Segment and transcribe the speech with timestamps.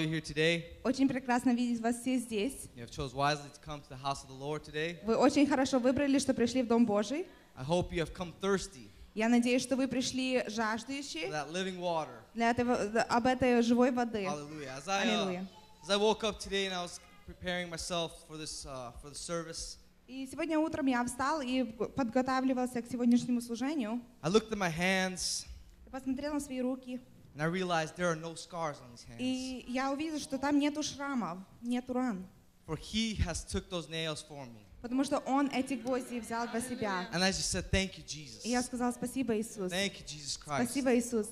[0.00, 0.64] you here today.
[0.84, 2.68] Очень прекрасно видеть вас все здесь.
[2.74, 4.98] You have chose wisely to come to the house of the Lord today.
[5.04, 7.26] Вы очень хорошо выбрали, что пришли в Дом Божий.
[7.56, 11.78] I hope you have come thirsty Я надеюсь, что вы пришли for жаждущие that living
[11.78, 12.16] water.
[12.34, 14.24] для этого, да, об этой живой воды.
[14.24, 14.76] Hallelujah.
[14.76, 15.46] As I, uh, Аллилуйя.
[15.82, 19.14] as I woke up today and I was preparing myself for this uh, for the
[19.16, 24.00] service, И сегодня утром я встал и подготавливался к сегодняшнему служению.
[24.22, 25.46] I looked at my hands
[25.86, 27.00] Я посмотрел на свои руки,
[27.34, 29.20] and I realized there are no scars on these hands.
[29.20, 32.26] и я увидел, что там нету шрамов, нету ран.
[32.66, 34.66] For He has took those nails for me.
[34.82, 37.08] Потому что Он эти гвозди взял для себя.
[37.12, 38.44] And I just said, Thank you, Jesus.
[38.44, 39.72] И я сказал, спасибо, Иисус.
[39.72, 40.64] Thank you, Jesus Christ.
[40.70, 41.28] Спасибо, Иисус.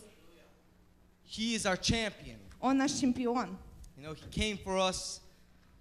[1.25, 2.39] He is our champion.
[2.61, 3.57] Он наш чемпион.
[3.97, 5.21] You know, He came for us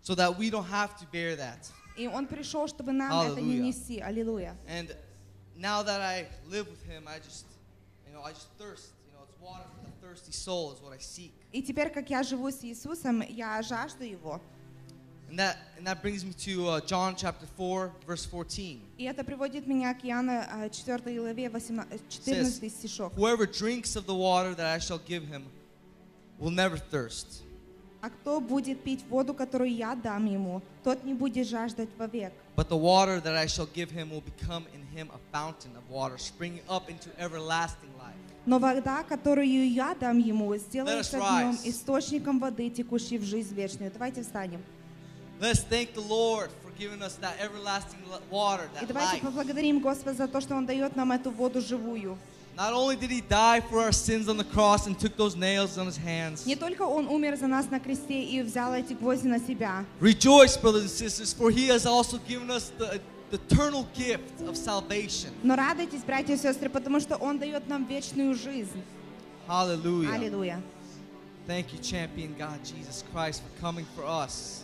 [0.02, 1.72] so that we don't have to bear that.
[1.98, 3.64] И Он пришел, чтобы нам это не Аллилуйя.
[3.64, 4.00] нести.
[4.00, 4.58] Аллилуйя.
[4.68, 4.96] And
[5.56, 7.46] now that I live with Him, I just,
[8.08, 8.90] you know, I just thirst.
[9.08, 9.77] You know, it's water for the
[10.08, 11.34] thirsty soul is what I seek.
[11.52, 14.42] И теперь, как я живу с Иисусом, я жажду Его.
[15.30, 18.82] And that, and that brings me to uh, John chapter 4, verse 14.
[18.98, 23.14] И это приводит меня к Иоанна э, 4 главе 18 14 стишок.
[23.16, 25.44] Whoever drinks of the water that I shall give him
[26.40, 27.42] will never thirst.
[28.02, 32.34] А кто будет пить воду, которую я дам ему, тот не будет жаждать вовек.
[32.56, 35.90] But the water that I shall give him will become in him a fountain of
[35.90, 37.97] water, springing up into everlasting life.
[38.49, 43.91] Но вода, которую я дам ему, сделается в нем источником воды, текущей в жизнь вечную.
[43.93, 44.63] Давайте встанем.
[45.39, 47.99] Let's thank the Lord for giving us that everlasting
[48.31, 49.21] water, И that давайте life.
[49.21, 52.17] поблагодарим Господа за то, что Он дает нам эту воду живую.
[52.57, 55.77] Not only did he die for our sins on the cross and took those nails
[55.77, 56.47] on his hands.
[56.47, 60.57] Не только Он умер за нас на кресте и взял эти гвозди на себя, Rejoice,
[60.57, 62.99] brothers and sisters, for he has also given us the,
[63.32, 65.32] the eternal gift of salvation.
[65.44, 68.84] но радуйтесь, братья и сестры, потому что Он дает нам вечную жизнь.
[69.48, 70.14] Hallelujah.
[70.14, 70.62] Аллилуйя.
[71.48, 74.64] Thank you, champion God Jesus Christ, for coming for us.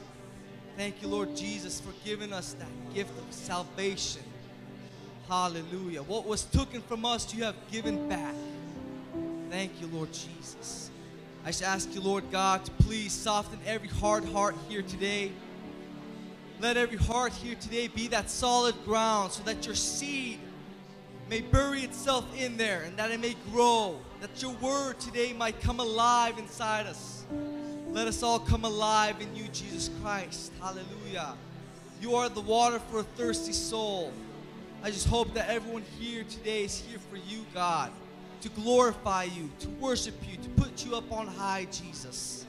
[0.77, 4.21] Thank you, Lord Jesus, for giving us that gift of salvation.
[5.27, 6.01] Hallelujah.
[6.03, 8.33] What was taken from us, you have given back.
[9.49, 10.89] Thank you, Lord Jesus.
[11.43, 15.31] I just ask you, Lord God, to please soften every hard heart here today.
[16.64, 20.38] Let every heart here today be that solid ground so that your seed
[21.28, 25.60] may bury itself in there and that it may grow, that your word today might
[25.60, 27.26] come alive inside us.
[27.90, 30.52] Let us all come alive in you, Jesus Christ.
[30.58, 31.34] Hallelujah.
[32.00, 34.10] You are the water for a thirsty soul.
[34.82, 37.92] I just hope that everyone here today is here for you, God,
[38.40, 42.46] to glorify you, to worship you, to put you up on high, Jesus.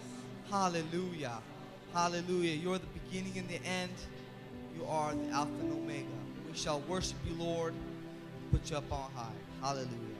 [0.49, 1.41] Hallelujah.
[1.94, 2.54] Hallelujah.
[2.54, 3.92] You're the beginning and the end.
[4.76, 6.06] You are the Alpha and Omega.
[6.50, 7.74] We shall worship you, Lord,
[8.50, 9.28] put you up on high.
[9.60, 10.10] Hallelujah.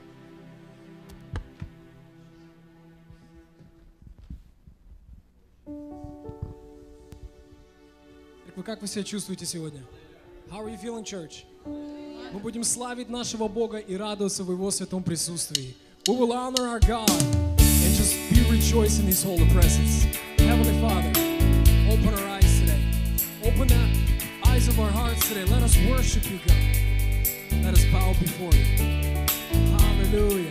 [8.61, 9.81] Церковь, как вы себя чувствуете сегодня?
[10.49, 11.45] How are you feeling, church?
[11.65, 15.75] Мы будем славить нашего Бога и радоваться в Его святом присутствии.
[16.07, 20.05] We will honor our God and just be rejoicing in His holy presence.
[20.37, 21.24] Heavenly Father,
[24.78, 25.44] of our hearts today.
[25.44, 27.64] Let us worship you, God.
[27.64, 28.64] Let us bow before you.
[29.78, 30.50] Hallelujah.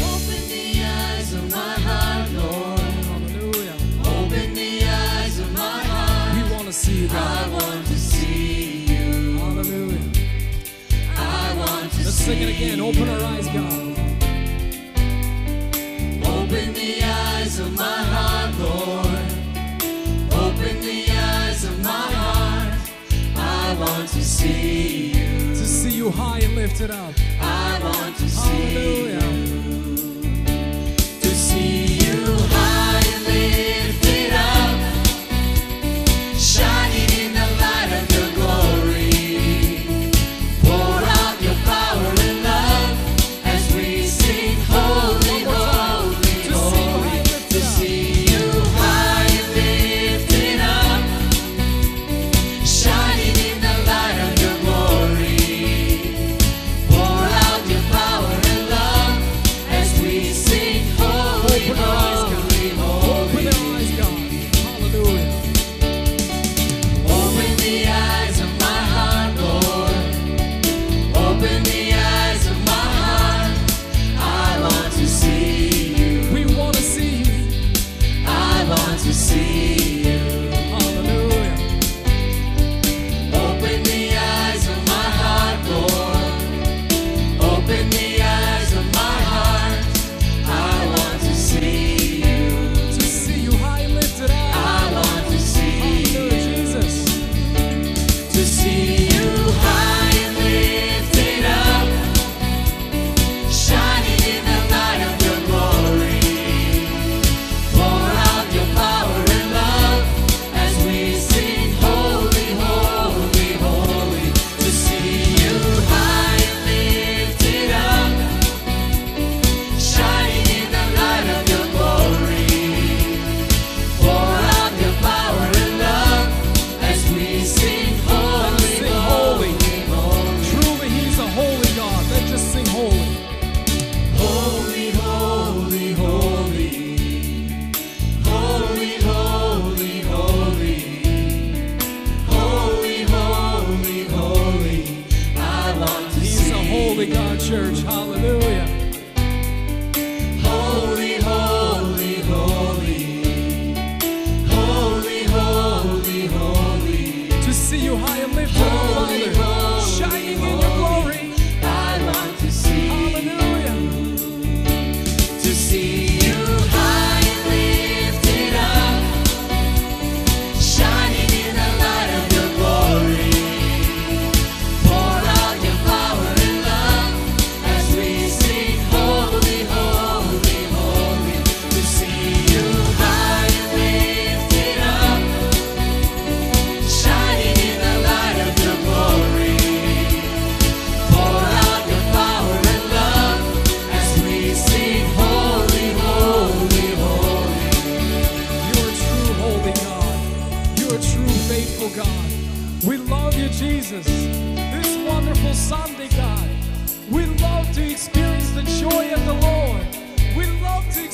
[0.00, 2.80] Open the eyes of my heart, Lord.
[2.80, 3.74] Hallelujah.
[4.00, 6.34] Open the eyes of my heart.
[6.36, 7.46] We want to see you, God.
[7.46, 9.38] I want to see you.
[9.38, 10.10] Hallelujah.
[11.16, 12.80] I want to Let's sing it again.
[12.80, 13.98] Open our eyes, God.
[16.24, 18.97] Open the eyes of my heart, Lord.
[23.78, 25.54] Want to see you.
[25.54, 27.14] To see you high and lifted up.
[27.40, 29.12] I want to see Hallelujah.
[29.14, 29.17] you.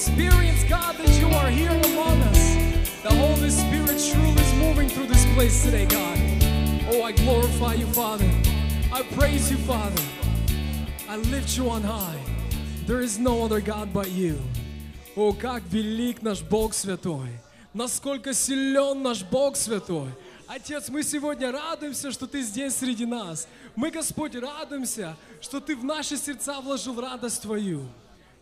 [0.06, 2.42] experience, God, that you are here among us.
[3.02, 6.18] The Holy Spirit truly is moving through this place today, God.
[6.92, 8.30] Oh, I glorify you, Father.
[8.92, 10.02] I praise you, Father.
[11.08, 12.20] I lift you on high.
[12.86, 14.38] There is no other God but you.
[15.16, 17.30] О, как велик наш Бог Святой!
[17.72, 20.10] Насколько силен наш Бог Святой!
[20.46, 23.48] Отец, мы сегодня радуемся, что Ты здесь среди нас.
[23.74, 27.86] Мы, Господь, радуемся, что Ты в наши сердца вложил радость Твою.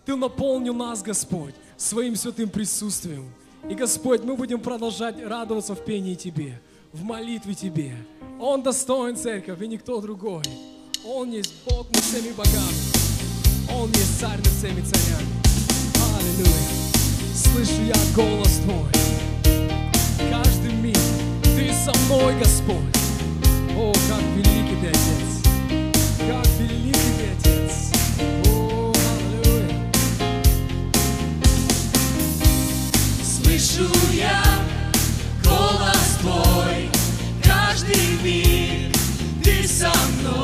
[0.05, 3.33] Ты наполнил нас, Господь, своим святым присутствием.
[3.69, 6.61] И, Господь, мы будем продолжать радоваться в пении Тебе,
[6.93, 7.97] в молитве Тебе.
[8.41, 10.43] Он достоин церковь, и никто другой.
[11.05, 13.73] Он есть Бог над всеми богами.
[13.73, 15.29] Он есть царь над всеми царями.
[16.19, 16.73] Аллилуйя.
[17.35, 18.91] Слышу я голос Твой.
[20.31, 20.99] Каждый миг
[21.45, 22.77] Ты со мной, Господь.
[23.77, 25.42] О, как великий Ты, Отец.
[33.59, 34.43] слышу я
[35.45, 36.89] голос твой
[37.43, 38.95] каждый миг,
[39.43, 40.42] ты со мной.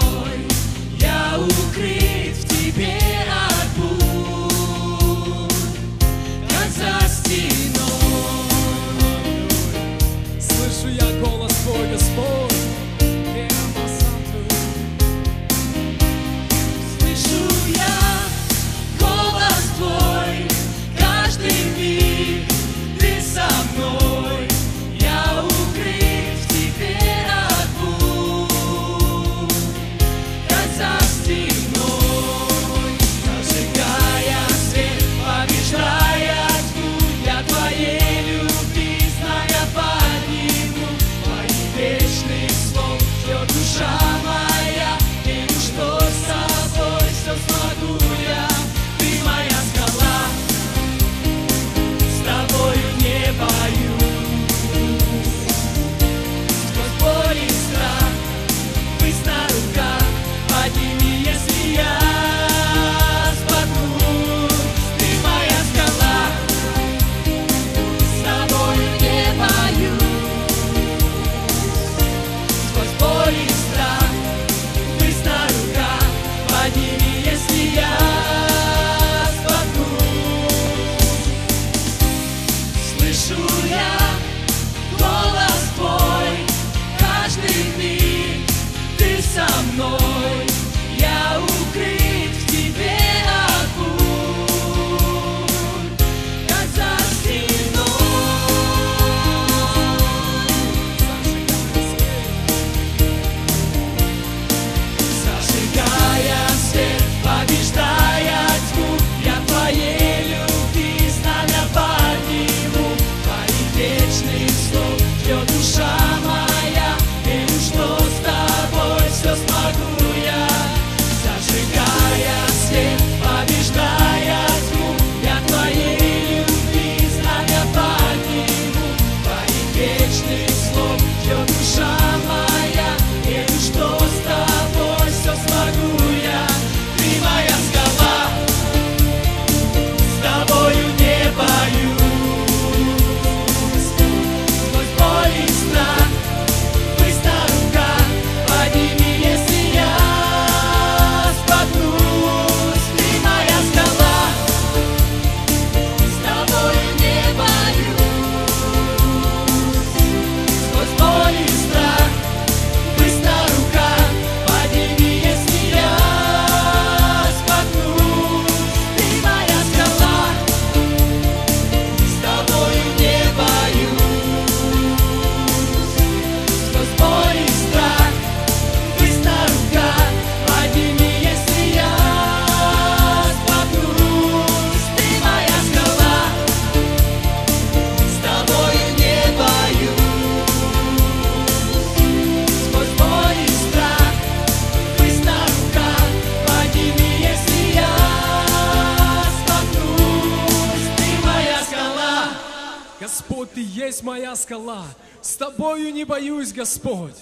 [206.69, 207.17] Господь.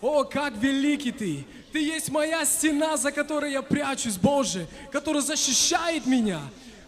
[0.00, 1.44] О, как великий Ты!
[1.72, 6.40] Ты есть моя стена, за которой я прячусь, Боже, которая защищает меня.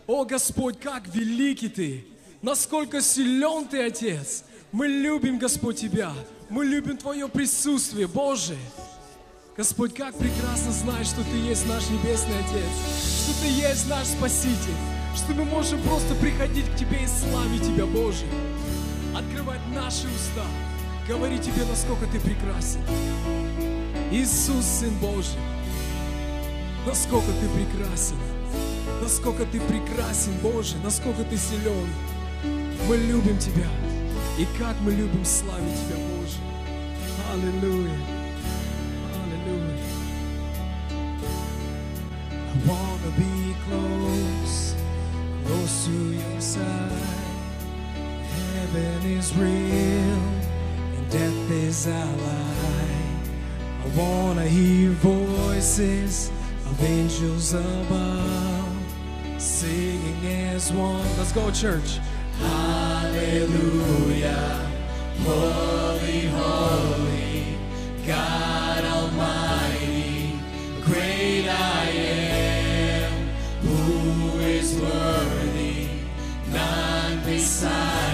[0.07, 2.05] О, Господь, как великий Ты!
[2.41, 4.45] Насколько силен Ты, Отец!
[4.71, 6.13] Мы любим, Господь, Тебя.
[6.51, 8.57] Мы любим Твое присутствие, Боже.
[9.57, 14.79] Господь, как прекрасно знать, что Ты есть наш Небесный Отец, что Ты есть наш Спаситель,
[15.17, 18.25] что мы можем просто приходить к Тебе и славить Тебя, Боже,
[19.17, 20.47] открывать наши уста,
[21.07, 22.81] говорить Тебе, насколько Ты прекрасен.
[24.11, 25.39] Иисус, Сын Божий,
[26.87, 28.17] насколько Ты прекрасен,
[29.03, 31.89] насколько Ты прекрасен, Боже, насколько Ты силен.
[32.89, 33.69] Мы любим Тебя,
[34.39, 36.39] и как мы любим славить Тебя, Боже.
[37.33, 37.99] Аллилуйя.
[39.13, 39.85] Hallelujah.
[42.31, 44.75] I wanna be close,
[45.45, 46.93] close to your side.
[48.55, 50.34] Heaven is real
[51.15, 51.95] death is our.
[53.85, 56.33] I wanna hear voices
[56.67, 58.77] of angels above,
[59.39, 61.07] singing as one.
[61.17, 62.01] Let's go, church.
[62.41, 63.89] Hallelujah.
[65.23, 67.59] Holy, holy,
[68.05, 70.41] God Almighty,
[70.83, 73.13] great I am,
[73.63, 75.87] who is worthy,
[76.51, 78.14] none beside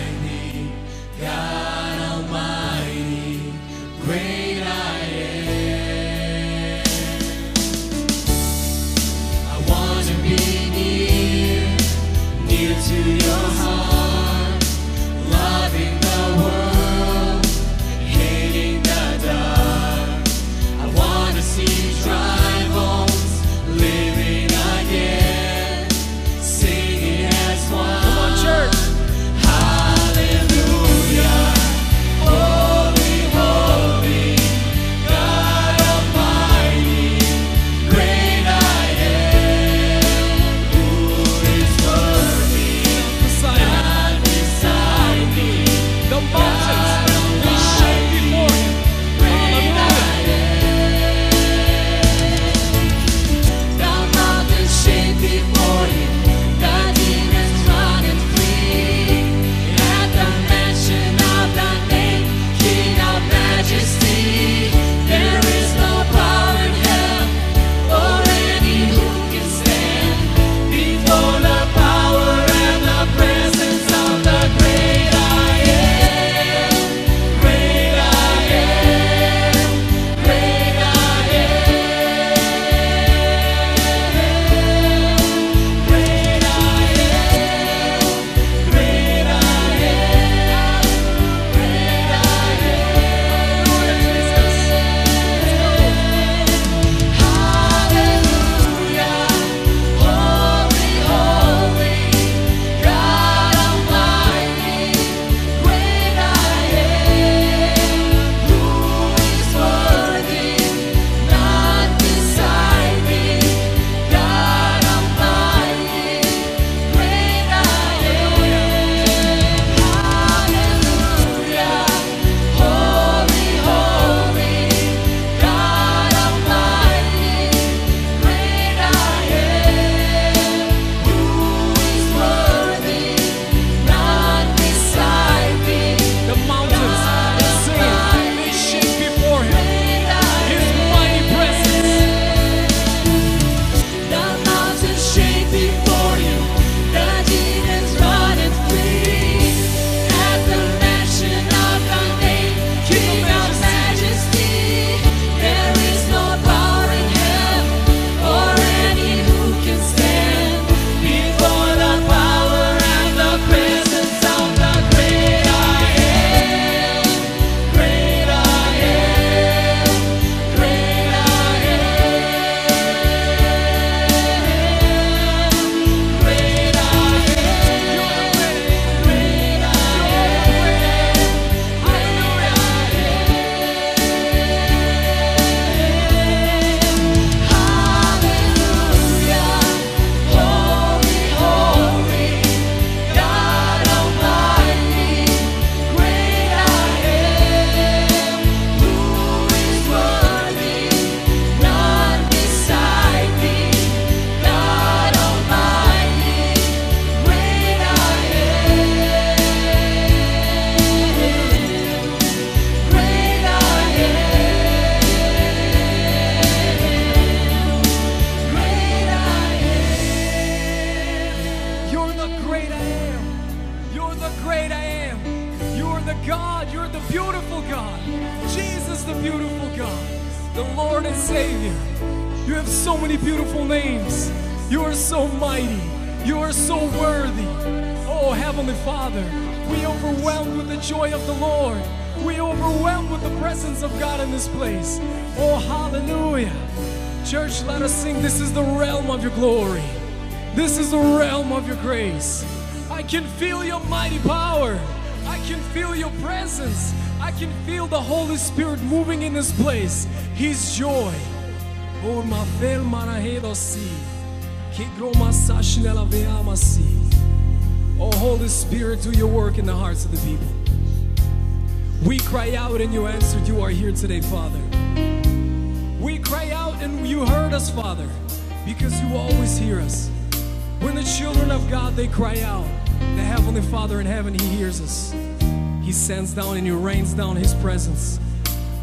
[285.90, 288.20] He sends down and He rains down His presence.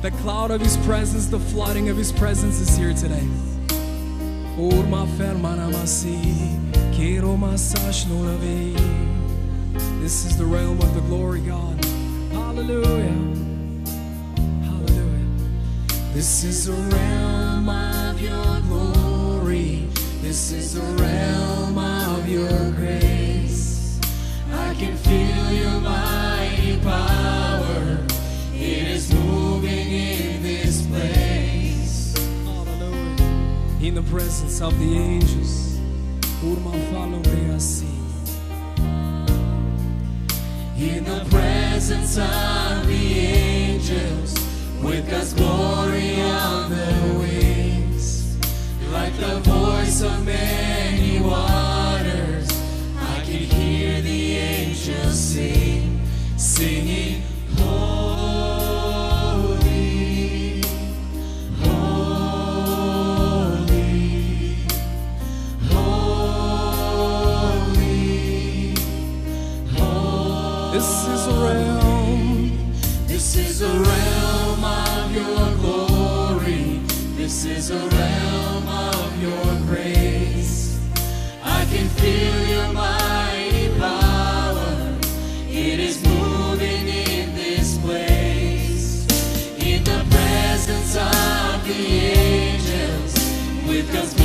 [0.01, 3.25] The cloud of His presence, the flooding of His presence is here today.
[10.01, 11.85] This is the realm of the glory, God.
[12.33, 13.13] Hallelujah.
[14.65, 15.27] Hallelujah.
[16.13, 19.87] This is the realm of your glory.
[20.21, 23.97] This is the realm of your grace.
[24.51, 26.06] I can feel your mighty
[29.63, 32.15] in this place.
[32.45, 33.87] Hallelujah.
[33.87, 35.77] In the presence of the angels.
[36.43, 36.77] Urma.
[40.77, 44.35] In the presence of the angels,
[44.79, 48.37] with God's glory on their wings,
[48.91, 52.47] like the voice of many waters,
[52.95, 55.66] I can hear the angels sing,
[56.57, 57.21] singing,
[57.57, 58.61] Holy,
[61.61, 61.85] Holy,
[65.69, 66.73] Holy.
[70.73, 72.73] This is a realm.
[73.05, 76.81] This is a realm of your glory.
[77.17, 78.26] This is a realm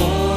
[0.02, 0.31] with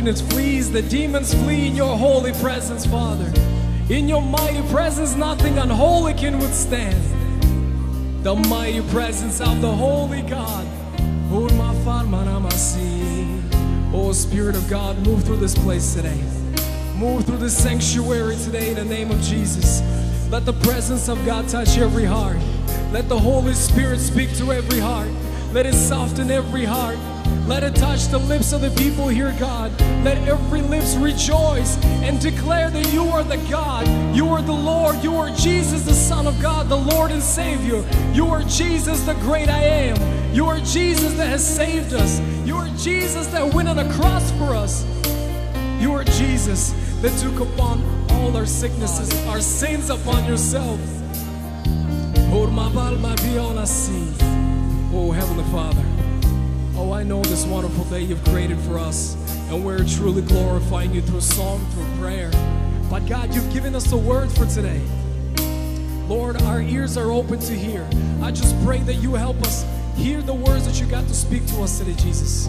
[0.00, 0.72] Flees.
[0.72, 3.30] The demons flee in your holy presence, Father.
[3.90, 6.96] In your mighty presence, nothing unholy can withstand.
[8.24, 10.66] The mighty presence of the Holy God.
[13.92, 16.22] Oh, Spirit of God, move through this place today.
[16.96, 19.82] Move through this sanctuary today in the name of Jesus.
[20.30, 22.38] Let the presence of God touch every heart.
[22.90, 25.10] Let the Holy Spirit speak to every heart.
[25.52, 26.96] Let it soften every heart.
[27.46, 29.72] Let it touch the lips of the people here, God.
[30.04, 33.86] Let every lips rejoice and declare that you are the God.
[34.16, 35.02] You are the Lord.
[35.02, 37.84] You are Jesus, the Son of God, the Lord and Savior.
[38.14, 40.34] You are Jesus, the great I am.
[40.34, 42.20] You are Jesus that has saved us.
[42.46, 44.86] You are Jesus that went on a cross for us.
[45.80, 50.80] You are Jesus that took upon all our sicknesses, our sins upon yourself.
[52.32, 52.46] Oh,
[54.94, 55.82] oh Heavenly Father.
[56.76, 59.16] Oh, I know this wonderful day you've created for us,
[59.50, 62.30] and we're truly glorifying you through song, through prayer.
[62.88, 64.80] But God, you've given us a word for today.
[66.06, 67.84] Lord, our ears are open to hear.
[68.22, 71.44] I just pray that you help us hear the words that you got to speak
[71.48, 72.46] to us today, Jesus.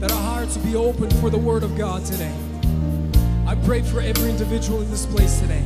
[0.00, 2.34] That our hearts will be open for the word of God today.
[3.46, 5.62] I pray for every individual in this place today.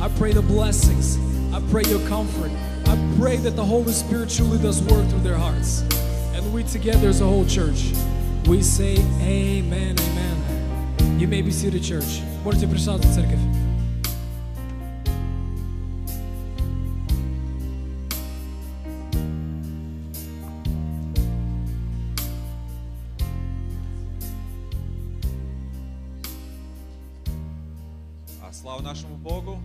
[0.00, 1.16] I pray the blessings.
[1.54, 2.50] I pray your comfort.
[2.86, 5.82] I pray that the Holy Spirit truly does work through their hearts.
[6.34, 7.92] And we together as a whole church,
[8.50, 11.20] we say amen, amen.
[11.20, 12.20] You may be seated, church.
[12.42, 13.38] Можете присаживаться, церковь.
[28.52, 29.60] Слава нашему Богу.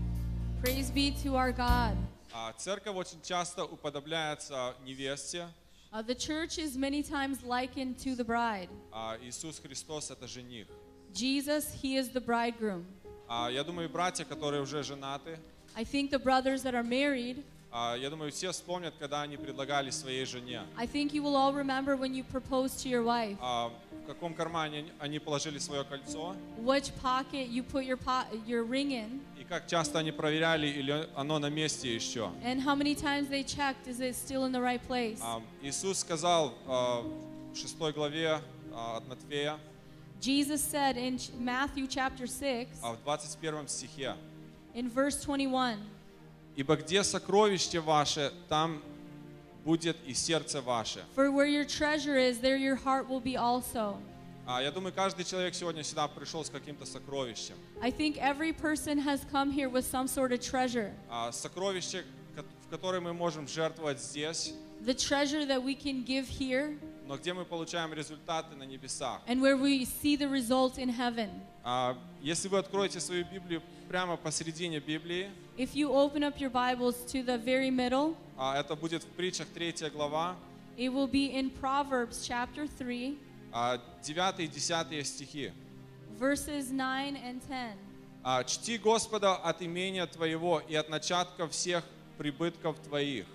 [0.62, 1.98] Praise be to our God.
[2.32, 5.48] А, Церковь очень часто уподобляется невесте.
[5.95, 8.69] Uh, the church is many times likened to the bride.
[8.93, 10.67] а Иисус Христос это жених.
[11.13, 12.85] Jesus, he is the bridegroom.
[13.29, 15.39] А, Я думаю, братья, которые уже женаты,
[15.77, 19.91] I think the brothers that are married, а, я думаю, все вспомнят, когда они предлагали
[19.91, 20.63] своей жене.
[20.77, 23.73] I think you will all remember when you proposed to your wife, А,
[24.05, 28.91] В каком кармане они положили свое кольцо, which pocket you put your po- your ring
[28.93, 32.32] in, и Как часто они проверяли, или оно на месте еще.
[32.44, 35.20] and how many times they checked is it still in the right place.
[35.22, 37.02] А, Иисус сказал а,
[37.54, 38.42] в 6 главе
[38.74, 39.58] а, от Матфея,
[40.22, 44.16] Jesus said in Matthew chapter 6, а, в 21 стихе,
[44.74, 45.78] in verse 21,
[46.56, 48.82] «Ибо где сокровище ваше, там
[49.64, 51.04] будет и сердце ваше».
[51.16, 53.98] For where your treasure is, there your heart will be also.
[54.48, 57.56] А, Я думаю, каждый человек сегодня сюда пришел с каким-то сокровищем.
[57.82, 60.92] I think every person has come here with some sort of treasure.
[61.10, 62.04] А, Сокровище,
[62.36, 66.78] в которое мы можем жертвовать здесь, The treasure that we can give here
[67.08, 69.22] но где мы получаем результаты на небесах.
[69.28, 71.30] and where we see the result in heaven.
[71.64, 76.98] А, Если вы откроете свою Библию прямо посередине Библии, If you open up your Bibles
[77.12, 80.36] to the very middle, это будет в притчах 3 глава,
[80.78, 83.25] it will be in Proverbs chapter 3, а,
[83.56, 85.54] 9 и 10 стихи.
[86.20, 87.78] verses 9 and 10.
[88.24, 91.84] А, «Чти Господа от имения Твоего и от начатков всех
[92.18, 93.26] прибытков Твоих.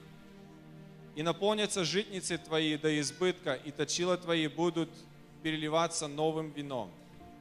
[1.15, 4.91] И наполнятся житницы Твои до избытка, и точила Твои будут
[5.43, 6.91] переливаться новым вином».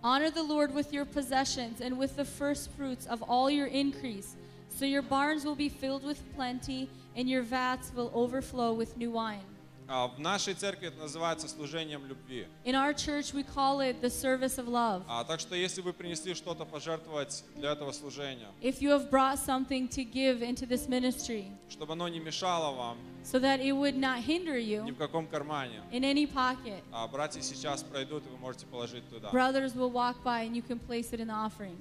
[0.01, 4.35] Honor the Lord with your possessions and with the first fruits of all your increase,
[4.69, 6.87] so your barns will be filled with plenty
[7.17, 9.43] and your vats will overflow with new wine.
[9.88, 12.46] А, В нашей церкви это называется служением любви.
[12.64, 15.02] In our church, we call it the service of love.
[15.06, 19.38] А, Так что если вы принесли что-то пожертвовать для этого служения, If you have brought
[19.38, 23.96] something to give into this ministry, чтобы оно не мешало вам so that it would
[23.96, 28.30] not hinder ни you в каком кармане, in any pocket, а братья сейчас пройдут, и
[28.30, 29.28] вы можете положить туда.
[29.30, 31.76] brothers will walk by and you can place it in the offering.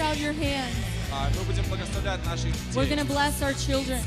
[0.00, 0.74] out your hand.
[2.74, 4.02] We're going to bless our children.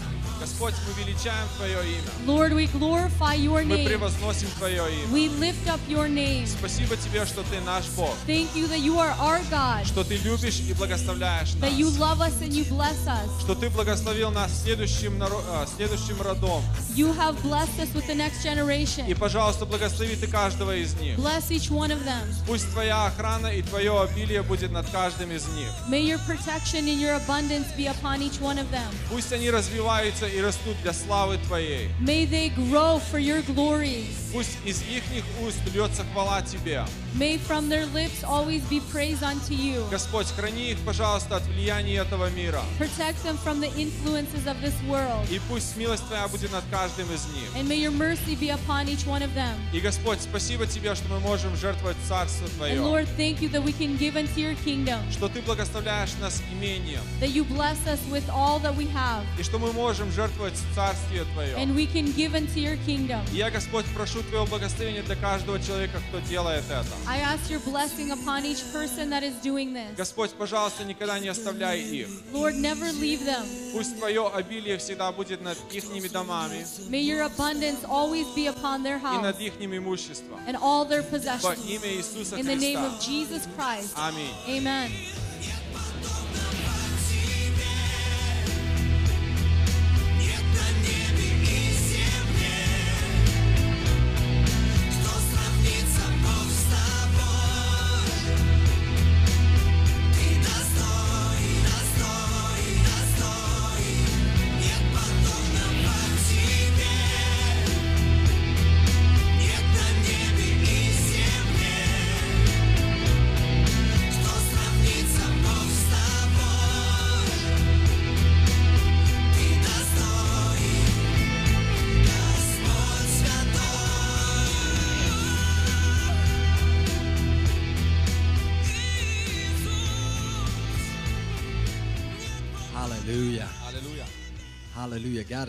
[0.50, 2.10] Господь, мы величаем Твое имя.
[2.26, 3.86] Lord, we glorify your Мы name.
[3.86, 5.08] превозносим Твое имя.
[5.14, 6.48] We lift up your name.
[6.48, 10.18] Спасибо Тебе, что Ты наш Бог, Thank you that you are our God, что Ты
[10.18, 13.30] любишь и благословляешь that you нас, love us and you bless us.
[13.42, 16.64] что Ты благословил нас следующим, а, следующим родом.
[16.96, 19.16] You have blessed us with the next И, generation.
[19.16, 21.18] пожалуйста, благослови Ты каждого из них.
[21.18, 22.26] Bless each one of them.
[22.48, 25.70] Пусть Твоя охрана и Твое обилие будет над каждым из них.
[25.88, 28.90] May your protection and your abundance be upon each one of them.
[29.12, 31.90] Пусть они развиваются и растут для славы Твоей.
[32.00, 34.06] May they grow for your glory.
[34.34, 35.04] Пусть из их
[35.46, 36.84] уст льется хвала Тебе.
[37.16, 39.84] May from their lips always be praise unto you.
[39.90, 42.62] Господь, храни их, пожалуйста, от влияния этого мира.
[42.78, 45.28] Protect them from the influences of this world.
[45.32, 47.50] И пусть милость Твоя будет над каждым из них.
[47.56, 49.56] And may your mercy be upon each one of them.
[49.74, 52.80] И, Господь, спасибо Тебе, что мы можем жертвовать Царство And Твое.
[52.80, 57.02] Lord, thank you that we can give into your kingdom, Что Ты благословляешь нас имением.
[57.20, 61.25] that you bless us with all that we have, И что мы можем жертвовать Царствие
[61.35, 61.55] Твое.
[61.57, 63.21] and we can give into your kingdom.
[63.33, 66.87] И я, Господь, прошу Твоего благословения для каждого человека, кто делает это.
[67.07, 69.97] I ask your blessing upon each person that is doing this.
[69.97, 72.09] Господь, пожалуйста, никогда не оставляй их.
[72.33, 73.45] Lord, never leave them.
[73.73, 78.99] Пусть Твое обилие всегда будет над их домами May your abundance always be upon their
[78.99, 80.39] и house над их имуществом.
[80.47, 81.65] and all their Во possessions.
[81.69, 83.11] имя Иисуса In the name of Христа.
[83.11, 83.93] Jesus Christ.
[83.97, 84.31] Аминь.
[84.49, 84.91] Amen.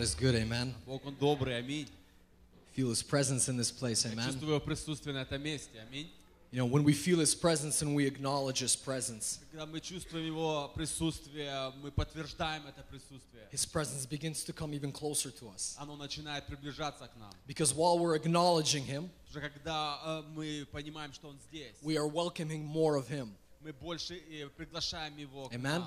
[0.00, 0.34] is good.
[0.34, 0.74] Amen.
[0.86, 1.88] Бог, Он добрый, аминь.
[2.74, 4.04] Feel His presence in this place.
[4.04, 4.26] Я Amen.
[4.26, 6.08] чувствую Его присутствие на этом месте, аминь.
[6.52, 10.24] You know, when we feel His presence and we acknowledge His presence, Когда мы чувствуем
[10.26, 13.46] Его присутствие, мы подтверждаем это присутствие.
[13.52, 15.76] His presence begins to come even closer to us.
[15.78, 17.32] Оно начинает приближаться к нам.
[17.46, 22.08] Because while we're acknowledging Him, Уже когда э, мы понимаем, что Он здесь, we are
[22.08, 23.30] welcoming more of Him.
[23.60, 25.86] мы больше э, приглашаем Его к Amen.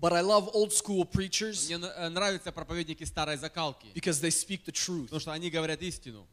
[0.00, 4.30] But I love old school preachers Мне н- э, нравятся проповедники старой закалки, because they
[4.30, 5.04] speak the truth.
[5.04, 6.26] потому что они говорят истину.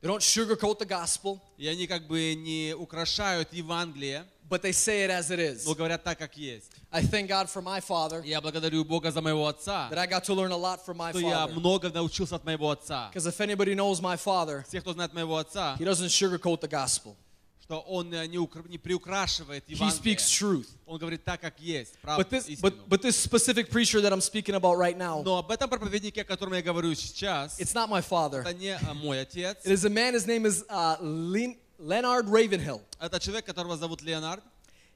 [0.00, 5.04] They don't sugarcoat the gospel, И они как бы не украшают Евангелие, but they say
[5.04, 5.64] it as it is.
[5.66, 6.70] но говорят так, как есть.
[6.90, 10.24] I thank God for my father Я благодарю Бога за моего отца, that I got
[10.24, 11.52] to learn a lot from my что я father.
[11.54, 13.10] много научился от моего отца.
[13.12, 16.68] Because if anybody knows my father, Все, кто знает моего отца, he doesn't sugarcoat the
[16.68, 17.16] gospel.
[17.62, 20.16] что он э, не, укр- не приукрашивает He Евангелие.
[20.16, 20.66] speaks truth.
[20.86, 22.60] Он говорит так, как есть, правду, But this, истину.
[22.62, 26.22] but, but this specific preacher that I'm speaking about right now, Но об этом проповеднике,
[26.22, 28.40] о котором я говорю сейчас, it's not my father.
[28.40, 29.58] это не э, мой отец.
[29.66, 32.80] It is a man, his name is uh, Len- Leonard Ravenhill.
[33.00, 34.42] Это человек, которого зовут Леонард.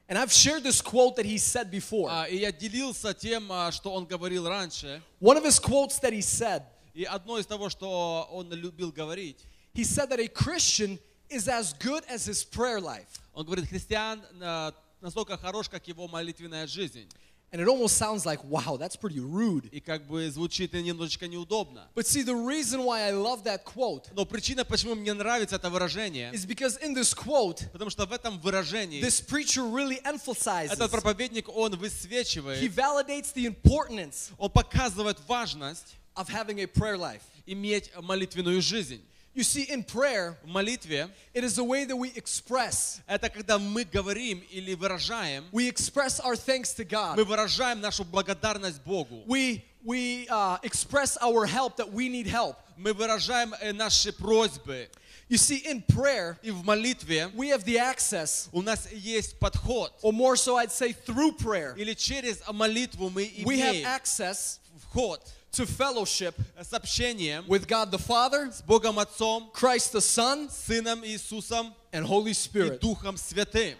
[0.09, 2.09] And I've shared this quote that he said before.
[2.09, 5.01] А, И я делился тем, а, что он говорил раньше.
[5.21, 9.37] One of his quotes that he said, И одно из того, что он любил говорить,
[9.73, 13.19] he said that a Christian is as good as his prayer life.
[13.33, 17.09] он говорит, христиан э, настолько хорош, как его молитвенная жизнь.
[17.53, 19.69] And it almost sounds like, wow, that's pretty rude.
[19.71, 21.87] И как бы звучит и немножечко неудобно.
[21.93, 25.69] But see, the reason why I love that quote Но причина, почему мне нравится это
[25.69, 30.71] выражение, is because in this quote, потому что в этом выражении this preacher really emphasizes,
[30.73, 36.97] этот проповедник, он he высвечивает, validates the importance он показывает важность of having a prayer
[36.97, 37.21] life.
[37.45, 39.03] иметь молитвенную жизнь.
[39.35, 42.99] You see, in prayer, В молитве it is a way that we express.
[43.07, 47.25] это когда мы говорим или выражаем, We express our thanks to мы God.
[47.25, 49.23] выражаем нашу благодарность Богу.
[49.25, 52.55] We we uh, express our help that we need help.
[52.77, 54.87] Мы выражаем э, наши просьбы.
[55.29, 59.91] You see, in prayer, И в молитве we have the access, у нас есть подход.
[60.03, 64.59] or more so, I'd say, through prayer, Или через молитву мы we have имеем access
[64.83, 70.49] вход to fellowship с общением with God the Father, с Богом Отцом, Christ the Son,
[70.49, 72.79] Сыном Иисусом and Holy и Spirit.
[72.79, 73.75] Духом Святым.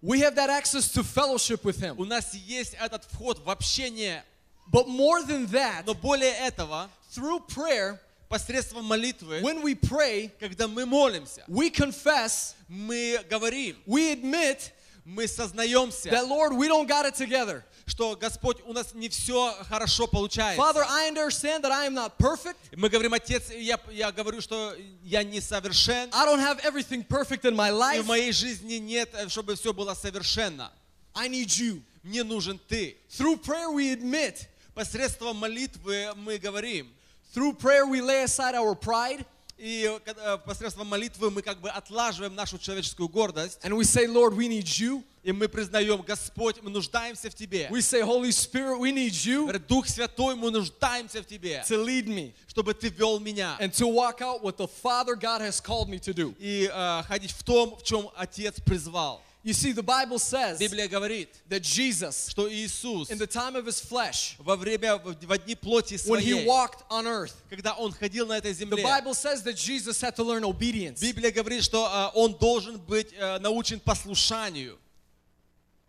[0.00, 2.08] We have that access to fellowship with У Him.
[2.08, 4.24] нас есть этот вход в общение.
[4.70, 7.98] But more than that, Но более этого, through prayer,
[8.28, 14.70] посредством молитвы, when we pray, когда мы молимся, we confess, мы говорим, we admit
[15.04, 17.64] мы сознаемся, that, Lord, we don't got it together.
[17.87, 20.61] Что Господь, у нас не все хорошо получается.
[20.61, 22.57] Father, I understand that I am not perfect.
[22.75, 27.55] Мы говорим, Отец, я, я говорю, что я несовершен, I don't have everything perfect in
[27.55, 28.03] my и life.
[28.03, 30.71] в моей жизни нет, э, чтобы все было совершенно.
[31.15, 31.81] I need you.
[32.03, 32.97] Мне нужен Ты.
[33.09, 34.47] Through prayer, we admit.
[34.73, 36.93] Посредством молитвы мы говорим,
[37.33, 39.25] Through prayer, we lay aside our pride
[39.57, 44.35] и э, посредством молитвы мы как бы отлаживаем нашу человеческую гордость, and we say, Lord,
[44.35, 45.03] we need you.
[45.27, 47.67] И мы признаем, Господь, мы нуждаемся в Тебе.
[47.69, 52.07] We say, Holy Spirit, we need you Дух Святой, мы нуждаемся в Тебе, to lead
[52.07, 55.89] me чтобы Ты вел меня and to walk out what the Father God has called
[55.89, 56.33] me to do.
[56.39, 59.21] и э, ходить в том, в чем Отец призвал.
[59.43, 63.65] You see, the Bible says Библия говорит, that Jesus, что Иисус in the time of
[63.65, 67.73] his flesh, во время, в в дни плоти when he своей, walked on earth, когда
[67.73, 71.01] Он ходил на этой the земле, Bible says that Jesus had to learn obedience.
[71.01, 74.77] Библия говорит, что э, Он должен быть э, научен послушанию.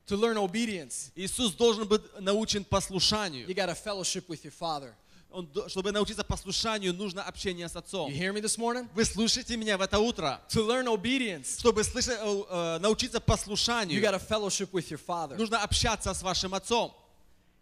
[0.09, 3.46] To learn obedience, Иисус должен быть научен you послушанию.
[3.54, 4.94] got a fellowship with your Father.
[5.30, 8.11] Он, чтобы научиться послушанию, нужно общение с Отцом.
[8.11, 8.88] You hear me this morning?
[8.94, 10.40] Вы слышите меня в это утро?
[10.48, 14.98] To learn obedience, Чтобы слышать, э, э, научиться you послушанию, got a fellowship with your
[14.98, 15.36] Father.
[15.36, 16.94] нужно общаться с вашим Отцом.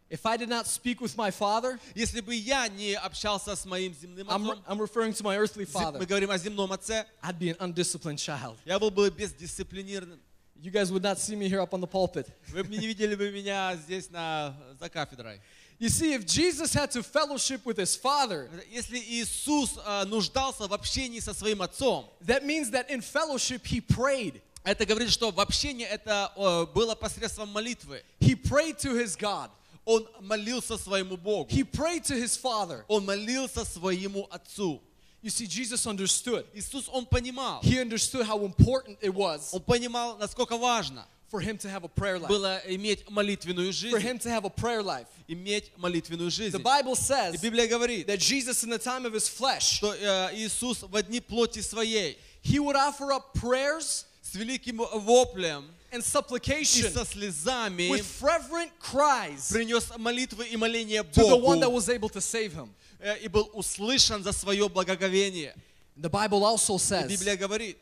[0.08, 3.92] If I did not speak with my Father, Если бы я не общался с моим
[3.92, 7.36] земным I'm, отцом, I'm referring to my earthly father, мы говорим о земном отце, I'd
[7.40, 8.56] be an undisciplined child.
[8.64, 10.20] я был бы бездисциплинированным.
[10.62, 12.26] You guys would not see me here up on the pulpit.
[12.48, 15.40] Вы бы не видели бы меня здесь на, за кафедрой.
[15.78, 20.72] You see, if Jesus had to fellowship with his Father, Если Иисус э, нуждался в
[20.72, 24.40] общении со своим отцом, that means that in fellowship he prayed.
[24.64, 28.02] это говорит, что в общении это э, было посредством молитвы.
[28.20, 29.50] He prayed to his God.
[29.84, 31.48] Он молился своему Богу.
[31.50, 32.84] He prayed to his Father.
[32.88, 34.82] Он молился своему Отцу.
[35.25, 36.45] You see, Jesus understood.
[36.55, 37.61] Иисус, Он понимал.
[37.61, 41.87] He understood how important it was Он понимал, насколько важно for him to have a
[41.87, 44.01] prayer life, было иметь молитвенную for жизнь.
[44.01, 45.07] him to have a prayer life.
[45.29, 46.61] Иметь молитвенную The жизнь.
[46.63, 50.33] Bible И says Библия говорит, that Jesus, in the time of his flesh, что э,
[50.35, 56.05] Иисус в одни плоти своей he would offer up prayers с великим воплем and и
[56.05, 61.75] supplication со слезами with fervent cries принес молитвы и моления to the one that Богу
[61.75, 62.73] was able to save him.
[62.98, 65.54] Э, и был услышан за свое благоговение.
[65.96, 67.78] The Bible also says, Библия говорит,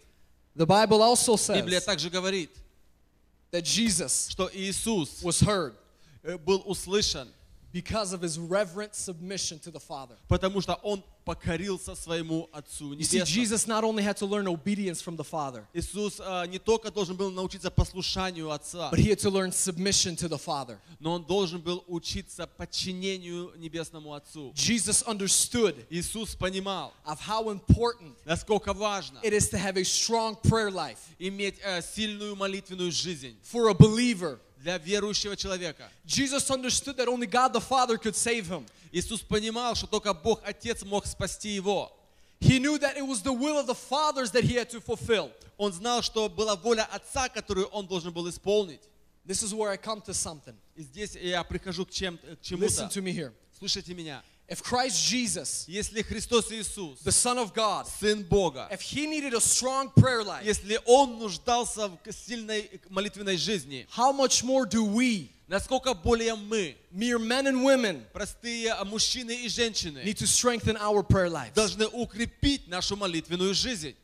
[0.54, 2.50] the Bible also Библия says также говорит,
[3.50, 5.74] that Jesus что Иисус was heard
[6.22, 7.28] э, был услышан,
[7.73, 10.15] because of his reverent submission to the Father.
[10.27, 13.25] потому что Он покорился своему Отцу You see, Небесному.
[13.27, 17.15] Jesus not only had to learn obedience from the Father, Иисус э, не только должен
[17.15, 20.79] был научиться послушанию Отца, but he had to learn submission to the Father.
[20.99, 24.51] но Он должен был учиться подчинению Небесному Отцу.
[24.55, 30.35] Jesus understood Иисус понимал, of how important насколько важно it is to have a strong
[30.41, 34.39] prayer life иметь э, сильную молитвенную жизнь for a believer.
[34.64, 35.88] Для верующего человека.
[36.06, 38.64] Jesus understood that only God the Father could save him.
[38.90, 41.92] Иисус понимал, что только Бог Отец мог спасти его.
[42.40, 45.30] He knew that it was the will of the fathers that he had to fulfill.
[45.58, 48.80] Он знал, что была воля Отца, которую он должен был исполнить.
[49.26, 50.56] This is where I come to something.
[50.74, 52.88] И здесь я прихожу к, чем, к Listen чему-то.
[52.88, 53.32] to me here.
[53.58, 54.22] Слушайте меня.
[54.49, 59.35] If Christ Jesus, Если Христос Иисус, the Son of God, Сын Бога, if he needed
[59.35, 64.83] a strong prayer life, если Он нуждался в сильной молитвенной жизни, how much more do
[64.83, 70.75] we, насколько более мы, mere men and women, простые мужчины и женщины, need to strengthen
[70.77, 71.53] our prayer lives?
[71.53, 73.95] должны укрепить нашу молитвенную жизнь.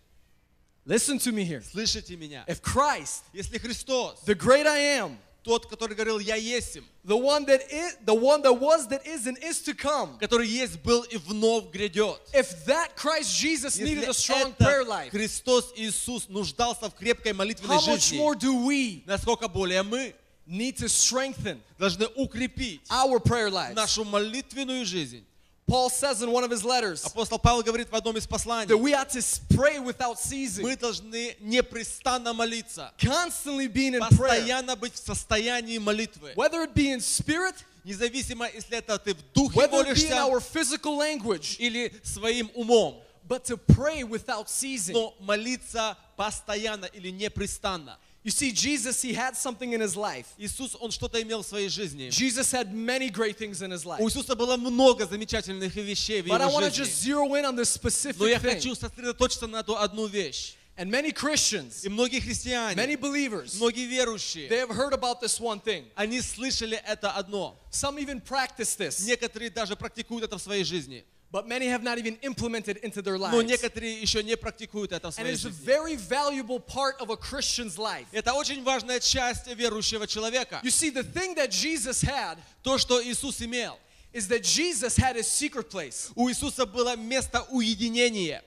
[0.86, 1.64] Listen to me here.
[1.64, 2.46] Слышите меня?
[2.48, 7.46] If Christ, Если Христос, the great I am, тот, который говорил, я есим, the one
[7.46, 10.18] that is, the one that was, that is, and is to come.
[10.20, 12.20] который есть, был и вновь грядет.
[12.34, 16.96] If that Christ Jesus needed a Если strong prayer это life, Христос Иисус нуждался в
[16.96, 20.16] крепкой молитвенной how much жизни, more do we насколько более мы
[20.48, 23.76] need to strengthen должны укрепить our prayer lives?
[23.76, 25.24] нашу молитвенную жизнь.
[25.70, 28.80] Paul says in one of his letters Апостол Павел говорит в одном из that посланий,
[28.80, 29.22] we ought to
[29.56, 35.80] pray without ceasing, мы должны непрестанно молиться, constantly being in prayer, постоянно быть в состоянии
[35.80, 36.34] молитвы.
[36.36, 40.10] whether it be in spirit, Независимо, если это ты в духе whether it be in
[40.10, 44.94] молишься our physical language, или своим умом, but to pray without ceasing.
[44.94, 47.98] но молиться постоянно или непрестанно.
[48.24, 50.26] You see, Jesus, he had something in his life.
[50.40, 52.10] Иисус, Он что-то имел в своей жизни.
[52.10, 54.00] Jesus had many great things in his life.
[54.02, 57.12] У Иисуса было много замечательных вещей в But I его want to just жизни.
[57.14, 57.78] zero in on this
[58.18, 58.54] Но я specific thing.
[58.56, 60.56] хочу сосредоточиться на ту одну вещь.
[60.78, 65.40] And many Christians, И многие христиане, many believers, многие верующие, they have heard about this
[65.40, 65.86] one thing.
[65.96, 67.56] они слышали это одно.
[67.72, 71.06] Some even practice this, Некоторые даже практикуют это в своей жизни.
[71.33, 73.45] But many have not even implemented into their Но lives.
[73.49, 75.65] некоторые еще не практикуют это в And своей it's a жизни.
[75.65, 78.07] very valuable part of a Christian's life.
[78.13, 80.61] Это очень важная часть верующего человека.
[80.65, 83.79] You see, the thing that Jesus had То, что Иисус имел.
[84.13, 86.11] is that Jesus had his secret place.
[86.17, 88.43] У Иисуса было место уединения.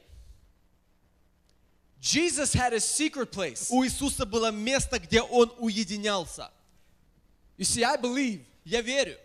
[2.01, 3.67] Jesus had his secret place.
[3.71, 6.51] У Иисуса было место, где Он уединялся.
[7.57, 9.15] You see, I believe, Я верю,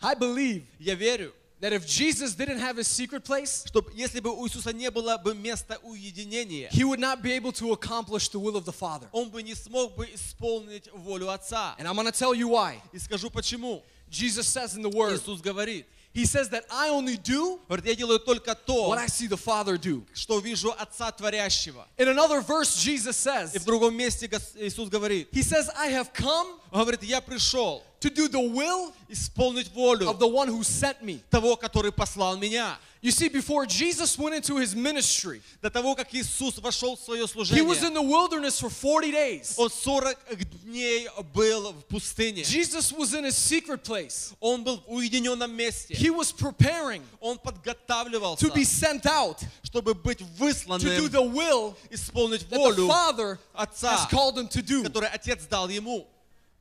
[0.00, 4.31] I believe я верю, that if Jesus didn't have his secret place, что если бы
[4.31, 8.39] у Иисуса не было бы места уединения, he would not be able to accomplish the
[8.39, 9.07] will of the Father.
[9.13, 11.75] Он бы не смог бы исполнить волю Отца.
[11.79, 12.81] And I'm going to tell you why.
[12.91, 13.81] И скажу почему.
[14.09, 17.95] Jesus says in the Word, Иисус говорит, He says that I only do говорит, я
[17.95, 20.05] делаю только то, what I see the Father do.
[20.13, 21.87] что вижу Отца Творящего.
[21.97, 25.89] In another verse, Jesus И says, в другом месте Гос- Иисус говорит, He says, I
[25.91, 30.47] have come Он говорит, я пришел to do the will исполнить волю of the one
[30.47, 31.21] who sent me.
[31.29, 32.77] того, который послал меня.
[33.03, 37.25] You see, before Jesus went into his ministry, До того, как Иисус вошел в свое
[37.25, 39.55] he was in служение, the wilderness for 40 days.
[39.57, 40.17] Он 40
[40.63, 42.43] дней был в пустыне.
[42.43, 44.33] Jesus was in his secret place.
[44.39, 45.93] Он был в уединенном месте.
[45.93, 51.21] He was preparing Он подготавливался, to be sent out чтобы быть to do высланным, the
[51.21, 54.81] will исполнить that the волю Father has Отца, called him to do.
[54.83, 56.07] которую Отец дал ему.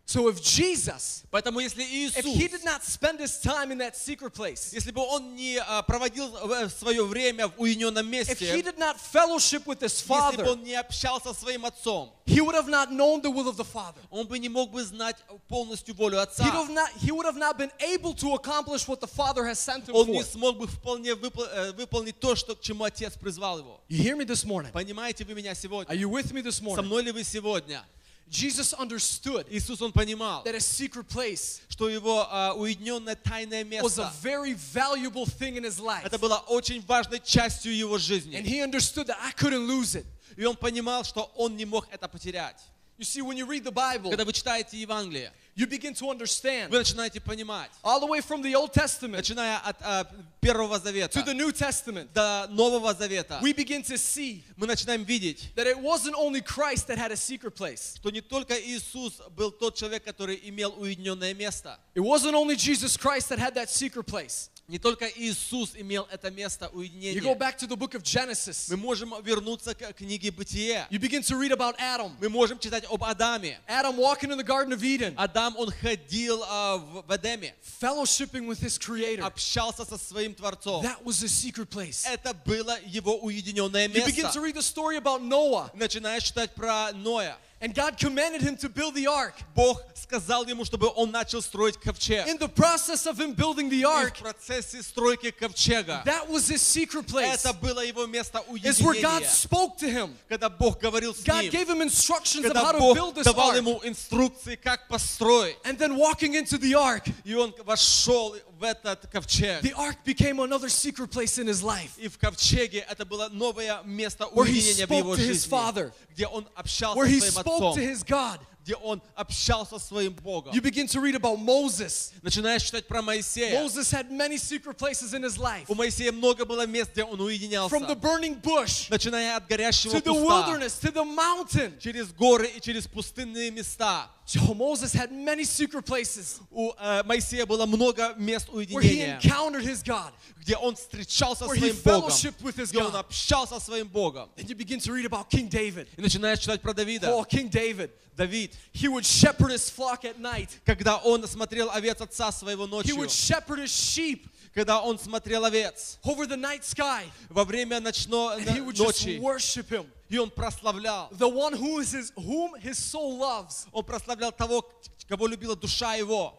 [0.06, 3.96] So if Jesus, Поэтому если if Иисус, he did not spend his time in that
[3.96, 8.50] secret place, если бы он не а, проводил э, свое время в уединенном if he
[8.50, 12.12] месте, did not fellowship with his если бы Father, он не общался со своим отцом,
[12.26, 14.00] he would have not known the will of the Father.
[14.10, 15.16] он бы не мог бы знать
[15.48, 16.44] полностью волю He Отца.
[16.44, 19.60] would have not, he would have not been able to accomplish what the Father has
[19.60, 20.24] sent him Он не for.
[20.30, 23.80] смог бы вполне выпол- э, выполнить то, что, к чему Отец призвал его.
[23.88, 24.72] You hear me this morning?
[24.72, 25.94] Понимаете вы меня Are сегодня?
[25.94, 26.82] you with me this Со morning?
[26.82, 27.82] мной ли вы сегодня?
[28.28, 33.98] Jesus understood Иисус, Он понимал, that a secret place что его а, уединенное тайное was
[33.98, 36.02] a место, very valuable thing in his life.
[36.04, 38.40] это было очень важной частью его And жизни.
[38.42, 40.06] he understood that I couldn't lose it.
[40.36, 42.56] И он понимал, что он не мог это потерять.
[42.98, 46.70] You see, when you read the Bible, Когда вы читаете Евангелие, you begin to understand
[46.70, 50.06] вы начинаете понимать, all the way from the Old Testament начиная от а,
[50.40, 55.04] Первого to Завета the New Testament, до Нового Завета, we begin to see мы начинаем
[55.04, 57.96] видеть, that it wasn't only Christ that had a secret place.
[57.96, 62.96] что не только Иисус был тот человек, который имел уединенное место, It wasn't only Jesus
[62.96, 64.48] Christ that had that secret place.
[64.69, 67.35] Не только Иисус имел это место You go уединения.
[67.35, 68.65] back to the book of Genesis.
[68.69, 70.85] Мы можем вернуться к книге Бытие.
[70.89, 72.11] You begin to read about Adam.
[72.19, 73.59] Мы можем читать об Адаме.
[73.65, 78.45] Adam walking in the Garden of Eden, Адам, он ходил а, в, в Эдеме, fellowshipping
[78.45, 79.21] with his Creator.
[79.23, 80.83] общался со своим Творцом.
[80.83, 82.05] That was a secret place.
[82.05, 84.37] Это было его уединенное You begin место.
[84.37, 87.37] to read the story about Noah, Начинаешь читать про Ноя.
[87.60, 89.34] and God commanded him to build the ark.
[89.54, 92.26] Бог сказал ему, чтобы он начал строить ковчег.
[92.26, 96.48] In the process of him building the И ark, в процессе стройки ковчега that was
[96.48, 97.34] his secret place.
[97.44, 99.28] это было его место It's where God уединения.
[99.28, 100.16] spoke to him.
[100.28, 103.14] Когда Бог говорил с God ним, gave him instructions of how когда to build Бог
[103.14, 103.56] this давал ark.
[103.56, 105.56] ему инструкции, как построить.
[105.64, 109.62] And then walking into the ark, И он вошел в этот ковчег.
[109.62, 111.90] the ark became another secret place in his life.
[111.98, 115.26] И в ковчеге это было новое место Where he уединения в spoke его to his
[115.26, 115.92] жизни, father.
[116.10, 118.40] где он общался Where he со своим spoke отцом, to his God.
[118.64, 120.54] где он общался со своим Богом.
[120.54, 122.12] You begin to read about Moses.
[122.22, 123.60] Начинаешь читать про Моисея.
[123.60, 125.64] Moses had many secret places in his life.
[125.66, 127.74] У Моисея много было мест, где он уединялся.
[127.74, 131.76] From the burning bush Начиная от горящего to the куста, wilderness to the mountain.
[131.80, 134.08] через горы и через пустынные места.
[134.26, 139.18] Joe Moses had many secret places У э, Моисея было много мест where he уединения,
[139.20, 140.12] encountered his God.
[140.40, 143.00] где он встречался where со he своим Богом, fellowshiped with his где он God.
[143.06, 144.30] общался со своим Богом.
[144.36, 145.88] Then you begin to read about King David.
[145.96, 147.08] И начинаешь читать про Давида.
[147.10, 147.90] Oh, King David.
[148.16, 150.48] Давид, He would shepherd his flock at night.
[150.66, 155.46] когда он смотрел овец отца своего He ночью, would shepherd his sheep когда он смотрел
[155.46, 157.04] овец over the night sky.
[157.30, 159.86] во время ночной And he would just ночи, worship him.
[160.08, 161.10] и он прославлял.
[161.12, 163.66] The one who is his, whom his soul loves.
[163.72, 164.68] Он прославлял того,
[165.08, 166.34] кого любила душа его,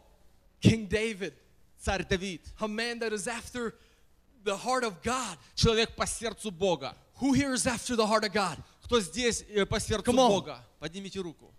[0.62, 1.34] King David.
[1.84, 2.42] царь Давид.
[2.60, 3.76] A man that is after
[4.44, 5.38] the heart of God.
[5.56, 6.96] Человек по сердцу Бога.
[7.20, 8.58] Who here is after the heart of God?
[8.84, 10.30] Кто здесь э, по сердцу Come on.
[10.30, 10.60] Бога?
[10.80, 11.54] Поднимите руку.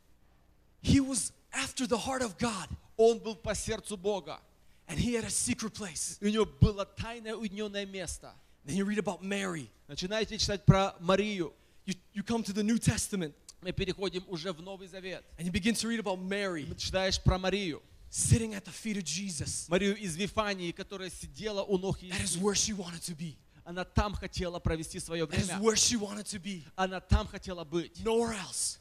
[0.82, 2.68] He was after the heart of God.
[2.96, 4.40] Он был по сердцу Бога.
[4.86, 6.18] And he had a secret place.
[6.20, 8.34] И у него было тайное уединенное место.
[8.66, 9.68] Then you read about Mary.
[9.88, 11.52] Начинаете читать про Марию.
[11.89, 15.23] You, you come to the New Testament Мы переходим уже в Новый Завет.
[15.37, 17.81] and you begin to read about Mary Читаешь про Марию.
[18.11, 19.67] sitting at the feet of Jesus.
[19.69, 22.39] Марию из Вифании, которая сидела у ног That is Иисуса.
[22.41, 23.35] where she wanted to be.
[23.65, 25.59] Она там хотела провести свое That is время.
[25.61, 26.63] where she wanted to be.
[26.75, 27.99] Она там хотела быть.
[28.03, 28.77] Nowhere else.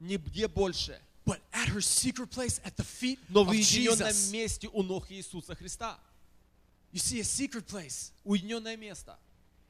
[0.00, 0.98] Нигде больше.
[1.24, 4.32] But at her secret place at the feet Но of в уединенном Jesus.
[4.32, 5.96] месте у ног Иисуса Христа.
[6.92, 8.10] You see, a secret place.
[8.24, 9.16] Уединенное место.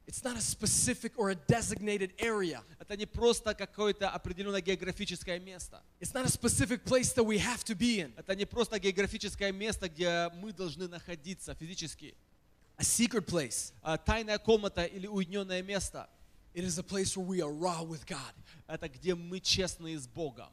[0.08, 2.64] It's not a specific or a designated area.
[2.80, 5.84] Это не просто какое-то определенное географическое место.
[6.00, 8.14] It's not a specific place that we have to be in.
[8.16, 12.16] Это не просто географическое место, где мы должны находиться физически.
[12.78, 13.74] A secret place.
[13.82, 16.08] А Тайная комната или уединенное место
[16.54, 20.08] It is a place where we are raw with God. – это где мы честные с
[20.08, 20.50] Богом.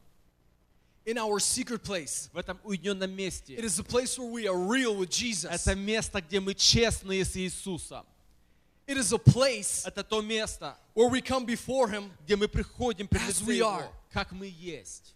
[1.06, 3.54] In our secret place, В этом уединенном it месте.
[3.54, 5.48] is a place where we are real with Jesus.
[5.50, 8.04] Это место, где мы честные с Иисусом.
[8.89, 12.09] It is a place Это то место, where we come before Him.
[12.25, 13.89] где мы приходим пред As лице we Его, are.
[14.11, 15.13] как мы есть.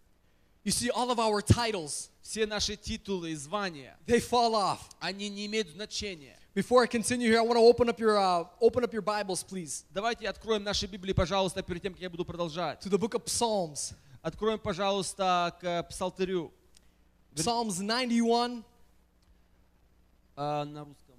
[0.64, 4.78] You see, all of our titles, Все наши титулы и звания, they fall off.
[5.00, 6.38] они не имеют значения.
[6.54, 9.44] Before I continue here, I want to open up your uh, open up your Bibles,
[9.44, 12.80] please, Давайте откроем наши Библии, пожалуйста, перед тем, как я буду продолжать.
[12.86, 13.96] to the book of Psalms.
[14.22, 16.54] Откроем, пожалуйста, к Псалтырю
[17.34, 18.64] Psalms 91,
[20.36, 21.16] а, на русском.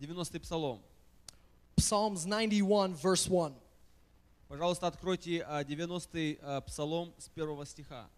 [0.00, 0.82] 90-й Псалом.
[1.78, 3.54] Psalms 91, verse 1.
[4.48, 8.08] Пожалуйста, откройте а, 90-й а, Псалом с первого стиха.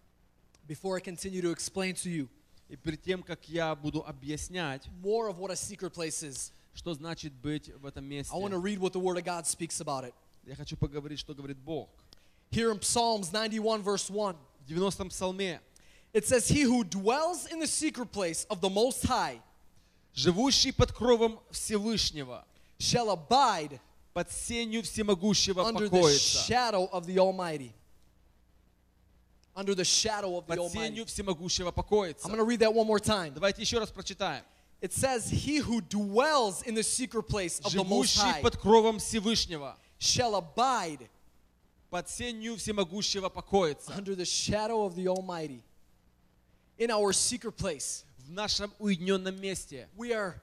[0.67, 2.29] Before I continue to explain to you
[2.69, 6.93] И перед тем, как я буду объяснять, more of what a secret place is, что
[6.93, 9.79] значит быть в этом месте, I want to read what the Word of God speaks
[9.79, 10.13] about it.
[10.45, 11.89] я хочу поговорить, что говорит Бог.
[12.51, 14.35] Here in Psalms 91, verse 1,
[14.65, 15.61] В 90-м Псалме
[16.13, 19.41] it says, He who dwells in the secret place of the Most High
[20.13, 22.45] «Живущий под кровом Всевышнего,
[22.78, 23.80] shall abide
[24.14, 26.46] под сенью Всемогущего under the покоится».
[26.46, 27.72] shadow of the Almighty.
[29.54, 30.72] Under the shadow of the Под Almighty.
[30.94, 32.26] сенью Всемогущего I'm покоится.
[32.26, 33.34] going to read that one more time.
[33.34, 34.42] Давайте еще раз прочитаем.
[34.80, 38.56] It says, He who dwells in the secret place of the Most «Живущий High под
[38.56, 41.08] кровом Всевышнего, shall abide
[41.90, 43.92] под сенью Всемогущего покоится».
[43.92, 45.62] under the shadow of the Almighty.
[46.78, 50.40] In our secret place, В нашем уединенном месте we are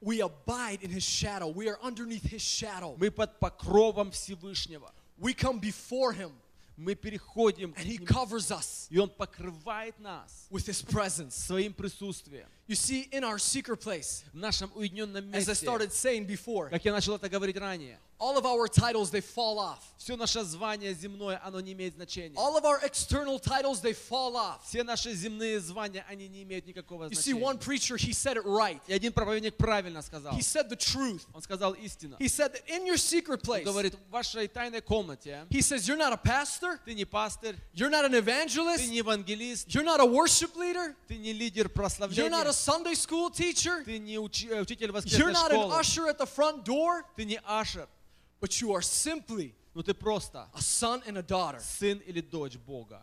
[0.00, 1.48] we abide in his shadow.
[1.48, 2.96] We are underneath his shadow.
[2.98, 4.90] мы под покровом Всевышнего.
[5.18, 6.32] We come before him
[6.76, 11.34] Мы переходим к and he нему, covers us и Он покрывает нас with his presence.
[11.36, 12.46] своим присутствием.
[12.66, 16.70] You see, in our secret place, В нашем уединенном as I месте, started saying before,
[16.70, 19.92] как я начал это говорить ранее, all of our titles they fall off.
[19.98, 22.36] все наше звание земное, оно не имеет значения.
[22.36, 24.60] All of our external titles they fall off.
[24.64, 27.58] Все наши земные звания, они не имеют никакого You see, one значения.
[27.60, 28.80] preacher he said it right.
[28.86, 30.34] И один проповедник правильно сказал.
[30.34, 31.22] He said the truth.
[31.34, 32.16] Он сказал истину.
[32.20, 35.88] He said that in your secret Он place, говорит, в вашей тайной комнате he says
[35.88, 39.84] you're not a pastor, ты не пастырь, you're not an ты evangelist, не евангелист, you're
[39.84, 43.98] not a worship leader, ты не лидер you're not a прославления, Sunday school teacher, ты
[43.98, 47.24] не учи- э, учитель you're воскресной not an школы, usher at the front door, ты
[47.24, 47.88] не ашер,
[48.40, 51.58] but you are simply но ты просто a son and a daughter.
[51.60, 53.00] сын или дочь Бога.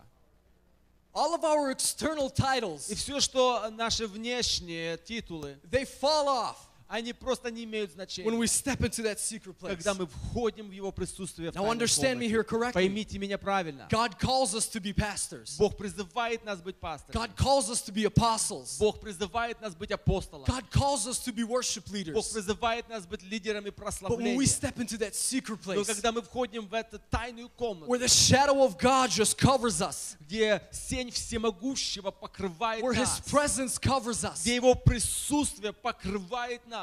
[1.13, 6.57] All of our external И titles, все, что наши внешние титулы, they fall off
[6.93, 8.31] они просто не имеют when значения.
[8.35, 9.75] we step into that secret place.
[9.75, 12.31] Когда мы входим в Его присутствие в Now тайной understand me комнате.
[12.31, 12.73] here correctly.
[12.73, 13.87] Поймите меня правильно.
[13.91, 15.55] God calls us to be pastors.
[15.59, 17.13] Бог призывает нас быть пасторами.
[17.13, 18.79] God calls us to be apostles.
[18.79, 20.45] Бог призывает нас быть апостолом.
[20.45, 22.33] God calls us to be worship Бог leaders.
[22.33, 23.77] призывает нас быть лидерами But
[24.17, 24.47] when we прославления.
[24.47, 28.07] step into that secret Но place когда мы входим в эту тайную комнату, where the
[28.07, 34.23] shadow of God just covers us, где сень всемогущего покрывает where His нас, presence covers
[34.23, 36.79] us, где Его присутствие покрывает нас,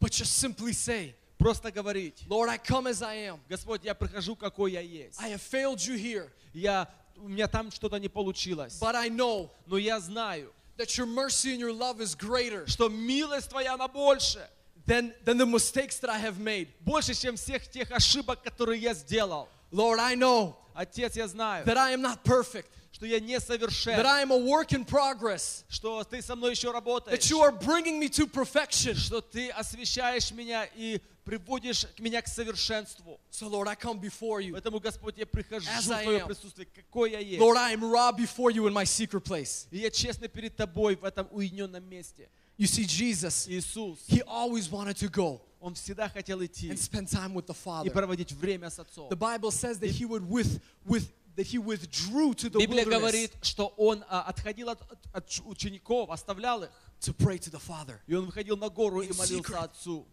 [0.00, 2.24] but just simply say, Просто говорить.
[2.28, 3.38] Lord, I come as I am.
[3.48, 5.20] Господь, я прихожу, какой я есть.
[5.20, 8.78] I have failed you here, Я, у меня там что-то не получилось.
[8.80, 12.88] but I know Но я знаю, that your mercy and your love is greater что
[12.88, 14.46] милость Твоя, она больше.
[14.86, 16.68] than, than the mistakes that I have made.
[16.80, 19.48] Больше, чем всех тех ошибок, которые я сделал.
[19.72, 23.46] Lord, I know Отец, я знаю, that I am not perfect, что я не that
[23.46, 27.40] совершен, I am a work in progress, что Ты со мной еще that работаешь, you
[27.40, 28.94] are bringing me to perfection.
[28.94, 33.20] что Ты освещаешь меня и приводишь к меня к совершенству.
[33.30, 34.52] So, Lord, I come before you.
[34.52, 36.26] Поэтому, Господь, я прихожу As в I Твое am.
[36.26, 37.40] присутствие, какой я есть.
[37.40, 39.66] Lord, I am raw before you in my secret place.
[39.70, 42.28] И я честно перед Тобой в этом уединенном месте.
[42.56, 47.08] You see, Jesus, Иисус, he always wanted to go Он всегда хотел идти and spend
[47.10, 47.90] time with the и Father.
[47.90, 49.08] проводить время с Отцом.
[49.10, 52.98] The Bible says that he would with, with that he withdrew to the Библия wilderness
[53.00, 56.70] говорит, что Он а, отходил от, от- от ч- учеников, оставлял их,
[57.00, 57.98] to pray to the Father.
[58.06, 59.64] и Он выходил на гору и In молился secret.
[59.64, 60.06] Отцу.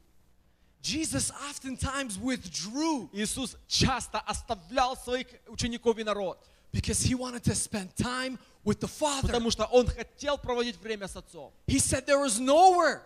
[0.82, 6.38] Jesus oftentimes withdrew Иисус часто оставлял своих учеников и народ,
[6.74, 9.28] because he wanted to spend time with the Father.
[9.28, 11.54] потому что Он хотел проводить время с Отцом.
[11.68, 13.02] He said there was nowhere.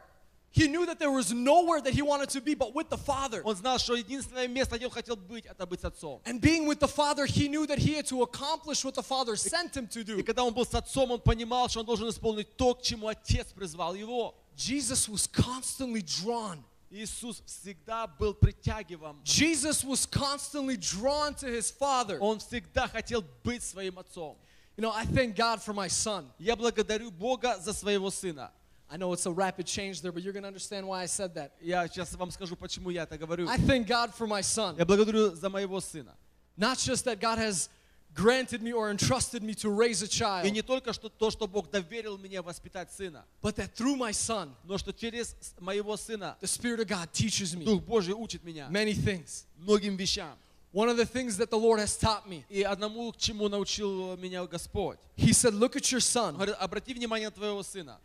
[0.52, 3.44] He knew that there was nowhere that he wanted to be but with the Father.
[3.44, 6.20] Он знал, что единственное место, где Он хотел быть, это быть с Отцом.
[6.26, 9.36] And being with the Father, he knew that he had to accomplish what the Father
[9.36, 10.24] sent him to И do.
[10.24, 13.48] когда Он был с Отцом, Он понимал, что Он должен исполнить то, к чему Отец
[13.54, 14.34] призвал Его.
[14.56, 16.64] Jesus was constantly drawn.
[16.90, 19.22] Иисус всегда был притягиваем.
[19.24, 22.18] Jesus was constantly drawn to his Father.
[22.20, 24.38] Он всегда хотел быть своим отцом.
[24.78, 26.32] You know, I thank God for my son.
[26.40, 28.52] Я благодарю Бога за своего сына.
[28.92, 31.34] I know it's a rapid change there, but you're going to understand why I said
[31.36, 31.52] that.
[31.62, 33.48] Я сейчас вам скажу, почему я это говорю.
[33.50, 34.76] I thank God for my son.
[34.78, 36.16] Я благодарю за моего сына.
[36.58, 37.68] Not just that God has
[38.16, 41.48] granted me or entrusted me to raise a И child, не только что то, что
[41.48, 45.98] Бог доверил мне воспитать сына, but that through my son, но что через с- моего
[45.98, 49.44] сына the Spirit of God teaches me Дух Божий учит меня many things.
[49.58, 50.36] многим вещам.
[50.74, 54.16] One of the things that the Lord has taught me, И одному, к чему научил
[54.18, 54.98] меня Господь.
[55.18, 56.36] He said, Look at your Он son.
[56.36, 57.98] говорит, обрати внимание на твоего сына.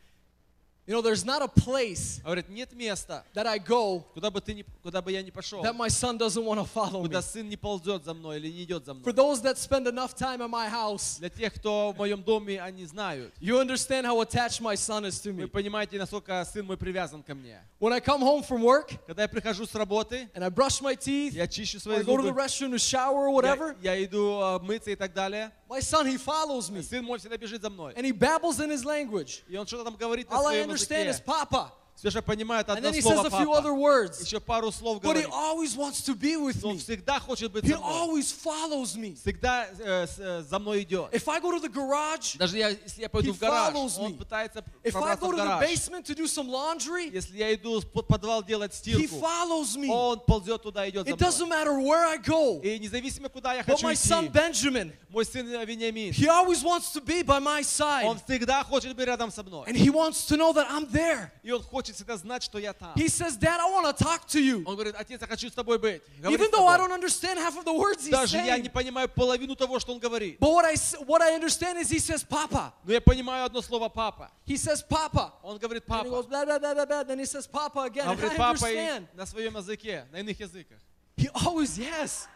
[0.86, 4.52] You know, there's not a place Говорит, нет места, that I go куда бы, ты
[4.52, 7.06] не, куда бы я не пошел, that my son doesn't want to follow me.
[7.06, 9.14] куда сын не ползет за мной или не идет за For мной.
[9.14, 12.84] those that spend enough time in my house, Для тех, кто в моем доме, они
[12.84, 13.32] знают.
[13.40, 15.46] you understand how attached my son is to Вы me.
[15.46, 17.60] понимаете, насколько сын мой привязан ко мне.
[17.78, 20.96] When I come home from work Когда я прихожу с работы, and I brush my
[20.96, 23.76] teeth, я чищу or свои I go to the зубы, restroom to shower or whatever,
[23.82, 27.18] я, я иду а, мыться и так далее, my son, he follows me сын мой
[27.18, 27.94] всегда бежит за мной.
[27.94, 29.42] and he babbles in his language.
[29.48, 31.24] И он что-то там говорит на All I своем understand is языке.
[31.24, 31.72] Papa.
[31.96, 33.78] Все же понимает And одно then he says слово a few other папа.
[33.78, 34.24] words.
[34.24, 35.28] Еще пару слов But he говорит.
[35.30, 36.78] always wants to be with Но он me.
[36.80, 37.92] всегда хочет быть He со мной.
[37.92, 39.14] always follows me.
[39.14, 41.12] Всегда э, с- э, за мной идет.
[41.12, 43.98] If I go to the garage, Даже я, если я пойду He в гараж, follows
[44.00, 44.18] он me.
[44.18, 45.60] пытается if I пробраться go в to the гараж.
[45.62, 49.76] basement to do some laundry, Если я иду в под- подвал делать he стирку, follows
[49.76, 49.88] me.
[49.88, 51.58] он ползет туда, идет за It doesn't мной.
[51.58, 52.60] matter where I go.
[52.64, 56.64] И независимо, куда я But хочу my son идти, Benjamin, мой сын Вениамин, he always
[56.64, 58.24] wants to be by my он side.
[58.26, 59.66] всегда хочет быть рядом со мной.
[59.68, 61.30] And he wants to know that I'm there.
[61.44, 62.93] И он хочет всегда знать, что я там.
[62.95, 64.63] He says, Dad, I want to talk to you.
[64.65, 66.01] Он говорит, отец, я хочу с тобой быть.
[66.23, 68.71] Even though I don't understand half of the words he's Даже я не saying.
[68.71, 70.39] понимаю половину того, что он говорит.
[70.39, 70.75] But what I,
[71.05, 72.73] what I understand is he says, Papa.
[72.83, 74.31] Но я понимаю одно слово «папа».
[74.45, 75.33] He says, Papa.
[75.43, 76.29] Он говорит And he goes, «папа».
[76.29, 77.03] blah, blah, blah, blah, blah.
[77.03, 78.07] Then he says, Papa again.
[78.07, 78.67] Он говорит «папа»
[79.13, 80.79] на своем языке, на иных языках.
[81.15, 82.27] He always, yes.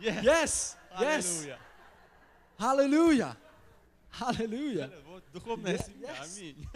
[0.00, 0.24] Yes.
[0.24, 0.76] Yes.
[0.98, 1.48] Yes.
[1.48, 1.58] Аллилуйя.
[2.58, 3.36] Hallelujah.
[4.10, 4.90] Hallelujah.
[5.06, 6.14] Вот духовная семья.
[6.22, 6.66] Аминь.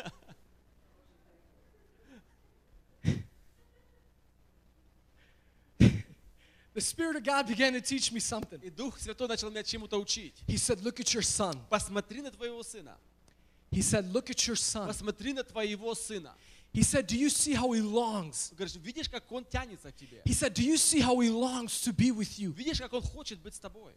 [6.75, 8.59] The Spirit of God began to teach me something.
[8.63, 10.33] И Дух Святой начал меня чему-то учить.
[10.47, 11.59] He said, Look at your son.
[11.69, 12.95] Посмотри на твоего сына.
[13.71, 14.87] He said, Look at your son.
[14.87, 16.31] Посмотри на твоего сына.
[16.73, 18.53] He said, Do you see how he longs?
[18.57, 20.21] Говоришь, видишь, как он тянется к тебе?
[20.25, 22.51] He said, Do you see how he longs to be with you?
[22.51, 23.93] Видишь, как он хочет быть с тобой?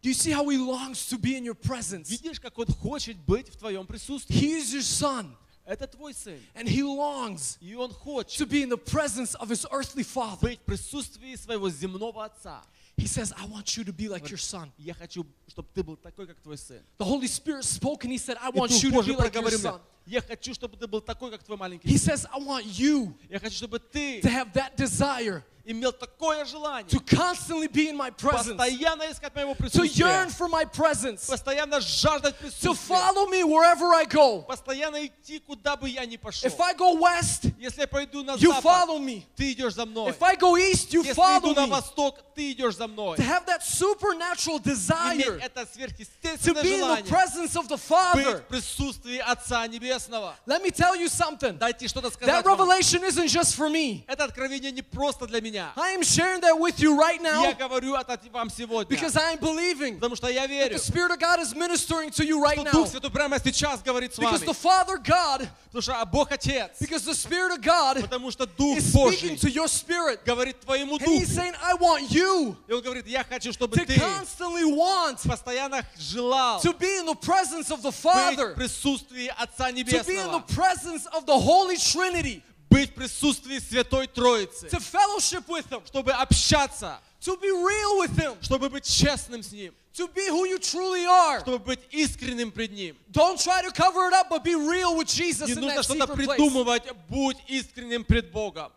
[0.00, 2.08] Do you see how he longs to be in your presence?
[2.08, 4.34] Видишь, как он хочет быть в твоем присутствии?
[4.34, 5.36] He is your son,
[5.66, 6.38] Это твой сын.
[6.54, 10.40] and he longs И он to хочет be in the presence of his earthly father.
[10.48, 12.62] быть в присутствии своего земного отца.
[12.96, 14.70] He says, I want you to be like your son.
[14.78, 16.82] Я хочу, чтобы ты был такой, как твой сын.
[16.98, 19.14] The Holy Spirit spoke and he said, I И want Дух you to be Божий
[19.16, 19.80] like your проговорил мне, son.
[20.06, 22.14] Я хочу, чтобы ты был такой, как твой маленький He сын.
[22.14, 26.88] says, I want you Я хочу, чтобы ты to have that desire имел такое желание
[26.90, 31.28] to constantly be in my presence, постоянно искать моего to yearn присутствия, for my presence,
[31.28, 34.42] постоянно жаждать to присутствия, follow me wherever I go.
[34.42, 36.48] постоянно идти, куда бы я ни пошел.
[36.50, 39.22] If I go west, Если я пойду на you запад, follow me.
[39.36, 40.10] ты идешь за мной.
[40.12, 41.70] If I go east, you Если я иду follow на me.
[41.70, 43.16] восток, ты идешь за мной.
[43.18, 47.68] To have that supernatural desire Иметь это to сверхъестественное be in the желание presence of
[47.68, 47.86] the быть
[48.26, 48.38] Father.
[48.38, 49.93] в присутствии Отца Небесного.
[50.46, 51.58] Let me tell you something.
[51.58, 52.58] Дайте что-то сказать That вам.
[52.58, 54.04] revelation isn't just for me.
[54.06, 55.72] Это откровение не просто для меня.
[55.76, 58.88] I am sharing that with you right Я now говорю это вам сегодня.
[58.94, 62.10] because I am believing Потому что я that верю, the Spirit of God is ministering
[62.10, 62.72] to you right что now.
[62.72, 64.46] Дух Святой прямо сейчас говорит с Because вами.
[64.46, 66.78] the Father God, Потому что Бог Отец.
[66.80, 70.24] because the Spirit of God Потому что Дух is Божий speaking to your spirit.
[70.24, 71.18] говорит твоему And Духу.
[71.20, 75.22] He's saying, I want you И Он говорит, я хочу, чтобы to ты constantly want
[75.26, 79.84] постоянно желал to be in the presence of the быть в Father, присутствии Отца to
[79.84, 80.48] be in the Небесного.
[80.54, 84.68] presence of the Holy Trinity, Быть в присутствии Святой Троицы.
[84.70, 86.98] to fellowship with Him, Чтобы общаться.
[87.20, 89.72] to be real with Him, Чтобы быть честным с Ним.
[89.94, 91.40] to be who you truly are.
[91.40, 92.96] Чтобы быть искренним пред Ним.
[93.12, 95.84] Don't try to cover it up, but be real with Jesus Не in нужно that
[95.84, 96.38] что-то secret place.
[96.38, 96.82] придумывать.
[97.08, 98.70] Будь искренним пред Богом.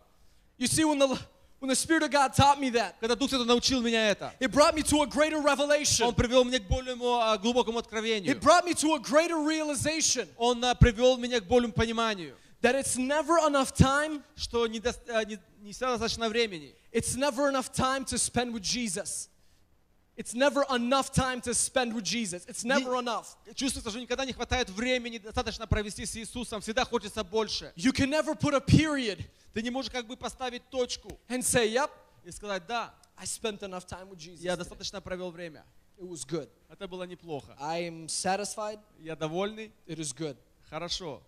[0.58, 1.18] You see, when the
[1.60, 4.52] when the Spirit of God taught me that, Когда Дух Святой научил меня это, it
[4.52, 6.06] brought me to a greater revelation.
[6.08, 8.30] Он привел меня к более а, глубокому откровению.
[8.34, 12.74] It brought me to a greater realization Он а, привел меня к более пониманию, that
[12.74, 14.22] it's never enough time.
[14.36, 16.74] что не, дос- а, не, не всегда достаточно времени.
[16.92, 19.28] It's never enough time to spend with Jesus.
[20.19, 22.45] It's never enough time to spend with Jesus.
[22.45, 23.37] It's never enough.
[23.55, 26.59] Чувствуется, что никогда не хватает времени достаточно провести с Иисусом.
[26.59, 27.71] Всегда хочется больше.
[27.77, 31.71] You can never put a period Ты не можешь как бы поставить точку and say,
[31.71, 31.89] "Yep,
[32.25, 34.41] и сказать, да, I spent enough time with Jesus.
[34.41, 35.63] я достаточно провел время.
[35.97, 36.49] It was good.
[36.67, 37.55] Это было неплохо.
[37.57, 38.81] I am satisfied.
[38.99, 39.71] Я довольный.
[39.87, 40.35] It is good."
[40.69, 41.23] Хорошо.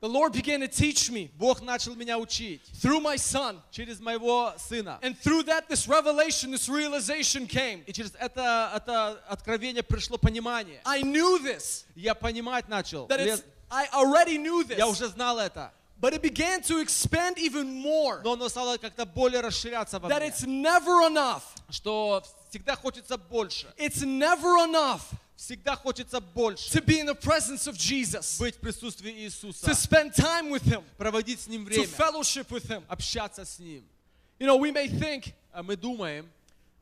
[0.00, 3.62] The Lord began to teach me Бог начал меня учить through my son.
[3.70, 4.98] через моего сына.
[5.00, 7.84] And through that, this revelation, this realization came.
[7.86, 10.80] И через это, это откровение пришло понимание.
[10.84, 11.84] I knew this.
[11.94, 13.06] Я понимать начал.
[13.06, 14.76] That Лет- it's, I already knew this.
[14.76, 15.70] Я уже знал это.
[16.00, 18.22] But it began to expand even more.
[18.24, 20.30] Но оно стало как-то более расширяться во That мне.
[20.30, 21.42] it's never enough.
[21.70, 23.72] Что всегда хочется больше.
[23.78, 25.02] It's never enough
[25.36, 26.70] Всегда хочется больше.
[26.78, 29.66] to be in the presence of Jesus, Быть в присутствии Иисуса.
[29.66, 31.86] to spend time with Him, Проводить с Ним to время.
[31.88, 32.84] fellowship with Him.
[32.88, 33.84] Общаться с Ним.
[34.38, 36.30] You know, we may think, А мы думаем,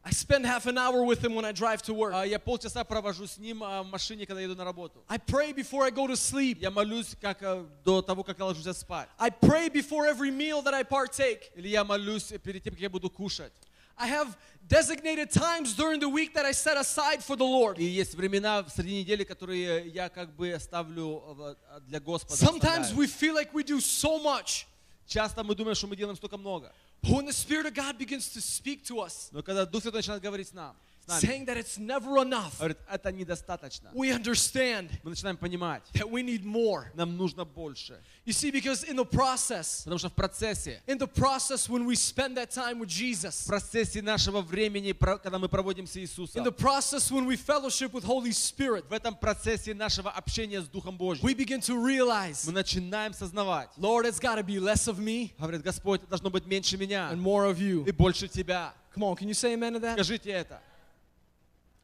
[0.02, 2.12] I spend half an hour with Him when I drive to work.
[2.14, 5.02] а, я полчаса провожу с Ним а, в машине, когда еду на работу.
[5.08, 6.58] I pray before I go to sleep.
[6.60, 9.08] Я молюсь как, а, до того, как я ложусь спать.
[9.18, 11.50] I pray before every meal that I partake.
[11.54, 13.52] Или я молюсь перед тем, как я буду кушать.
[13.96, 14.36] I have
[14.66, 17.78] designated times during the week that I set aside for the Lord.
[17.78, 22.34] И есть времена в среди недели, которые я как бы ставлю в- для Господа.
[22.36, 22.96] Sometimes оставляю.
[22.96, 24.66] we feel like we do so much.
[25.06, 26.72] Часто мы думаем, что мы делаем столько много.
[27.02, 29.98] But when the Spirit of God begins to speak to us, Но когда Дух Святой
[30.00, 30.76] начинает говорить с нам, с нами,
[31.08, 33.90] saying that it's never enough, говорит, это недостаточно.
[33.94, 36.84] we understand Мы начинаем понимать, that we need more.
[36.94, 37.98] нам нужно больше.
[38.24, 41.96] You see, because in the process, Потому что в процессе, in the process when we
[41.96, 46.42] spend that time with в Jesus, процессе нашего времени, про- когда мы проводим с Иисусом,
[46.42, 50.68] in the process when we fellowship with Holy Spirit, в этом процессе нашего общения с
[50.68, 54.86] Духом Божьим, we begin to realize, мы начинаем сознавать, Lord, it's got to be less
[54.86, 57.84] of me говорит, Господь, должно быть меньше меня and more of you.
[57.84, 58.72] и больше Тебя.
[58.94, 59.94] Come on, can you say amen to that?
[59.94, 60.60] Скажите это.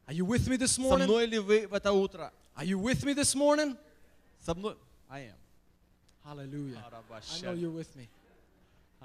[0.07, 1.09] Are you with me this Со morning?
[1.09, 2.33] мной ли вы в это утро?
[2.57, 3.77] Are you with me this morning?
[4.45, 4.77] Со мной?
[5.11, 5.35] I am.
[6.25, 6.83] Hallelujah.
[7.11, 8.09] I know you're with me.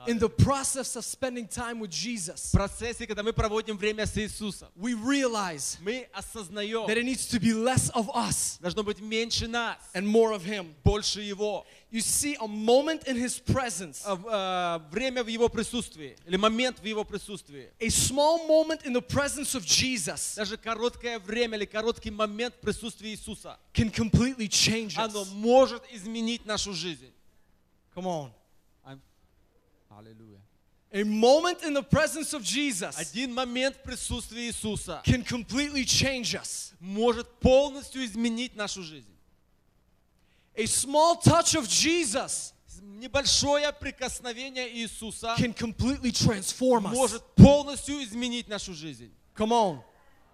[0.08, 0.20] In Hallelujah.
[0.22, 4.70] the process of spending time with В Jesus, процессе, когда мы проводим время с Иисусом,
[4.76, 9.47] we realize мы осознаем, that it needs to be less of us должно быть меньше
[9.47, 10.74] нас, and more of Him.
[10.84, 11.68] больше Его.
[11.91, 16.36] You see, a moment in His presence, А, в- а, Время в Его присутствии, или
[16.38, 17.70] момент в Его присутствии.
[17.80, 22.60] a small moment in the presence of Jesus Даже короткое время или короткий момент в
[22.62, 25.32] присутствии Иисуса, can completely change оно us.
[25.34, 27.12] может изменить нашу жизнь.
[27.95, 28.32] Come on.
[29.95, 30.39] Ам- Аллилуйя.
[30.93, 36.36] A moment in the presence of Jesus Один момент в присутствии Иисуса can completely change
[36.36, 36.74] us.
[36.82, 39.08] может полностью изменить нашу жизнь.
[40.56, 46.93] A small touch of Jesus Небольшое прикосновение Иисуса can completely transform us.
[46.93, 49.12] может полностью изменить нашу жизнь.
[49.36, 49.82] Come on.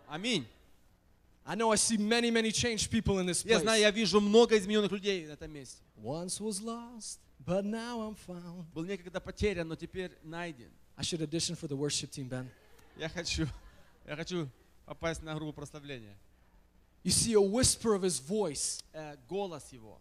[0.09, 0.45] Аминь.
[1.45, 3.81] I know I see many, many changed people in this Я знаю, place.
[3.81, 5.77] я вижу много измененных людей на этом месте.
[6.01, 8.65] Once was lost, but now I'm found.
[8.73, 10.69] Был некогда потерян, но теперь найден.
[10.97, 12.49] I should audition for the worship team, Ben.
[12.97, 13.47] Я хочу,
[14.07, 14.49] я хочу
[14.85, 16.17] попасть на группу прославления.
[17.03, 19.99] You see, a whisper of his voice Э, голос его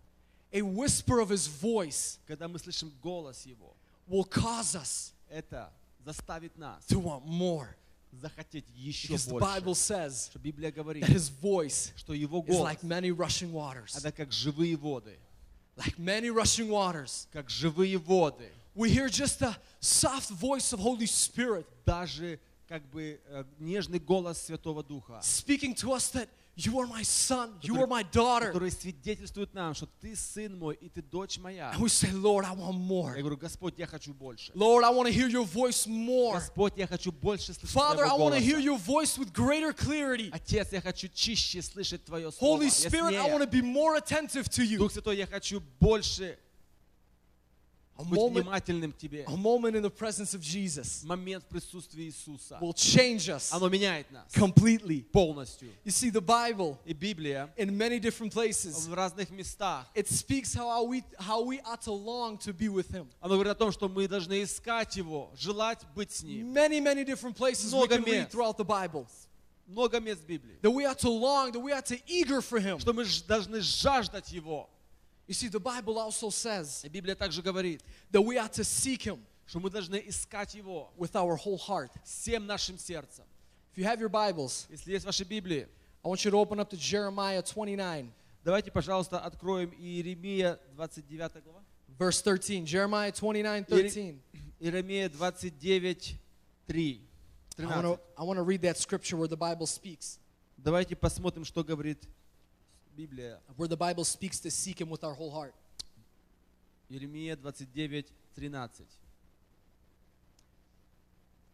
[0.53, 3.77] a whisper of his voice когда мы слышим голос Его,
[4.09, 5.71] will cause us это
[6.05, 7.69] заставит нас to want more.
[8.12, 9.45] захотеть еще Because the больше.
[9.61, 13.53] Bible says Что Библия говорит, that his voice что Его is голос like many rushing
[13.53, 13.95] waters.
[13.97, 15.19] это как живые воды.
[15.81, 17.29] Like many rushing waters.
[17.33, 18.51] Как живые воды.
[18.75, 22.39] We hear just the soft voice of Holy Spirit Даже
[22.69, 27.51] как бы э, нежный голос Святого Духа, speaking to us that you are my son,
[27.61, 28.47] you Который- are my daughter.
[28.53, 31.71] который свидетельствует нам, что ты сын мой и ты дочь моя.
[31.73, 33.14] And we say, Lord, I want Я more.
[33.19, 34.53] говорю, Господь, я хочу больше.
[34.55, 36.35] Lord, I want to hear your voice more.
[36.35, 38.64] Господь, я хочу больше слышать Father, I Твоего want to hear голоса.
[38.64, 40.31] your voice with greater clarity.
[40.33, 42.62] Отец, я хочу чище слышать Твое Слово.
[42.62, 43.33] Holy Spirit, I яснее.
[43.39, 44.79] want to be more attentive to you.
[44.79, 46.39] Дух Святой, я хочу больше
[47.99, 49.25] A быть moment, внимательным к Тебе.
[49.27, 52.59] a moment in the presence of Jesus Момент в присутствии Иисуса.
[52.61, 55.03] will change us Оно меняет нас completely.
[55.12, 55.71] полностью.
[55.83, 60.53] You see, the Bible И Библия in many different places, в разных местах, it speaks
[60.53, 63.09] how we, how we ought to long to be with Him.
[63.23, 66.53] оно говорит о том, что мы должны искать Его, желать быть с Ним.
[66.53, 68.31] Many, many different places we Много can read мест.
[68.31, 69.07] throughout the Bible.
[69.67, 70.59] Много мест в Библии.
[70.61, 72.79] That we ought to long, that we ought to eager for Him.
[72.79, 74.69] Что мы ж- должны жаждать Его.
[75.28, 79.20] You see, the Bible also says Библия также говорит, that we ought to seek Him
[79.46, 81.92] что мы должны искать Его with our whole heart.
[82.04, 83.26] всем нашим сердцем.
[83.74, 85.68] If you have your Bibles, Если есть ваши Библии,
[86.04, 88.12] I want you to open up to Jeremiah 29,
[88.44, 91.64] давайте, пожалуйста, откроем Иеремия 29 глава.
[91.98, 92.66] verse 13.
[92.66, 94.20] Jeremiah 29, 13.
[94.60, 96.18] Иеремия 29,
[96.68, 97.02] 3.
[97.60, 97.84] I want 13.
[97.84, 100.18] to I want to read that scripture where the Bible speaks,
[100.58, 102.08] Давайте посмотрим, что говорит
[103.06, 103.39] Библия.
[103.58, 105.54] where the Bible speaks to seek Him with our whole heart.
[106.89, 108.04] Иеремия 29,
[108.36, 108.86] 13.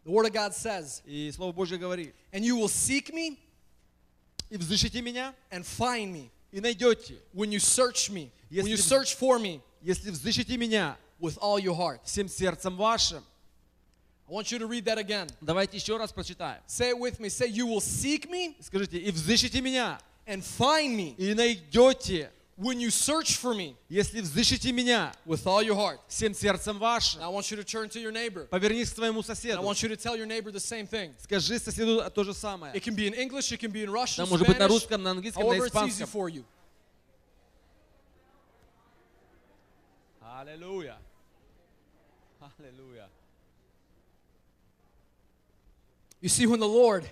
[0.03, 3.37] The Word of God says, И Слово Божье говорит, And you will seek me
[4.49, 8.77] «И взыщите меня, and find me и найдете, when you search me, when Если you
[8.77, 11.99] в- search for me если взыщите меня with all your heart.
[12.05, 13.23] всем сердцем вашим».
[14.29, 15.29] I want you to read that again.
[15.41, 16.61] Давайте еще раз прочитаем.
[16.67, 17.27] Say it with me.
[17.29, 22.78] Say, You will seek me Скажите, «И взыщите меня, and find me и найдете, when
[22.78, 25.98] you search for me если взыщите меня with all your heart.
[26.06, 27.20] всем сердцем вашим».
[27.20, 28.46] Now I want you to turn to your neighbor.
[28.48, 29.62] Повернись к своему And I соседу.
[29.62, 31.14] want you to tell your neighbor the same thing.
[31.22, 32.72] Скажи соседу то же самое.
[32.74, 34.68] It can be in English, it can be in Russian, Да, может быть, на Spanish,
[34.68, 36.08] русском, на английском, на however it's easy испанском.
[36.08, 36.44] for you.
[40.20, 40.98] Аллилуйя.
[42.58, 43.08] Аллилуйя.
[46.20, 47.04] You see, when the Lord,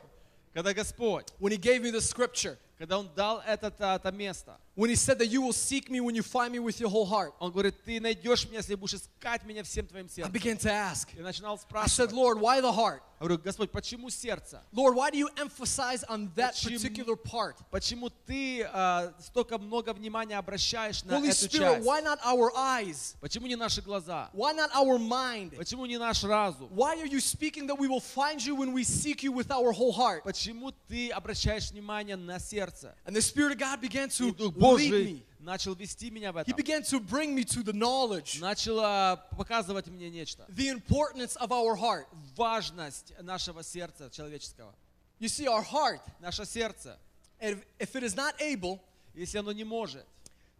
[0.54, 4.88] Когда Господь, when He gave me the scripture, когда Он дал это, это место, when
[4.88, 7.32] He said that you will seek me when you find me with your whole heart,
[7.40, 10.32] Он говорит, ты найдешь меня, если будешь искать меня всем твоим I сердцем.
[10.32, 11.08] began to ask.
[11.16, 11.62] Я начинал I said,
[12.10, 12.12] спрашивать.
[12.12, 13.02] Lord, why the heart?
[13.20, 14.62] Я говорю, Господь, почему сердце?
[14.72, 17.56] Lord, why do you emphasize on that Почему- particular part?
[17.70, 21.86] Почему ты а, столько много внимания обращаешь на Holy эту Spirit, часть?
[21.86, 23.16] why not our eyes?
[23.20, 24.30] Почему не наши глаза?
[24.32, 25.54] Why not our mind?
[25.56, 26.70] Почему не наш разум?
[26.74, 29.70] Why are you speaking that we will find you when we seek you with our
[29.72, 30.22] whole heart?
[30.24, 32.94] Почему ты обращаешь внимание на сердце?
[33.04, 36.37] And the Spirit of God began И to Дух lead Божий начал вести меня в
[36.37, 36.55] He этом.
[36.57, 40.45] began to bring me to the knowledge, Начал а, показывать мне нечто.
[40.49, 42.07] the importance of our heart.
[42.35, 44.73] Важность нашего сердца человеческого.
[45.19, 46.97] You see, our heart, Наше сердце,
[47.39, 48.79] if, if it is not able
[49.13, 50.05] если оно не может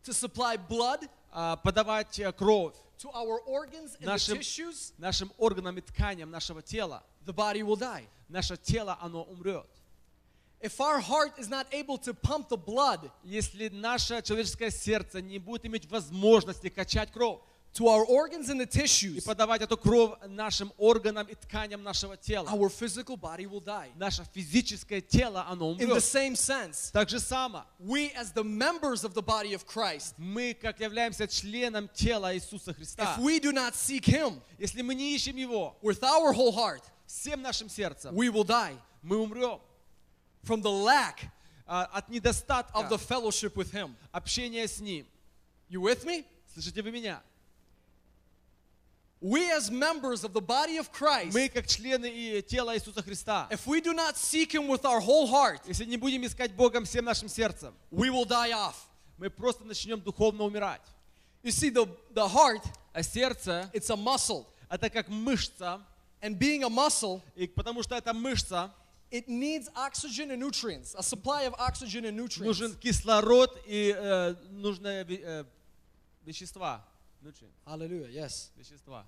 [0.04, 5.32] to supply blood а, подавать а, кровь to our organs and Нашим- the tissues, нашим
[5.38, 8.08] органам и тканям нашего тела, the body will die.
[8.30, 9.68] наше тело, оно умрет.
[10.62, 15.40] If our heart is not able to pump the blood Если наше человеческое сердце не
[15.40, 17.40] будет иметь возможности качать кровь
[17.76, 22.16] to our organs and the и tissues, подавать эту кровь нашим органам и тканям нашего
[22.16, 23.90] тела, our physical body will die.
[23.96, 26.04] наше физическое тело, оно In the умрет.
[26.04, 30.54] same sense, Так же само, we as the members of the body of Christ, мы,
[30.54, 35.14] как являемся членом тела Иисуса Христа, if we do not seek Him если мы не
[35.14, 39.60] ищем Его with our whole heart, всем нашим сердцем, we will die мы умрем
[40.46, 41.30] from the lack
[41.68, 43.96] а, от недостатка of the fellowship with Him.
[44.12, 45.06] общения с Ним.
[45.70, 46.26] You with me?
[46.54, 47.22] Слышите вы меня?
[49.22, 53.66] We as members of the body of Christ, Мы, как члены тела Иисуса Христа, if
[53.66, 57.06] we do not seek Him with our whole heart, если не будем искать Бога всем
[57.06, 58.76] нашим сердцем, we will die off.
[59.18, 60.82] мы просто начнем духовно умирать.
[61.42, 65.82] You see, the, the heart, А сердце it's a muscle.– это как мышца,
[66.22, 68.72] And being a muscle, и потому что это мышца,
[69.11, 72.47] it needs oxygen and nutrients, a supply of oxygen and nutrients.
[72.61, 75.45] нужен кислород и э, нужные ве- э,
[76.25, 76.85] вещества.
[77.23, 78.51] Nutrients, Hallelujah, yes.
[78.57, 79.05] вещества.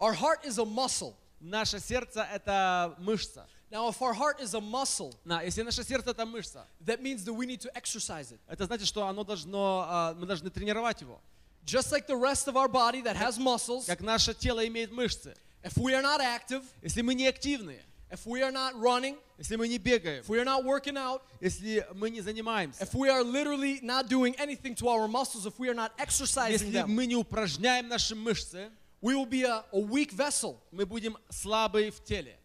[0.00, 1.16] Our heart is a muscle.
[1.40, 3.46] Наше сердце – это мышца.
[3.70, 7.24] Now, if our heart is a muscle, На, если наше сердце – это мышца, that means
[7.24, 8.40] that we need to exercise it.
[8.48, 11.20] это значит, что оно должно, а, мы должны тренировать его.
[11.64, 15.34] just like the rest of our body that has muscles, как наше тело имеет мышцы.
[15.62, 17.80] if we are not active, Если мы не активные,
[18.10, 21.22] if we are not running, если мы не бегаем, if we are not working out,
[21.40, 25.58] если мы не занимаемся, if we are literally not doing anything to our muscles, if
[25.58, 29.64] we are not exercising если them, мы не упражняем наши мышцы, we will be a,
[29.72, 30.60] a weak vessel.
[30.72, 32.36] мы будем слабые в теле.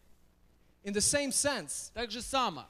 [0.83, 2.65] In the same sense, Так же само,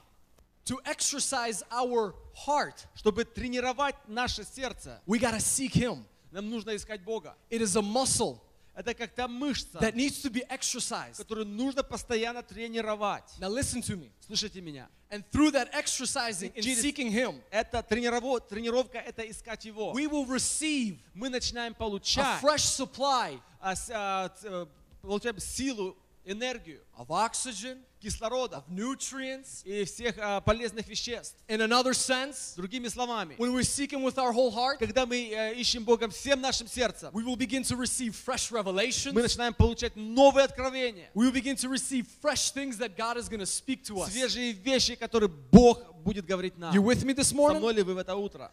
[0.64, 2.14] to exercise our
[2.46, 6.04] heart, чтобы тренировать наше сердце, we got to seek Him.
[6.32, 7.34] нам нужно искать Бога.
[7.50, 8.40] It is a muscle
[8.73, 11.17] Это как та мышца, that needs to be exercised.
[11.17, 13.25] которую нужно постоянно тренировать.
[13.39, 14.09] Now, listen to me.
[14.25, 14.87] Слушайте меня.
[15.09, 19.91] And through that exercising and Через- seeking Him, Это тренирово- тренировка, это искать Его.
[19.93, 24.65] we will receive Мы начинаем a получать, fresh supply а, а, э,
[25.01, 29.61] получаем силу, энергию, of oxygen, кислорода nutrients.
[29.63, 31.35] и всех а, полезных веществ.
[31.47, 35.29] In another sense, Другими словами, when we seek Him with our whole heart, когда мы
[35.31, 39.13] э, ищем Бога всем нашим сердцем, we will begin to receive fresh revelations.
[39.13, 43.29] мы начинаем получать новые откровения, We will begin to receive fresh things that God is
[43.29, 44.09] going to speak to us.
[44.11, 46.73] свежие вещи, которые Бог будет говорить нам.
[46.73, 47.59] You with me this Со morning?
[47.59, 48.51] мной ли вы в это утро?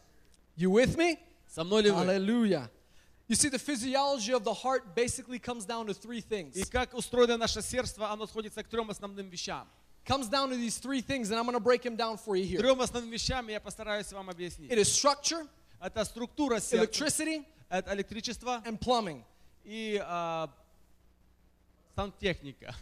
[0.57, 1.19] You with me?
[1.49, 1.97] Со мной ли вы?
[2.05, 2.69] Hallelujah.
[3.29, 6.57] You see, the physiology of the heart basically comes down to three things.
[6.57, 9.69] И как устроено наше сердце, оно сходится к трем основным вещам.
[10.07, 12.45] comes down to these three things, and I'm going to break them down for you
[12.45, 12.59] here.
[12.59, 14.71] Трем основным вещам я постараюсь вам объяснить.
[14.71, 15.47] It is structure,
[15.79, 19.23] Это структура сердца, electricity, это электричество and plumbing.
[19.65, 20.51] и а,
[21.95, 22.75] сантехника.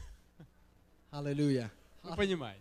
[1.10, 1.70] Hallelujah.
[2.04, 2.60] Вы понимаете.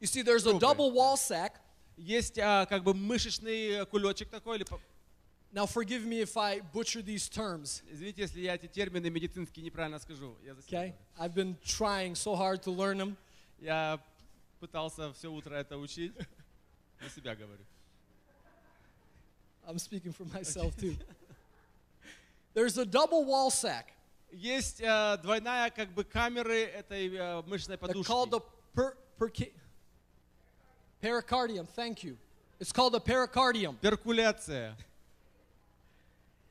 [0.00, 1.52] You see, there's a double wall sac.
[1.96, 4.66] Есть а, как бы мышечный кулечек такой, или,
[5.52, 7.82] Now forgive me if I butcher these terms.
[7.90, 10.36] Извините, если я эти термины медицинские неправильно скажу.
[10.66, 10.94] Okay?
[11.18, 13.16] I've been trying so hard to learn them.
[13.58, 13.98] Я
[14.60, 16.12] пытался все утро это учить.
[17.14, 17.64] Себя говорю.
[19.66, 20.96] I'm speaking for myself too.
[22.54, 23.92] There's a double wall sac.
[24.30, 28.06] Есть э, двойная как бы камеры этой э, мышечной подушки.
[28.06, 28.40] They're called the
[28.74, 29.30] per, per,
[31.00, 31.66] pericardium.
[31.66, 32.18] Thank you.
[32.60, 33.78] It's called the pericardium.
[33.80, 34.76] Перкуляция.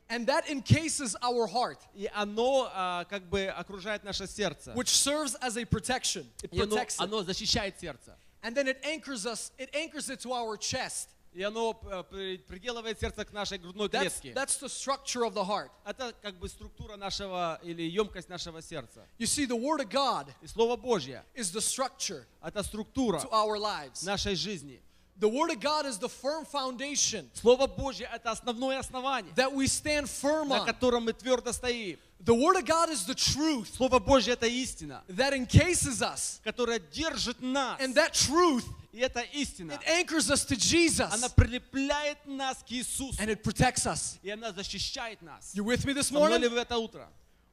[0.09, 4.73] And that encases our heart, И оно а, как бы окружает наше сердце.
[4.75, 6.27] which serves as a protection.
[6.43, 7.05] It И оно, protects it.
[7.05, 8.15] оно защищает сердце.
[8.43, 11.09] And then it anchors us, it anchors it to our chest.
[11.35, 14.35] И оно э, при- приделывает сердце к нашей грудной That's, клетке.
[14.35, 15.71] that's the structure of the heart.
[15.87, 19.07] Это как бы структура нашего или емкость нашего сердца.
[19.19, 23.31] You see, the Word of God И Слово Божье is the structure – это структура to
[23.31, 24.03] our lives.
[24.05, 24.83] нашей жизни.
[25.19, 29.67] The Word of God is the firm foundation Слово Божье – это основное основание, that we
[29.69, 30.67] stand firm на on.
[30.67, 31.99] котором мы твердо стоим.
[32.25, 36.41] The Word of God is the truth Слово Божье – это истина, that encases us.
[36.45, 37.79] которая держит нас.
[37.81, 41.09] And that truth, И эта истина, it anchors us to Jesus.
[41.13, 43.15] она прилепляет нас к Иисусу.
[43.21, 44.19] And it protects us.
[44.25, 45.53] И она защищает нас.
[45.55, 46.51] You with me this Со мной ли morning?
[46.55, 47.07] вы это утро?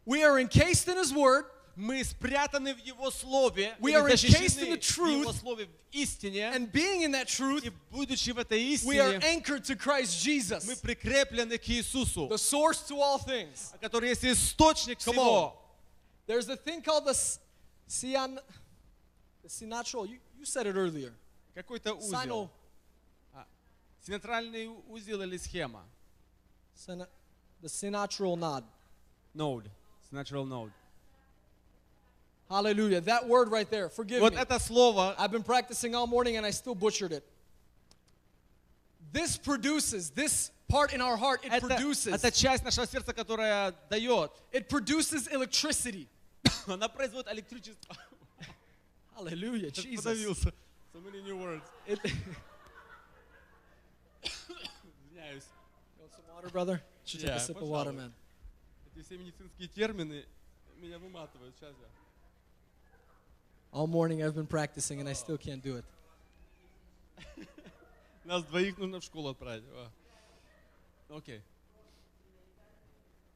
[0.06, 1.46] We are encased in His Word.
[1.76, 4.28] Мы спрятаны в Его Слове, We или are encased
[4.58, 5.40] защищены in the в Его truth.
[5.40, 6.52] Слове, в истине.
[6.54, 10.12] And being in that truth, И будучи в этой we are истине, anchored to Christ
[10.12, 13.74] мы Jesus, прикреплены к Иисусу, the source to all things.
[13.80, 15.56] который есть источник Come всего.
[16.28, 17.40] There's a thing called the s-
[17.88, 18.40] cyan,
[19.42, 20.06] the sinatral.
[20.06, 21.14] You, you said it earlier.
[21.56, 22.52] Какой-то Sino, узел.
[24.06, 25.84] Синетральный узел или схема.
[26.76, 27.08] sina-
[27.62, 28.64] the sinatral nod.
[29.34, 29.70] Node.
[30.12, 30.72] Natural node.
[32.50, 33.02] Hallelujah.
[33.02, 33.90] That word right there.
[33.90, 34.40] Forgive Вот me.
[34.40, 37.24] это слово, I've been practicing all morning and I still butchered it.
[39.12, 43.74] This produces, this part in our heart, it это, produces, это часть нашего сердца, которая
[43.90, 44.32] дает.
[44.52, 46.08] it produces electricity.
[46.68, 47.96] Она производит электричество.
[49.16, 50.04] Hallelujah, Jesus.
[50.06, 50.54] Подавился.
[50.94, 51.64] So many new words.
[51.88, 52.12] It, you
[54.24, 55.46] Извиняюсь.
[56.00, 56.82] want some water, brother?
[57.06, 57.98] Should take Yeah, a sip of water, пожалуй.
[57.98, 58.14] man.
[58.96, 60.26] Эти все медицинские термины
[60.78, 61.54] меня выматывают.
[61.60, 61.88] Сейчас я.
[63.74, 65.86] All morning I've been practicing and I still can't do it.
[68.26, 69.64] Нас двоих нужно в школу отправить.
[71.10, 71.18] О.
[71.18, 71.42] Окей.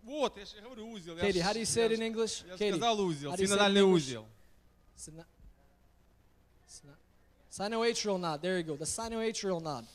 [0.04, 1.16] Вот, я же говорю узел.
[1.18, 2.44] Я Katie, ж- how do you say it я in ж- English?
[2.48, 3.32] Я же Katie, сказал узел.
[3.32, 3.94] how do you say it in Синодальный English?
[3.96, 4.26] узел.
[4.98, 5.26] Sino-
[6.68, 6.96] sino-
[7.50, 8.42] Sinoatrial nod.
[8.42, 8.76] There you go.
[8.76, 9.86] The sinoatrial nod.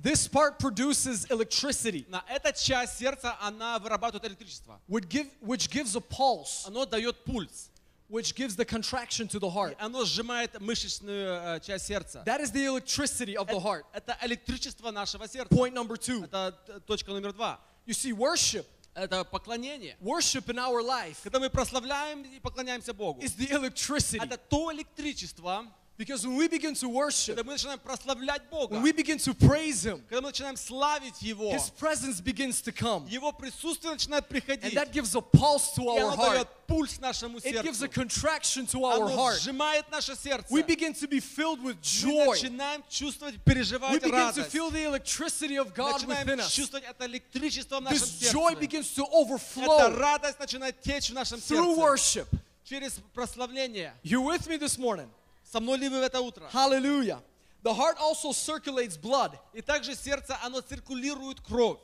[0.00, 4.80] This part produces electricity, На эта часть сердца, она вырабатывает электричество.
[4.88, 7.70] which, give, which gives a pulse, Оно дает пульс.
[8.12, 9.76] which gives the contraction to the И heart.
[9.78, 12.22] оно сжимает мышечную э, часть сердца.
[12.24, 13.84] That is the electricity of the heart.
[13.92, 15.54] Это электричество нашего сердца.
[15.54, 16.24] Point number two.
[16.24, 17.60] Это т- точка номер два.
[17.86, 19.96] You see, worship, Это поклонение.
[20.00, 23.20] worship in our life Когда мы прославляем и поклоняемся Богу.
[23.20, 25.66] is the electricity Это то электричество,
[25.98, 29.34] Because when we begin to worship, Когда мы начинаем прославлять Бога, when we begin to
[29.34, 33.04] praise Him, когда мы начинаем славить Его, His presence begins to come.
[33.08, 34.74] Его присутствие начинает And приходить.
[34.74, 36.34] that gives a pulse to И our оно heart.
[36.36, 37.92] дает пульс нашему It gives a сердцу.
[37.92, 39.40] contraction to our Оно heart.
[39.40, 40.46] сжимает наше сердце.
[40.50, 42.26] We begin to be filled with Мы joy.
[42.36, 44.50] начинаем чувствовать, We переживать begin to радость.
[44.52, 46.52] feel the electricity of God Начинаем within us.
[46.54, 48.60] чувствовать это электричество в нашем This joy сердце.
[48.60, 51.80] begins to Эта overflow радость начинает течь в нашем through сердце.
[51.80, 52.28] worship.
[52.62, 53.94] Через прославление.
[54.04, 55.10] You with me this morning?
[55.53, 56.49] Со мной ли вы в это утро?
[56.51, 57.21] Hallelujah.
[57.61, 59.37] The heart also circulates blood.
[59.53, 61.77] И также сердце, оно циркулирует кровь.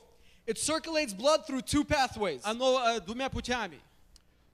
[0.48, 2.42] It circulates blood through two pathways.
[2.44, 3.80] Оно э, двумя путями.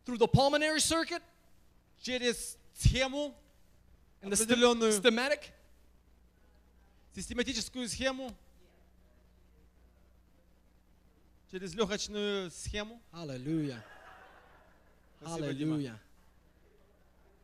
[0.05, 1.24] Through the pulmonary circuit
[2.01, 3.33] Через схему,
[4.21, 5.50] and the stemmatic
[7.16, 8.36] систематическую схему,
[11.50, 13.00] через легочную схему.
[13.13, 13.82] Дима.
[15.21, 16.00] Hallelujah.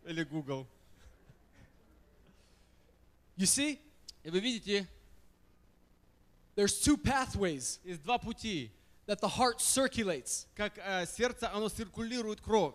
[0.06, 0.68] Или Google.
[3.40, 3.78] You see,
[4.24, 4.86] И вы видите,
[6.56, 8.70] there's two pathways есть два пути,
[9.06, 12.74] that the heart circulates, как э, сердце, оно циркулирует кровь.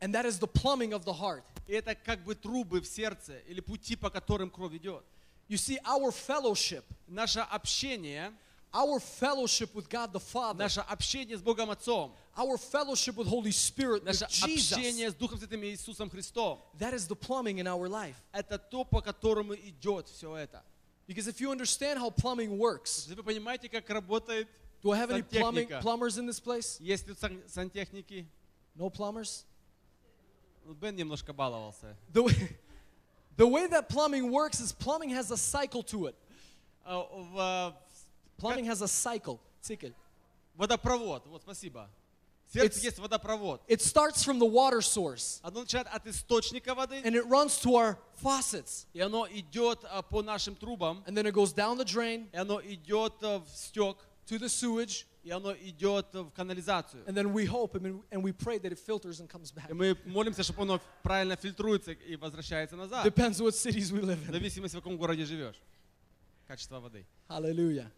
[0.00, 1.42] and that is the plumbing of the heart.
[1.66, 5.04] И это как бы трубы в сердце или пути, по которым кровь идет.
[5.48, 8.32] You see, our fellowship, Наше общение,
[8.74, 13.50] our fellowship with God the Father, наше общение с Богом Отцом, our fellowship with Holy
[13.52, 17.58] Spirit, with наше Jesus, общение с Духом Святым и Иисусом Христом, that is the plumbing
[17.58, 18.16] in our life.
[18.32, 20.62] это то, по которому идет все это.
[21.08, 24.48] Because if you understand how plumbing works, Вы понимаете, как работает?
[24.82, 25.80] do I have any plumbing Сантехника.
[25.82, 26.78] plumbers in this place?
[26.80, 28.26] Есть тут сан- сантехники?
[28.76, 29.44] No plumbers?
[30.66, 31.96] Ну, Бен немножко баловался.
[32.12, 32.58] The way,
[33.36, 36.16] the way that plumbing works is plumbing has a cycle to it.
[36.84, 37.74] А, в,
[38.40, 39.38] Plumbing has a cycle.
[39.62, 39.92] Цикль.
[40.54, 41.88] водопровод, вот спасибо.
[42.48, 43.60] В сердце It's- есть водопровод.
[43.68, 47.74] It starts from the water source Оно начинает от источника воды, and it runs to
[47.74, 48.86] our faucets.
[48.92, 52.36] и оно идет а, по нашим трубам, And then it goes down the drain и
[52.36, 53.96] оно идет а, в стек,
[54.26, 55.04] to the sewage.
[55.24, 57.04] и оно идет а, в канализацию.
[57.06, 59.68] And then we hope and, and we pray that it filters and comes back.
[59.68, 63.04] И мы молимся, чтобы оно правильно фильтруется и возвращается назад.
[63.04, 64.32] Depends what cities we live В in.
[64.32, 65.56] зависимости, в каком городе живешь.
[66.46, 67.04] Качество воды.
[67.28, 67.90] Hallelujah.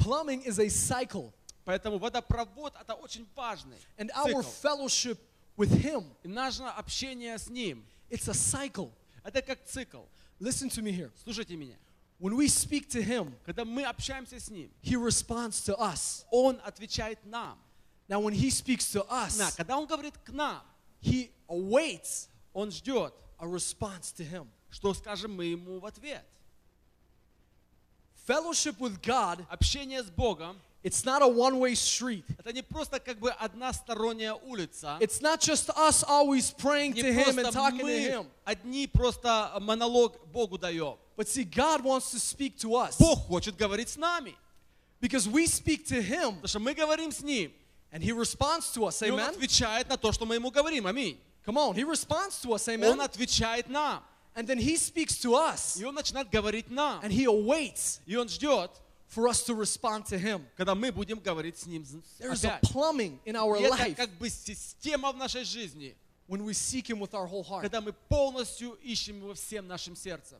[0.00, 1.32] Plumbing is a cycle.
[1.64, 3.76] Поэтому водопровод это очень важный.
[3.98, 4.66] And our цикл.
[4.68, 5.18] fellowship
[5.56, 8.90] with Him, И наше общение с Ним, it's a cycle.
[9.24, 10.02] это как цикл.
[10.40, 11.12] Listen to me here.
[11.22, 11.76] Слушайте меня.
[12.18, 16.24] When we speak to Him, Когда мы общаемся с Ним, He responds to us.
[16.30, 17.58] Он отвечает нам.
[18.08, 20.62] Now, when He speaks to На, us, когда Он говорит к нам,
[21.02, 24.48] He awaits Он ждет, a response to Him.
[24.70, 26.24] что скажем мы Ему в ответ.
[28.29, 32.23] Fellowship with God, Общение с Богом it's not a one way street.
[32.37, 34.97] это не просто как бы односторонняя улица.
[34.99, 38.27] It's not just us always praying Не to Him and просто talking to мы Him.
[38.45, 40.97] одни просто монолог Богу даем.
[41.17, 44.35] But see, God wants to speak to us Бог хочет говорить с нами.
[45.01, 47.51] because we speak to Him Потому что мы говорим с Ним.
[47.91, 49.01] and He responds to us.
[49.01, 49.29] И Он Amen?
[49.35, 50.85] отвечает на то, что мы Ему говорим.
[50.87, 51.17] Аминь.
[51.45, 52.67] Come on, He responds to us.
[52.67, 53.01] Он Amen?
[53.03, 54.03] отвечает нам.
[54.35, 57.01] And then He speaks to us И Он начинает говорить нам.
[57.03, 58.69] and He awaits И Он ждет,
[59.07, 60.45] for us to respond to Him.
[60.57, 61.83] когда мы будем говорить с Ним
[62.19, 62.71] There's a опять.
[62.71, 65.95] plumbing in our И это life как бы система в нашей жизни,
[66.27, 67.61] when we seek Him with our whole heart.
[67.61, 70.39] когда мы полностью ищем Его всем нашим сердцем.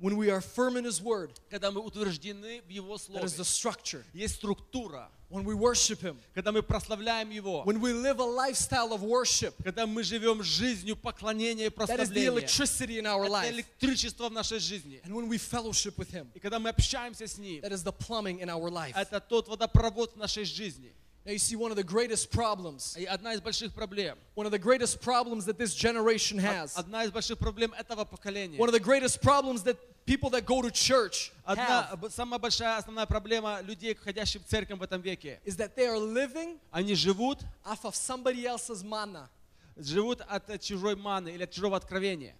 [0.00, 3.24] When we are firm in His Word, Когда мы утверждены в Его that Слове.
[3.24, 4.04] is the structure.
[4.14, 5.10] Есть структура.
[5.28, 7.64] When we worship Him, Когда мы прославляем Его.
[7.64, 11.74] when we live a lifestyle of worship, Когда мы живем жизнью поклонения и that is
[11.74, 12.28] the прославления.
[12.30, 13.50] electricity in our Это life.
[13.50, 15.00] электричество в нашей жизни.
[15.04, 17.92] And when we fellowship with Him, И когда мы общаемся с Ним, that is the
[17.92, 18.92] plumbing in our life.
[18.94, 20.94] это тот водопровод в нашей жизни.
[21.24, 24.50] Now, you see, one of the greatest problems, И одна из больших проблем, one of
[24.52, 28.72] the greatest problems that this generation has, одна из больших проблем этого поколения, one of
[28.72, 29.76] the greatest problems that
[30.06, 34.46] people that go to church одна, have, б- самая большая основная проблема людей, ходящих в
[34.46, 38.82] церковь в этом веке, is that they are living они живут, off of somebody else's
[38.82, 39.28] manna.
[39.76, 42.34] живут от э, чужой маны или от чужого откровения.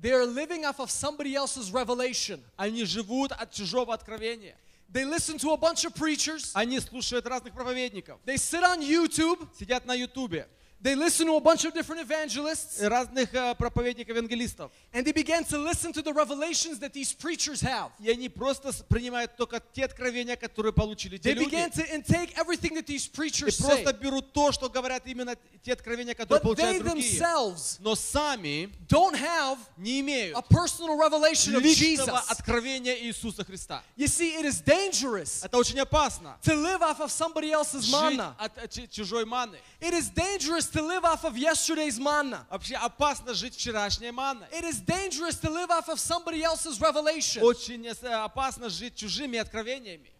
[0.00, 2.42] They are living off of somebody else's revelation.
[2.56, 4.56] Они живут от чужого откровения.
[4.93, 6.51] They listen to a bunch of preachers.
[6.53, 9.47] Они слушают разных проповедников, They sit on YouTube.
[9.57, 10.47] сидят на ютубе,
[10.80, 12.80] They listen to a bunch of different evangelists.
[12.80, 14.70] разных э, проповедников, евангелистов.
[14.92, 17.90] And they begin to listen to the revelations that these preachers have.
[17.98, 21.50] И они просто с- принимают только те откровения, которые получили те They люди.
[21.50, 23.64] begin to intake everything that these И preachers say.
[23.82, 25.34] просто берут то, что говорят именно
[25.64, 27.20] те откровения, которые But they получают другие.
[27.20, 32.30] themselves Но сами don't have не имеют a personal revelation of личного Jesus.
[32.30, 33.82] откровения Иисуса Христа.
[33.96, 36.36] You see, it is dangerous Это очень опасно.
[36.42, 38.34] to live off of somebody else's Жить manna.
[38.38, 39.56] от э, ч- чужой маны.
[39.80, 42.46] It is dangerous to live off of yesterday's manna.
[42.50, 44.46] Вообще опасно жить вчерашней манной.
[44.52, 47.42] It is dangerous to live off of somebody else's revelation.
[47.42, 50.10] Очень э, опасно жить чужими откровениями.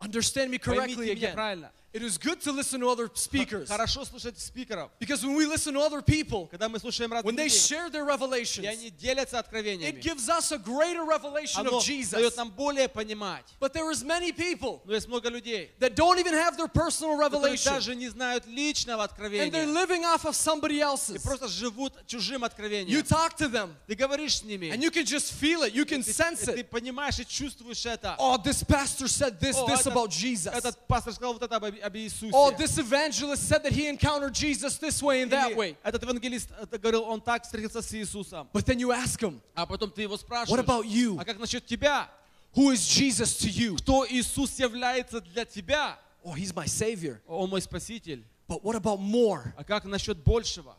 [0.00, 1.70] Understand me Поймите correctly меня again.
[1.88, 1.88] правильно.
[1.94, 3.68] It is good to listen to other speakers.
[3.68, 4.90] Хорошо слушать спикеров.
[4.98, 7.88] Because when we listen to other people, Когда мы слушаем разных when they людей, share
[7.88, 12.14] their и revelations, они делятся it откровениями, gives us a greater revelation оно of Jesus.
[12.18, 13.44] дает нам более понимать.
[13.60, 17.16] But there is many people Но есть много людей, that don't even have their personal
[17.16, 17.70] которые revelation.
[17.70, 19.64] даже не знают личного And they're откровения.
[19.72, 21.22] living off of somebody И else's.
[21.22, 23.02] просто живут чужим You откровением.
[23.04, 25.72] talk to them Ты говоришь с ними, and you can just feel it.
[25.72, 26.70] You can и sense ты it.
[26.70, 28.16] понимаешь и чувствуешь это.
[28.18, 30.52] Oh, this pastor said this, О, this этот- about Jesus.
[30.52, 32.30] Этот пастор сказал вот это об, об Иисусе.
[32.32, 35.76] Oh, this evangelist said that he encountered Jesus this way and that Или way.
[35.84, 38.48] Этот евангелист это говорил, он так встретился с Иисусом.
[38.52, 41.18] But then you ask him, А потом ты его what спрашиваешь, about you?
[41.20, 42.08] а как насчет тебя?
[42.54, 43.76] Who is Jesus to you?
[43.78, 45.98] Кто Иисус является для тебя?
[46.24, 47.20] Oh, he's my savior.
[47.26, 48.24] Он мой спаситель.
[48.48, 49.52] But what about more?
[49.56, 50.76] А как насчет большего?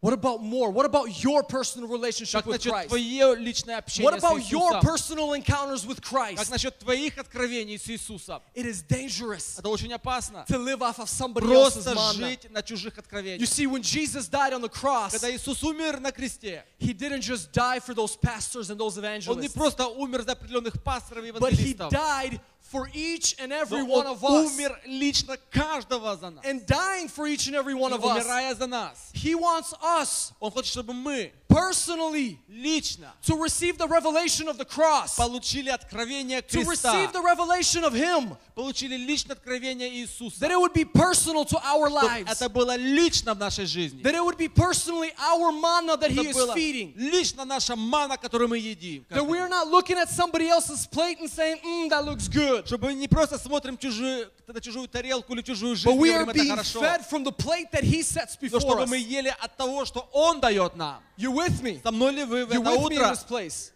[0.00, 0.70] What about more?
[0.70, 2.88] What about your personal relationship Как with насчет Christ?
[2.90, 4.80] твое личное общение What с about your Иисусом?
[4.82, 6.50] personal encounters with Как Christ?
[6.50, 8.42] насчет твоих откровений с Иисусом?
[8.54, 10.44] It is dangerous Это очень опасно.
[10.46, 12.12] to live off of somebody else's Просто manna.
[12.28, 13.48] жить на чужих You откровениях.
[13.48, 17.50] see, when Jesus died on the cross, Когда Иисус умер на кресте, he didn't just
[17.52, 19.04] die for those pastors and those Он
[19.40, 21.90] не evangelists, просто умер за определенных пасторов и but he евангелистов.
[21.90, 24.30] died for each and every Но one Он of us.
[24.52, 26.44] умер лично каждого за нас.
[26.44, 29.10] And dying for each and every one И of us, умирая за нас.
[29.14, 34.64] he wants us Он хочет, чтобы мы personally лично to receive the revelation of the
[34.64, 36.92] cross, получили откровение to креста.
[36.92, 40.38] receive the revelation of him, Получили личное откровение Иисуса.
[40.40, 44.02] that it would be personal to our Чтобы lives, это было лично в нашей жизни.
[44.02, 46.92] that it would be personally our manna that he Это is было feeding.
[46.96, 49.04] лично наша мана, которую мы едим.
[49.10, 52.66] That we are not looking at somebody else's plate and saying, mm, that looks good.
[52.66, 56.10] Чтобы мы не просто смотрим чужую, на чужую тарелку или чужую жизнь, But и we
[56.12, 56.80] are говорим, это being хорошо.
[56.80, 58.88] fed from the plate that he sets Но before чтобы us.
[58.88, 61.00] мы ели от того, что Он дает нам.
[61.16, 61.80] You with me?
[61.82, 63.10] Со мной ли вы в You это with me in утро?
[63.10, 63.72] this place?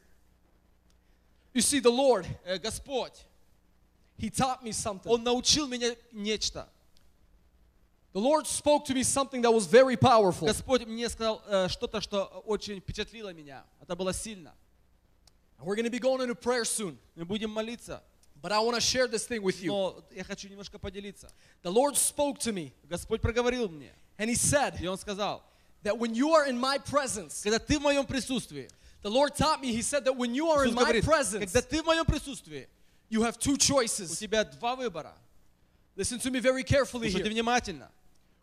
[1.54, 3.12] You see, the Lord, Э, Господь,
[4.18, 5.10] He taught me something.
[5.10, 6.68] Он научил меня нечто.
[8.14, 10.46] The Lord spoke to me something that was very powerful.
[10.48, 13.64] Господь мне сказал э, что-то, что очень впечатлило меня.
[13.80, 14.54] Это было сильно.
[15.60, 18.02] We're going to be going into prayer soon, Мы будем молиться.
[18.40, 19.70] but I want to share this thing with you.
[19.70, 21.30] Но я хочу немножко поделиться.
[21.62, 25.42] The Lord spoke to me, Господь проговорил мне, and He said и Он сказал,
[25.82, 28.68] that when you are in my presence, когда ты в моем присутствии,
[29.02, 31.52] the Lord taught me, He said that when you are in Иисус my говорит, presence,
[31.52, 32.66] когда ты в моем присутствии,
[33.10, 34.18] you have two у choices.
[34.18, 35.14] тебя два выбора.
[35.96, 37.34] Listen to me very carefully Слушайте here.
[37.42, 37.88] внимательно.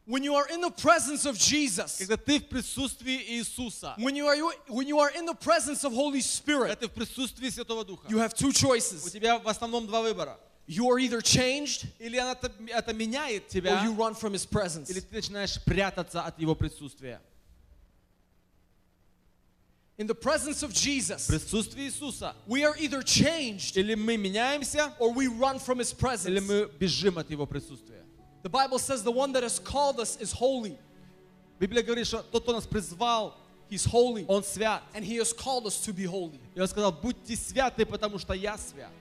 [0.07, 4.27] When you are in the presence of Jesus, Когда ты в присутствии Иисуса, when you
[4.27, 4.35] are
[4.67, 8.07] when you are in the presence of Holy когда Spirit, ты в присутствии Святого Духа,
[8.07, 9.09] you have two у choices.
[9.11, 10.37] тебя в основном два выбора.
[10.67, 14.45] You are either changed Или она это, это меняет or тебя, you run from His
[14.47, 14.89] presence.
[14.91, 17.19] или ты начинаешь прятаться от Его присутствия.
[19.99, 24.93] In the presence of В Jesus, присутствии Иисуса we are either changed или мы меняемся,
[24.99, 26.47] or we run from His или presence.
[26.47, 28.03] мы бежим от Его присутствия.
[28.43, 30.77] The Bible says the one that has called us is holy.
[31.59, 33.33] Библия говорит, что тот, кто нас призвал,
[33.69, 34.25] He's holy.
[34.27, 34.83] Он свят.
[34.93, 36.39] And He has called us to be holy.
[36.53, 38.91] И Он сказал, будьте святы, потому что я свят.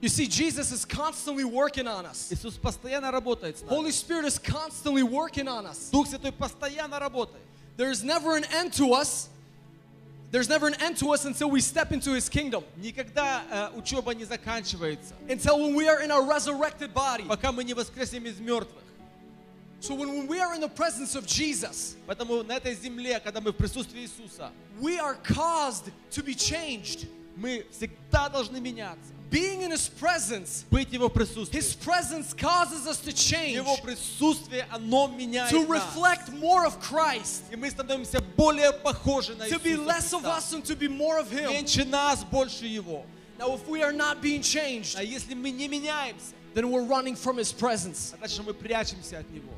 [0.00, 2.30] You see, Jesus is constantly working on us.
[2.30, 3.90] Иисус постоянно работает с Holy нами.
[3.90, 5.88] Spirit is constantly working on us.
[5.90, 7.40] Дух Святой постоянно работает.
[7.78, 9.30] There's never an end to us.
[10.30, 12.64] There's never an end to us until we step into His kingdom.
[12.76, 17.24] Никогда э, учеба не заканчивается, Until when we are in our resurrected body.
[17.28, 18.82] пока мы не воскреснем из мертвых.
[19.80, 23.40] So when, when we are in the presence of Jesus, Поэтому на этой земле, когда
[23.40, 24.50] мы в присутствии Иисуса,
[24.80, 27.06] we are caused to be changed.
[27.36, 29.12] мы всегда должны меняться.
[29.30, 31.56] Being in His presence, Быть в Его присутствии.
[31.58, 35.68] His presence causes us to change, Его присутствие, оно меняет to нас.
[35.68, 40.22] reflect more of Christ, И мы становимся более похожи на to be Иисуса less of
[40.22, 40.36] Христа.
[40.36, 41.50] us and to be more of Him.
[41.50, 43.04] Меньше нас, больше Его.
[43.36, 47.16] Now, if we are not being changed, А если мы не меняемся, then we're running
[47.16, 48.14] from His presence.
[48.20, 49.50] значит мы прячемся от Него.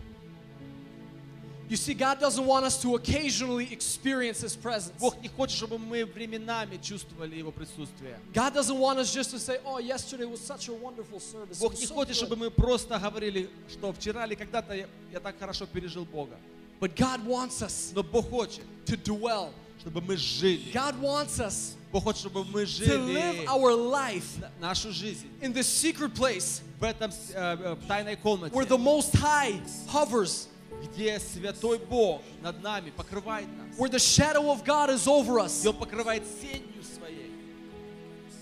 [1.71, 5.01] You see, God doesn't want us to occasionally experience His presence.
[5.01, 8.17] Бог не хочет, чтобы мы временами чувствовали Его присутствие.
[8.33, 11.59] God doesn't want us just to say, oh, yesterday was such a wonderful service.
[11.59, 14.75] It Бог was не so хочет, good." чтобы мы просто говорили, что вчера или когда-то
[14.75, 16.37] я, я так хорошо пережил Бога.
[16.79, 19.51] But God wants us Но Бог хочет, to dwell.
[19.81, 20.71] чтобы мы жили.
[20.73, 25.27] God wants us Бог хочет, чтобы мы to live жили our life на- нашу жизнь
[25.41, 29.61] in the secret place в этом э, э, в тайной комнате, where the Most High
[29.89, 30.47] hovers,
[30.84, 33.78] Где Святой Бог над нами покрывает нас.
[33.78, 35.64] where the shadow of God is over us.
[35.64, 37.32] И Он покрывает сенью своей.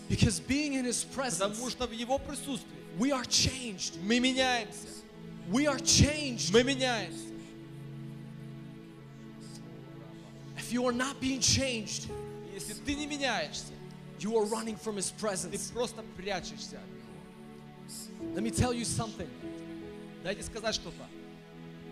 [0.10, 3.98] Because being in His presence, Потому что в Его присутствии we are changed.
[4.04, 4.88] мы меняемся.
[5.52, 6.52] We are changed.
[6.54, 7.26] Мы меняемся.
[10.58, 12.08] if you are not being changed,
[12.54, 13.72] Если ты не меняешься,
[14.20, 15.72] you are running from His ты presence.
[15.72, 16.80] просто прячешься.
[18.36, 19.30] Let me tell you something.
[20.24, 21.06] Дайте сказать что-то.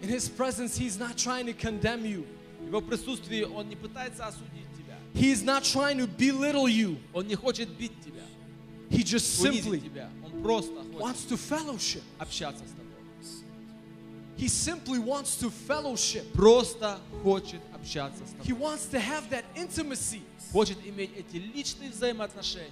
[0.02, 2.26] In His presence, He's not trying to condemn you.
[2.60, 4.96] В Его присутствии Он не пытается осудить тебя.
[5.14, 6.98] He is not trying to belittle you.
[7.12, 8.22] Он не хочет бить тебя,
[8.90, 10.10] He just унизить simply тебя.
[10.24, 12.02] Он просто хочет wants to fellowship.
[12.18, 12.82] общаться с тобой.
[14.38, 16.24] He simply wants to fellowship.
[16.32, 18.62] Просто хочет общаться с He тобой.
[18.62, 20.22] wants to have that intimacy.
[20.52, 22.70] Хочет иметь эти личные взаимоотношения.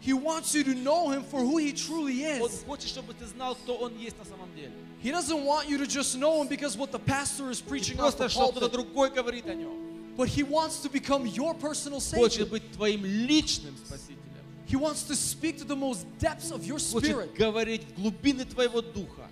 [0.00, 2.62] He wants you to know Him for who He truly Он is.
[2.64, 4.70] хочет, чтобы ты знал, кто Он есть на самом деле.
[5.02, 8.00] He doesn't want you to just know Him because what the pastor is Не preaching
[8.00, 10.14] off просто, the что кто-то pulpit, другой говорит о Нем.
[10.16, 12.50] but He wants to become your personal Хочет Savior.
[12.50, 14.22] быть твоим личным Спасителем.
[14.66, 18.44] He wants to speak to the most depths of your Хочет spirit говорить в глубины
[18.44, 19.28] твоего духа.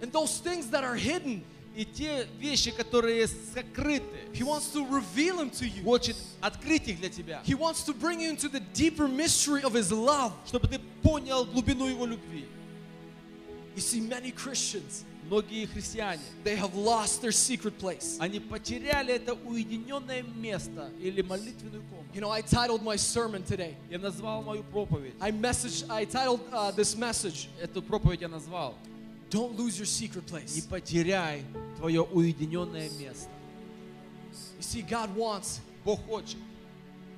[0.00, 1.42] and those things that are hidden.
[1.75, 5.83] И те вещи, которые сокрыты, He wants to reveal Him to you.
[5.83, 9.73] хочет открыть их для тебя, He wants to bring you into the deeper mystery of
[9.73, 10.33] His love.
[10.47, 12.45] чтобы ты понял глубину Его любви.
[13.75, 18.17] You see, many Christians, Многие христиане, they have lost their secret place.
[18.19, 22.09] они потеряли это уединенное место или молитвенную комнату.
[22.15, 23.75] You know, I titled my sermon today.
[23.91, 25.13] Я назвал мою проповедь.
[25.21, 28.75] I messaged, I titled uh, this message, Эту проповедь я назвал
[29.29, 30.67] Don't Lose Your Secret «Не Place.
[30.67, 31.43] потеряй
[31.77, 33.29] твое уединенное место».
[34.57, 36.37] You see, God wants Бог хочет,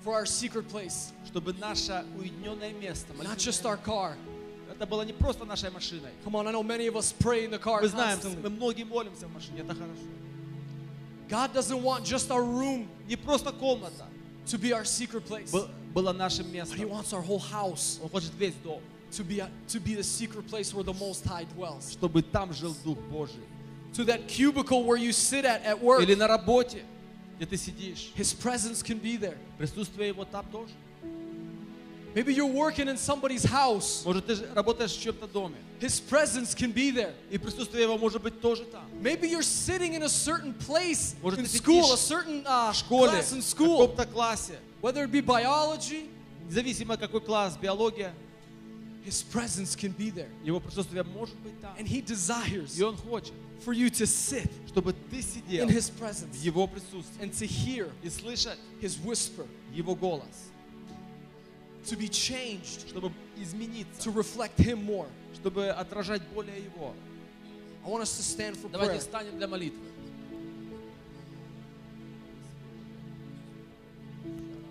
[0.04, 4.16] for our secret place, чтобы наше уединенное место, not just our car.
[4.72, 6.12] это было не просто нашей машиной.
[6.26, 8.84] Come on, I know many of us pray in the car Мы знаем, мы многие
[8.84, 10.02] молимся в машине, это хорошо.
[11.30, 14.06] God doesn't want just our room Не просто комната
[14.48, 16.90] to be our secret place, был- была нашим but He местом.
[16.90, 18.82] wants our whole house Он хочет весь дом,
[19.13, 21.93] to be, to be the secret place where the Most High dwells.
[21.93, 23.43] чтобы там жил Дух Божий.
[23.95, 26.83] To that cubicle where you sit at at work, Или на работе,
[27.39, 28.11] где ты сидишь.
[28.15, 29.39] His presence can be there.
[29.59, 30.73] Присутствие Его там тоже.
[32.15, 36.55] Maybe you're working in somebody's house, Может, ты же работаешь в чем-то доме, His presence
[36.55, 37.13] can be there.
[37.31, 38.85] и присутствие Его может быть тоже там.
[39.03, 42.73] Maybe you're sitting in a certain place Может, in ты school, сидишь a certain uh,
[42.73, 46.09] В школе, class in в school, каком-то классе, whether it be biology,
[46.49, 48.15] независимо какой класс, биология,
[49.05, 50.29] His presence can be there.
[50.45, 51.77] Его присутствие может быть там.
[51.79, 53.33] And He desires И Он хочет,
[53.65, 57.47] for you to sit чтобы ты сидел in His в presence Его присутствии and to
[57.47, 60.51] hear и слышать His whisper, Его голос,
[61.85, 65.07] to be changed, чтобы измениться, to reflect Him more.
[65.35, 66.93] чтобы отражать более Его.
[67.85, 69.01] I want us to stand for Давайте prayer.
[69.01, 69.79] встанем для молитвы.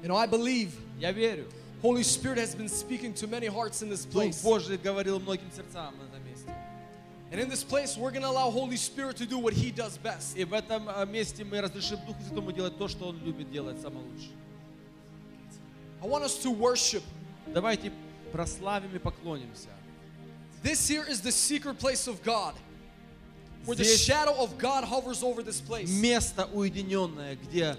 [0.04, 1.46] You know, I believe Я верю,
[1.82, 4.42] Holy Spirit has been speaking to many hearts in this Дух place.
[4.42, 6.52] Божий говорил многим сердцам на этом месте.
[7.32, 9.98] And in this place, we're going to allow Holy Spirit to do what He does
[9.98, 10.38] best.
[10.38, 13.82] И в этом э, месте мы разрешим Духу Святому делать то, что Он любит делать
[13.82, 14.32] самое лучшее.
[16.02, 17.04] I want us to worship.
[17.48, 17.92] Давайте
[18.32, 19.70] прославим и поклонимся.
[20.64, 22.56] This here is the secret place of God,
[23.66, 27.78] where the Здесь shadow of God hovers over this place, место уединенное, где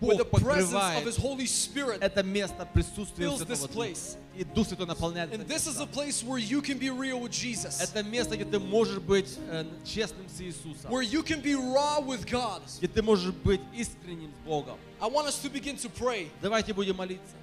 [0.00, 1.98] where the Бог presence of His покрывает Holy Spirit.
[2.00, 3.78] это место присутствием fills this Святого Духа.
[3.90, 4.16] place.
[4.36, 5.92] И Дух Святой наполняет And это this is a место.
[5.92, 9.66] place where you can be real with Jesus, Это место, где ты можешь быть э,
[9.84, 10.90] честным с Иисусом.
[10.90, 12.62] where you can be raw with God.
[12.78, 14.78] Где ты можешь быть искренним с Богом.
[15.02, 17.36] I want us to begin to pray, Давайте будем молиться.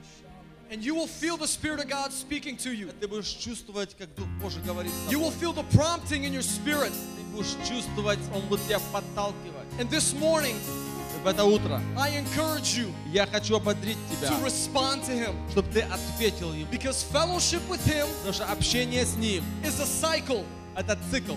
[0.71, 2.91] and you will feel the Spirit of God speaking to you.
[2.99, 5.39] Ты будешь чувствовать, как Дух Божий говорит с You will тобой.
[5.39, 6.91] feel the prompting in your spirit.
[6.91, 9.67] Ты будешь чувствовать, Он будет тебя подталкивать.
[9.79, 10.55] And this morning,
[11.22, 15.68] В это утро I encourage you я хочу ободрить тебя, to respond to Him чтобы
[15.72, 16.66] ты ответил Ему.
[16.70, 20.44] because fellowship with Him Потому что общение с Ним is a cycle.–
[20.76, 21.34] это цикл.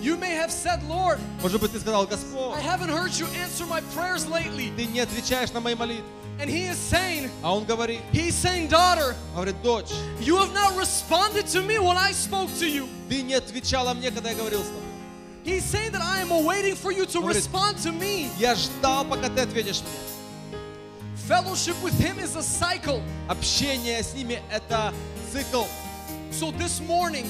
[0.00, 3.66] You may have said, Lord, Может быть, ты сказал, Господь, I haven't heard you answer
[3.66, 4.72] my prayers lately.
[4.76, 6.04] ты не отвечаешь на мои молитвы.
[6.40, 9.90] And He is saying, А Он говорит, He's saying, daughter, говорит, дочь,
[10.20, 12.86] you have not responded to me when I spoke to you.
[13.08, 14.77] ты не отвечала мне, когда я говорил с тобой.
[15.47, 18.29] He's saying that I am awaiting for you to Говорит, respond to me.
[18.39, 20.59] Я ждал, пока ты ответишь мне.
[21.27, 23.01] Fellowship with Him is a cycle.
[23.27, 24.93] Общение с ними – это
[25.31, 25.63] цикл.
[26.31, 27.25] So this morning,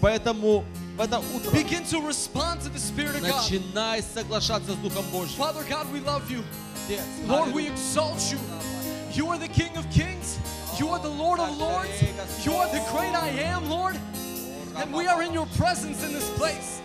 [0.00, 0.64] Поэтому
[0.96, 3.50] в это утро begin to respond to the Spirit of God.
[3.50, 5.36] начинай соглашаться с Духом Божьим.
[5.36, 6.42] Father God, we love you.
[6.86, 7.72] Отец, Lord, we аллилуйя.
[7.72, 8.38] exalt you.
[9.12, 10.38] You are the King of Kings.
[10.78, 11.88] You are the Lord of Lords.
[12.44, 13.98] You are the great I am, Lord.
[14.76, 16.82] And we are in your presence in this place.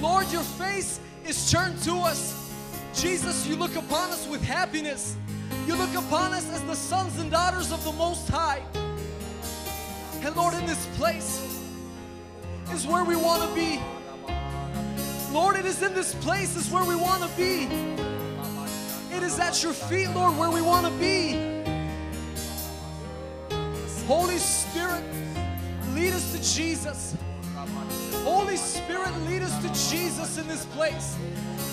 [0.00, 2.34] Lord, your face is turned to us.
[2.94, 5.16] Jesus, you look upon us with happiness.
[5.66, 8.62] You look upon us as the sons and daughters of the Most High.
[10.22, 11.62] And Lord, in this place
[12.72, 13.80] is where we want to be.
[15.32, 17.68] Lord, it is in this place is where we want to be.
[19.14, 21.58] It is at your feet, Lord, where we want to be.
[24.06, 25.02] Holy Spirit,
[25.92, 27.14] lead us to Jesus.
[28.24, 31.16] Holy Spirit, lead us to Jesus in this place.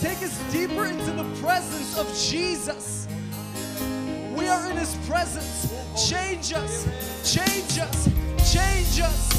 [0.02, 3.08] Take us deeper into the presence of Jesus.
[4.36, 5.72] We are in His presence.
[6.10, 6.86] Change us,
[7.34, 8.10] change us,
[8.52, 9.36] change us.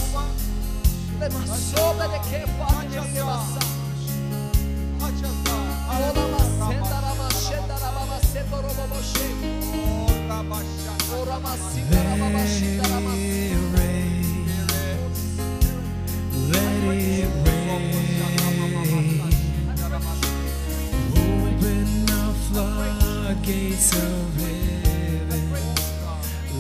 [23.46, 25.64] gates of heaven.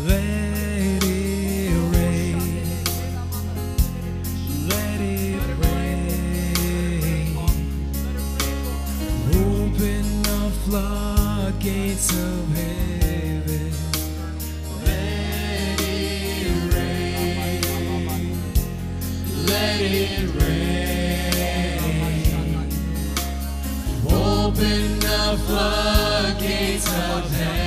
[0.06, 2.38] Let it rain.
[4.68, 7.36] Let it rain.
[9.34, 12.85] Open the floodgates of heaven.
[19.56, 21.80] let it rain.
[24.06, 27.65] Open the floodgates of heaven.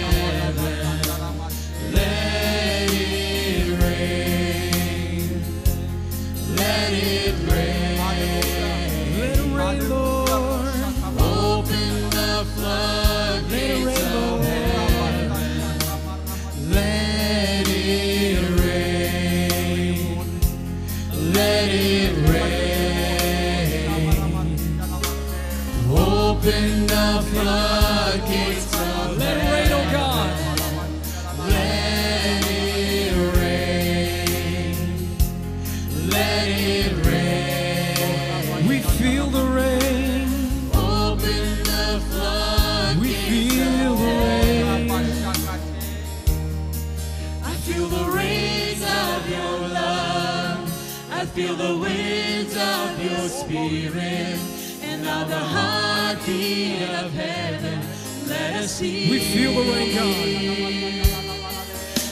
[58.82, 60.16] We feel the rain, God.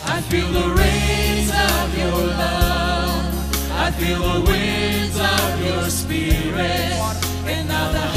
[0.04, 3.72] I feel the rains of your love.
[3.72, 6.92] I feel the winds of your spirit.
[7.46, 8.17] And now the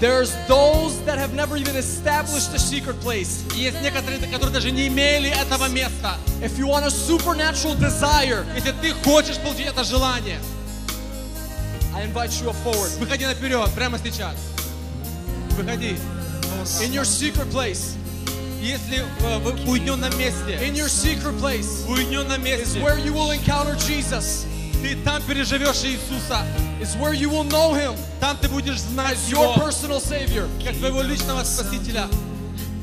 [0.00, 3.42] There's those that have never even established a secret place.
[3.54, 6.16] И Есть некоторые, которые даже не имели этого места.
[6.40, 10.38] If you want a supernatural desire, Если ты хочешь получить это желание,
[11.94, 12.90] I invite you up forward.
[12.98, 14.34] выходи наперед, прямо сейчас.
[15.56, 15.96] Выходи.
[16.82, 17.94] In your secret place,
[18.60, 22.98] Если э, в в уединенном месте, in your secret place в уединенном is месте, where
[22.98, 24.46] you will encounter Jesus.
[24.82, 26.44] ты там переживешь Иисуса,
[26.80, 28.05] Is where you will know Him там ты
[28.56, 30.48] будешь знать as your Его, personal Savior.
[30.64, 32.08] как твоего личного Спасителя.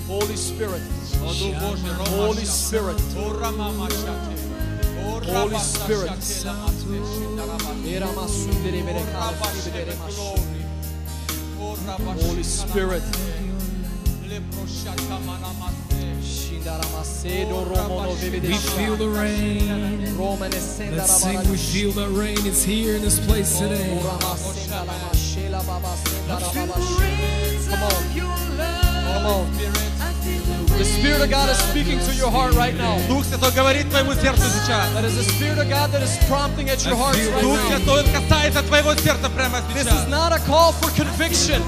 [0.08, 0.82] Holy Spirit,
[1.22, 2.52] О, Дух Божий, Holy Ромаша.
[2.52, 4.36] Spirit, О, Рамамашате.
[5.06, 6.46] О, Holy Рабашашате, Spirit.
[6.46, 7.90] Ламасте, Шиндарабате.
[12.22, 13.04] Holy Spirit.
[18.42, 20.18] We feel the rain.
[20.96, 22.38] Let's sing, we feel the rain.
[22.46, 24.00] It's here in this place today.
[31.04, 32.98] Spirit of God is speaking to your heart right now.
[33.08, 34.88] Дух Святой говорит твоему сердцу сейчас.
[34.96, 37.78] That is the Spirit of God that is prompting at your heart right Дух now.
[37.78, 40.04] Святой касается твоего сердца прямо This сейчас.
[40.04, 41.62] is not a call for conviction.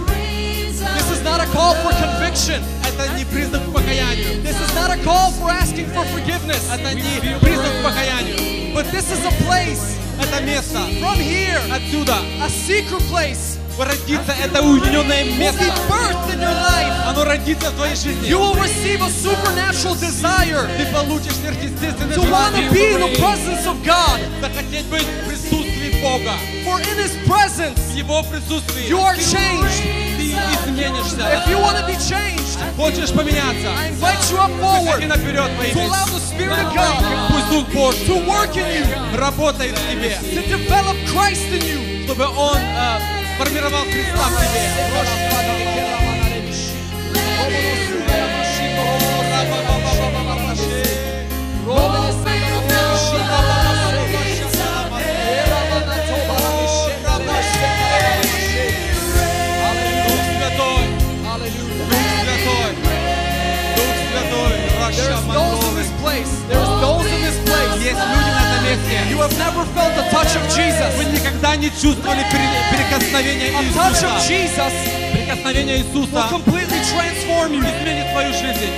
[0.95, 2.63] This is not a call for conviction.
[2.84, 4.41] Это не признак к покаянию.
[4.43, 6.63] This is not a call for asking for forgiveness.
[6.73, 8.73] Это не признак к покаянию.
[8.73, 10.80] But this is a place Это место.
[10.99, 15.63] from here, Отсюда a secret place, родится это уединенное will be место.
[15.89, 17.07] birthed in your life.
[17.07, 18.27] Оно родится в твоей жизни.
[18.30, 22.99] You will receive a supernatural desire Ты получишь сверхъестественное to want to желание be in
[23.01, 24.19] the presence of God.
[24.41, 26.34] захотеть быть в присутствии Бога.
[26.65, 29.81] For in His presence, В Его присутствии you are changed.
[30.18, 30.31] ты
[30.69, 31.22] изменишься.
[31.22, 32.39] If you want to be changed,
[32.77, 33.68] Хочешь поменяться?
[33.77, 37.03] I invite you up forward Выходи наперед во to имя allow the Spirit of God
[37.31, 42.05] Пусть Дух Божий to work in you, работает в тебе, to develop Christ in you.
[42.05, 44.66] чтобы Он э, формировал Христа в тебе.
[64.96, 66.42] There's those in this place.
[66.48, 67.82] There's those in this place.
[67.82, 68.97] Есть люди на этом месте.
[69.09, 70.89] You have never felt the touch of Jesus.
[70.97, 74.30] Вы никогда не чувствовали пере- прикосновения A touch of Иисуса.
[74.30, 74.73] Jesus
[75.13, 77.61] Прикосновение will Иисуса completely transform you.
[77.61, 78.72] изменит твою жизнь.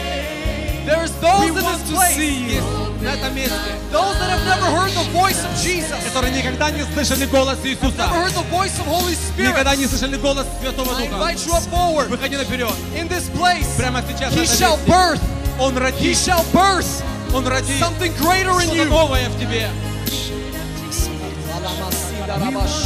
[0.86, 2.16] There's those We in want this to place.
[2.18, 2.64] see you
[3.02, 3.56] на этом месте,
[3.92, 5.96] Those that have never heard the voice of Jesus.
[6.04, 9.50] которые никогда не слышали голос Never Иисуса, heard the voice of Holy Spirit.
[9.52, 11.16] никогда не слышали голос Святого I Духа.
[11.16, 12.10] invite you up forward.
[12.10, 12.68] Выходи наперед.
[12.98, 14.92] In this place, Прямо сейчас на He этом shall месте.
[14.92, 15.22] birth.
[15.60, 17.02] Он He родит, shall birth
[17.35, 18.85] Он родит something greater in что-то you.
[18.87, 19.69] новое в тебе.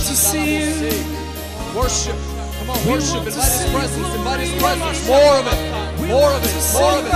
[0.09, 0.93] to see you.
[1.75, 2.17] Worship.
[2.59, 3.27] Come on, worship.
[3.27, 4.15] Invite His presence.
[4.15, 5.07] Invite His presence.
[5.07, 5.59] More of it.
[6.09, 6.55] More of it.
[6.75, 7.13] More of it.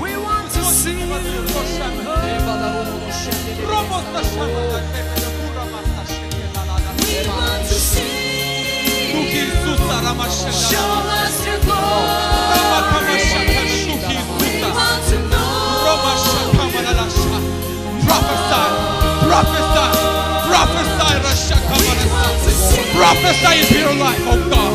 [0.00, 1.06] We want to see you.
[1.06, 1.86] We want to see
[10.06, 10.88] Рамашека, Show
[11.24, 12.95] us your glory.
[19.36, 19.92] Prophesy,
[20.48, 22.08] prophesy, Rashaka, We Marasa.
[22.08, 22.80] want to see.
[22.96, 24.72] Prophesy into your life, oh God.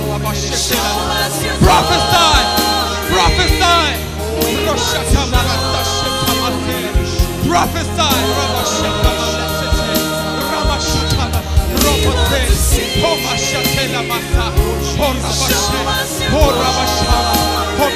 [1.65, 2.38] Prophesy,
[3.09, 3.81] prophesy.
[4.69, 6.69] Roshaka, Marasa, Sheka, Mase.
[7.49, 8.11] Prophesy,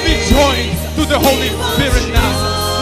[0.04, 2.32] be joined to the Holy Spirit now.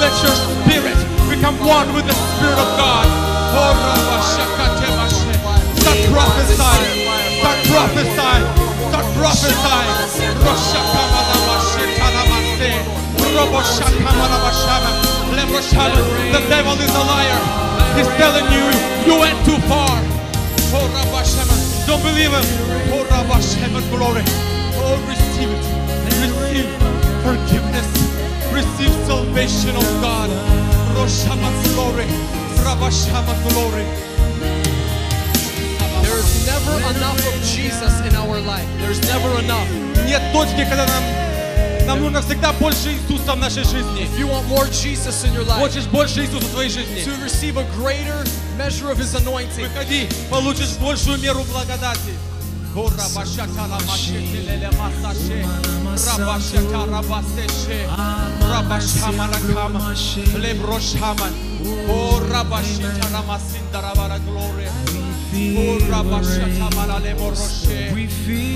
[0.00, 0.96] Let your spirit
[1.30, 3.33] become one with the Spirit of God.
[16.34, 17.40] The devil is a liar.
[17.96, 18.64] He's telling you
[19.06, 20.02] you went too far.
[21.86, 22.46] Don't believe him.
[23.90, 24.22] Glory.
[24.82, 25.64] Oh, receive it.
[26.20, 26.70] Receive
[27.22, 27.88] forgiveness.
[28.52, 30.30] Receive salvation of God.
[31.74, 33.85] Glory Rabashama glory.
[36.03, 38.67] There is never enough of Jesus in our life.
[38.79, 39.67] There's never enough.
[40.05, 41.03] Нет точки, когда нам,
[41.85, 44.01] нам нужно всегда больше Иисуса в нашей жизни.
[44.03, 47.03] If you want more Jesus in your life, Хочешь больше Иисуса в твоей жизни?
[47.03, 48.23] to receive a greater
[48.57, 52.13] measure of His anointing, Выходи, получишь большую меру благодати.
[52.82, 55.44] Rabashakara Mashitilele Masashe,
[55.94, 57.86] Rabashakara Baseshe,
[58.50, 59.94] Rabashamarakama,
[60.42, 61.32] Lebroshaman,
[61.88, 64.72] O Rabashitara Masindarabara Gloria,
[65.34, 67.92] O Rabashatamara Leboroshe,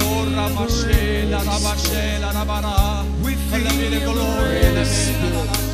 [0.03, 5.69] O Rabashe, La Rabashe, La Rabara, Lemire Gloria, Lemire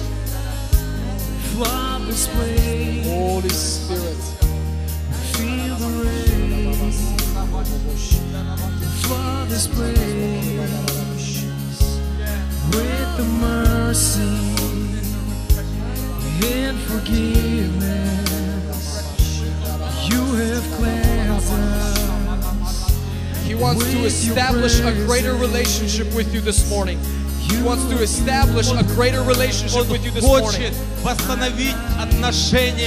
[1.55, 4.23] Flawless way, Holy Spirit,
[5.33, 6.54] feel the rain.
[9.09, 10.59] Father's praise
[12.71, 14.21] with the mercy
[16.45, 18.21] and forgiveness
[20.11, 21.53] you have cleansed.
[23.47, 26.99] He wants to establish a greater relationship with you this morning.
[27.39, 30.73] He wants to establish a greater relationship with you this morning.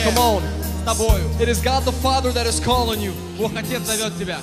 [0.03, 0.56] Come on.
[0.86, 1.24] с тобою.
[1.40, 3.12] It is God the Father that is calling you.
[3.39, 4.40] Бог Отец зовет тебя.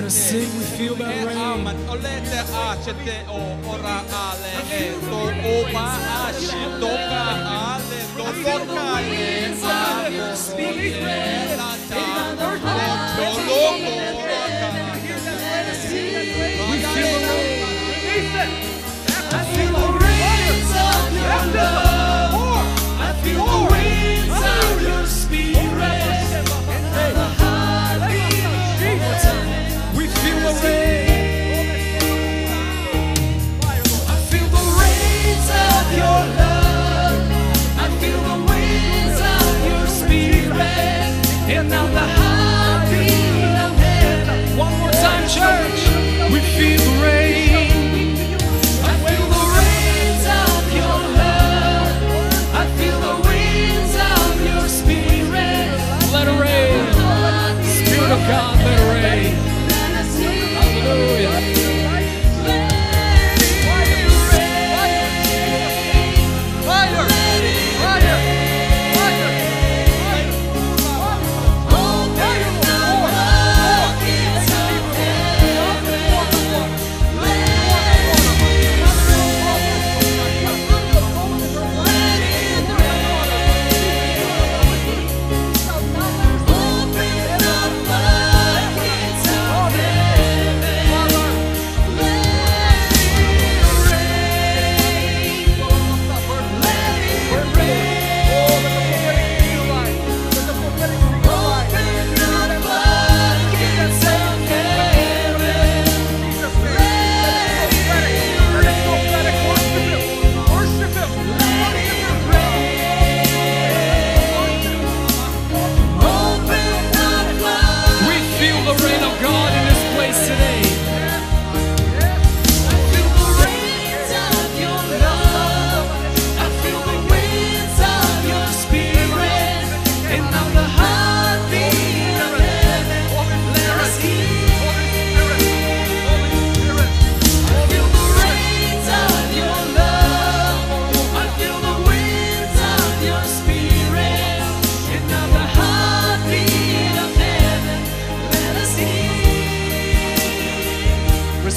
[0.05, 1.37] us sing, we feel that He rain.
[1.37, 3.41] amat olete ache te o
[3.73, 5.21] ora ale e to
[5.53, 5.85] ova
[6.23, 7.23] ashi toka
[7.67, 9.25] ale to toka le
[9.73, 10.27] amo
[11.59, 12.05] la ta
[13.15, 13.93] to loco
[16.69, 17.35] We feel the
[18.05, 18.49] rain.
[19.31, 22.22] I feel the rains of your love.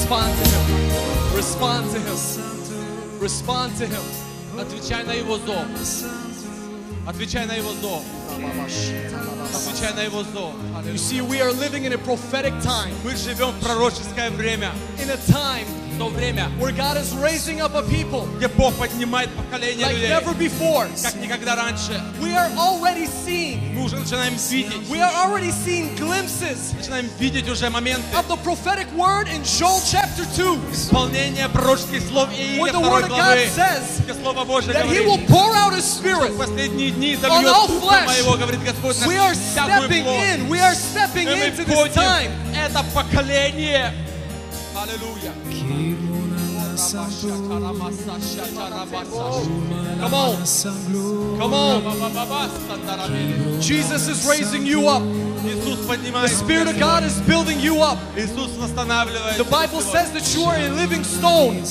[0.05, 1.35] Respond to him.
[1.35, 3.19] Respond to him.
[3.19, 4.03] Respond to him.
[4.57, 5.65] Отвечай на его зов.
[7.07, 8.03] Отвечай на его зов.
[9.53, 10.53] Отвечай на его зов.
[10.85, 12.93] You see, we are living in a prophetic time.
[13.03, 14.71] Мы живем в пророческое время.
[14.97, 18.73] In a time В то время, where God is raising up a people где Бог
[18.75, 20.87] поднимает поколение like людей, never before.
[21.03, 22.01] как никогда раньше.
[22.19, 27.47] We are already seeing, Мы уже начинаем видеть, we are already seeing glimpses начинаем видеть
[27.49, 32.71] уже моменты of the prophetic word in Joel chapter 2, исполнения пророческих слов where Иеремии
[32.71, 35.55] the 2 word of God главы, says где Слово Божие that He говорит, will pour
[35.55, 36.31] out His Spirit.
[36.31, 38.05] в последние дни on зальет all Духа flesh.
[38.07, 40.25] Моего, говорит Господь, на We are всякую stepping плоть.
[40.25, 42.31] in, we are stepping И мы into this входим time.
[42.51, 43.93] в это поколение.
[44.76, 45.32] Hallelujah.
[49.98, 50.36] Come on.
[51.38, 51.82] Come on.
[53.60, 55.02] Jesus is raising you up.
[55.02, 57.98] The Spirit of God is building you up.
[59.38, 61.64] The Bible says that you are a living stone.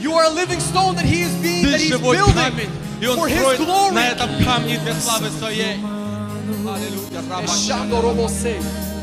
[0.00, 2.34] You are a living stone that He is being, that He's building
[3.14, 3.94] for His glory.
[7.46, 8.93] Hallelujah.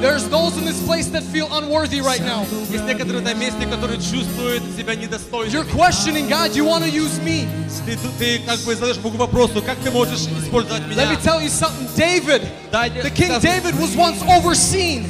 [0.00, 2.46] There's those in this place that feel unworthy right now.
[2.70, 5.70] Есть некоторые на месте, которые чувствуют себя You're недостойными.
[5.72, 7.46] questioning God, you want to use me.
[7.86, 11.12] Ты, ты как бы задаешь Богу вопросу, как ты можешь использовать Let меня?
[11.12, 11.88] me tell you something.
[11.96, 15.06] David, Дай- the King скажу, David was once overseen,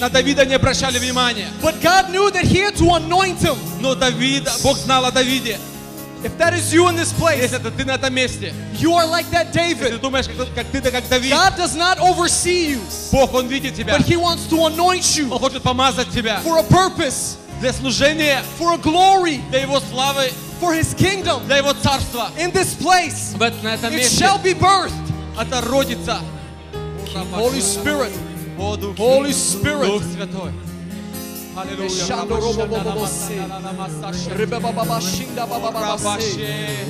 [0.00, 1.48] На Давида не обращали внимания.
[1.62, 3.56] but God knew that he had to anoint him.
[3.80, 5.58] Но Давид, Бог знал о Давиде.
[6.24, 9.06] If that is you in this place, Если это ты на этом месте, you are
[9.06, 10.00] like that если ты David.
[10.00, 12.80] думаешь, как, как ты, да как Давид, God does not oversee you,
[13.12, 13.94] Бог, Он видит тебя.
[13.96, 18.42] but he wants to anoint you Он хочет помазать тебя for a purpose, для служения,
[18.58, 21.46] for a glory, для Его славы, for his kingdom.
[21.46, 22.30] для Его царства.
[22.36, 24.92] In this place, В этом- на этом it месте shall be birthed.
[25.40, 26.18] это родится.
[27.32, 28.12] Holy Spirit,
[28.58, 29.86] О, Дух, Holy Spirit.
[29.86, 30.52] Дух Святой.
[31.56, 31.88] Аллилуйя.
[31.90, 33.34] Shando robo bobo bo se.
[34.36, 36.86] Riba baba ba shinda baba baba se.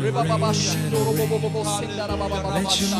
[0.00, 2.96] Riba baba shindo robo bobo bo sinda ra baba baba sha.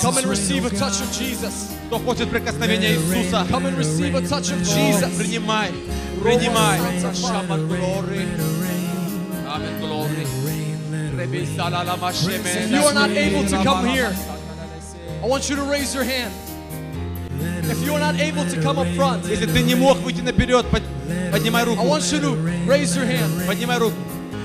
[0.00, 1.74] Come and receive a touch of Jesus.
[1.88, 5.10] Кто хочет прикосновения Иисуса, Come and receive a touch of О, Jesus.
[5.18, 5.70] принимай,
[6.22, 6.78] принимай.
[7.14, 8.28] Шаман глори.
[9.48, 10.26] Амен глори.
[11.20, 14.14] If you are not able to come here,
[15.22, 16.32] I want you to raise your hand.
[17.69, 20.65] If you are not able to come up front, Если ты не мог выйти наперед,
[20.67, 20.83] под-
[21.31, 21.83] поднимай I руку.
[21.85, 22.35] want you to
[22.67, 23.47] raise your hand.
[23.47, 23.95] Поднимай руку.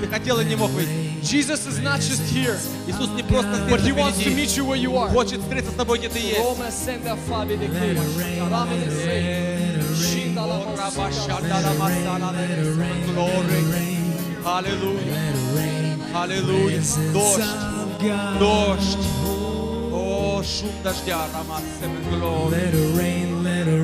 [0.01, 0.89] Ты хотел и не мог выйти.
[1.21, 2.57] Jesus is not just here,
[2.87, 5.09] Иисус не просто but здесь He wants to meet you where you are.
[5.09, 6.39] Хочет встретиться с тобой, где ты есть.
[14.45, 14.99] Аллилуйя.
[16.15, 16.81] Аллилуйя.
[17.13, 17.43] Дождь.
[18.39, 18.97] Дождь.
[19.92, 21.26] О, шум дождя.
[21.34, 22.66] Рамасем глори.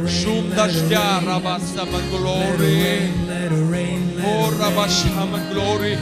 [0.09, 1.21] Шум дождя.
[1.27, 3.11] Рамасем глори.
[4.25, 5.99] О, Рабашам глори.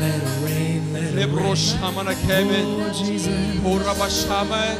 [1.15, 2.67] Леброшаман кемен.
[3.65, 4.77] О, Рабашаман.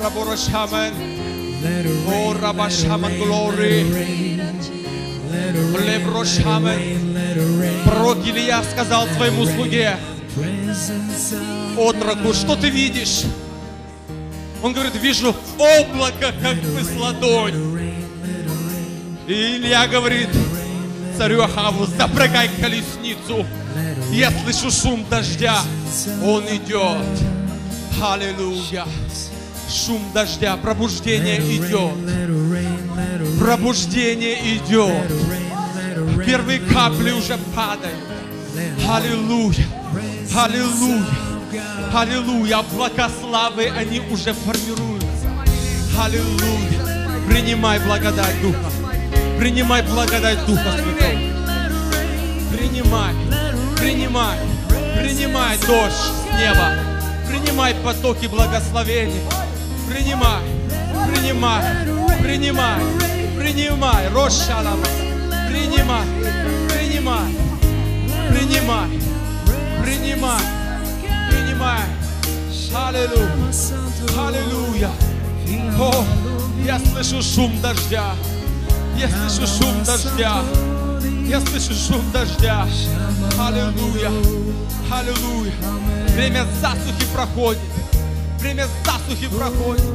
[0.00, 0.92] Раборашаман.
[2.08, 3.86] О, Рабашаман глори.
[5.86, 6.78] Леброшаман.
[7.84, 9.96] Пророк Илья сказал своему слуге,
[11.76, 13.24] отроку, что ты видишь?
[14.63, 17.53] Он говорит, вижу облако, как бы с ладонь.
[19.27, 20.29] И Илья говорит
[21.17, 23.45] царю Ахаву, запрягай колесницу.
[24.11, 25.61] Я слышу шум дождя.
[26.23, 27.05] Он идет.
[28.01, 28.85] Аллилуйя.
[29.69, 31.93] Шум дождя, пробуждение идет.
[33.39, 35.11] Пробуждение идет.
[36.25, 37.95] Первые капли уже падают.
[38.87, 39.65] Аллилуйя.
[40.35, 41.24] Аллилуйя.
[41.93, 42.59] Аллилуйя.
[42.59, 43.09] Облака
[43.77, 45.07] они уже формируются.
[45.99, 47.25] Аллилуйя.
[47.27, 48.71] Принимай благодать Духа.
[49.39, 51.35] Принимай благодать Духа Святого.
[52.51, 53.13] Принимай.
[53.77, 54.37] Принимай.
[54.97, 56.71] Принимай дождь с неба.
[57.27, 59.21] Принимай потоки благословения.
[59.89, 60.41] Принимай.
[61.07, 61.63] Принимай.
[62.21, 62.81] Принимай.
[63.37, 64.07] Принимай.
[64.09, 64.79] Рошалам.
[65.49, 66.05] Принимай.
[66.69, 67.35] Принимай.
[68.29, 68.89] Принимай.
[69.83, 70.54] Принимай.
[71.65, 71.81] Принимай.
[72.75, 73.29] Аллилуйя.
[74.17, 74.91] Аллилуйя.
[75.79, 76.05] О,
[76.63, 78.13] я слышу шум дождя.
[78.97, 80.41] Я слышу шум дождя.
[81.27, 82.67] Я слышу шум дождя.
[83.39, 84.11] Аллилуйя.
[84.91, 85.53] Аллилуйя.
[86.09, 87.61] Время засухи проходит.
[88.39, 89.85] Время засухи проходит.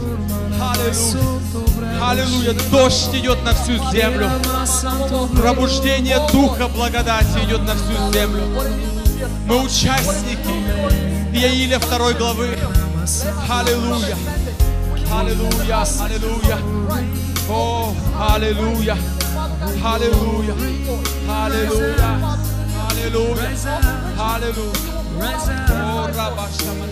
[0.61, 2.11] Аллилуйя.
[2.11, 2.55] Аллилуйя.
[2.71, 4.29] Дождь идет на всю землю.
[5.41, 8.43] Пробуждение Духа благодати идет на всю землю.
[9.47, 12.59] Мы участники Иаиля второй главы.
[13.49, 14.17] Аллилуйя.
[15.13, 15.87] Аллилуйя.
[16.01, 16.59] Аллилуйя.
[17.49, 18.97] О, аллилуйя.
[19.85, 20.55] Аллилуйя.
[21.29, 22.37] Аллилуйя.
[22.91, 23.49] Аллилуйя.
[24.19, 24.91] Аллилуйя.
[25.71, 26.87] О, Рабашама.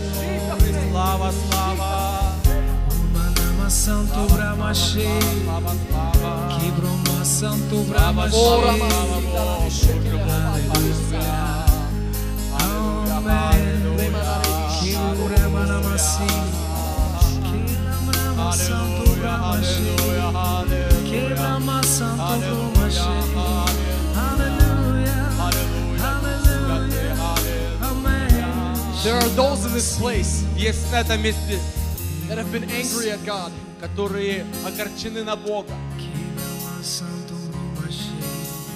[0.91, 2.19] Слава, слава.
[3.69, 4.73] Santo слава.
[6.59, 8.79] que Brahma Santo Brahma Слава,
[29.05, 31.59] There are those in this place Есть на этом месте,
[32.29, 33.53] that have been angry at God.
[33.81, 35.73] которые огорчены на Бога.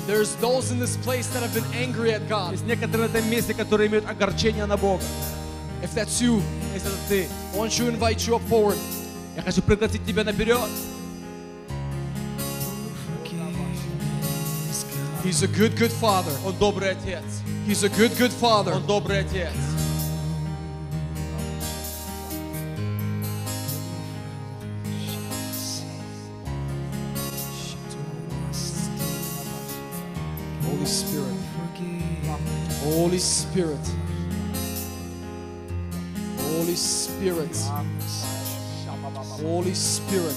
[0.07, 2.53] There's those in this place that have been angry at God.
[2.53, 5.03] Есть некоторые на этом месте, которые имеют огорчение на Бога.
[5.83, 6.41] If that's you,
[6.75, 8.79] Если это ты, I want to invite you up forward.
[9.37, 10.69] я хочу пригласить тебя наперед.
[15.25, 16.33] He's a good, good father.
[16.45, 17.23] Он добрый отец.
[17.67, 18.75] He's a good, good father.
[18.75, 19.53] Он добрый отец.
[33.03, 33.85] Holy Spirit.
[36.39, 37.57] Holy Spirit.
[39.43, 40.37] Holy Spirit.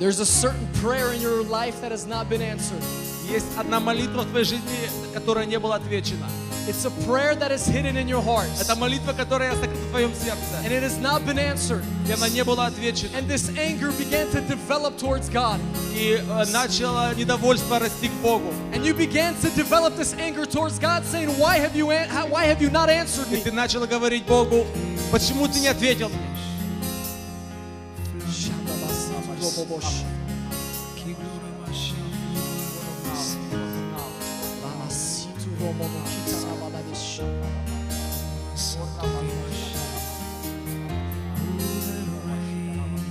[0.00, 2.82] There's a certain prayer in your life that has not been answered.
[3.30, 6.26] Есть одна молитва в твоей жизни, которая не была отвечена.
[6.67, 8.47] It's a prayer that is hidden in your heart.
[8.59, 10.55] Это молитва, которая сокрыта в твоем сердце.
[10.63, 11.83] And it has not been answered.
[12.07, 13.15] И она не была отвечена.
[13.15, 15.59] And this anger began to develop towards God.
[15.93, 18.51] И э, начало недовольство расти к Богу.
[18.73, 22.25] And you began to develop this anger towards God, saying, Why have you, an- how-
[22.25, 23.43] why have you not answered И me?
[23.43, 24.65] ты начала говорить Богу,
[25.11, 26.17] почему ты не ответил мне?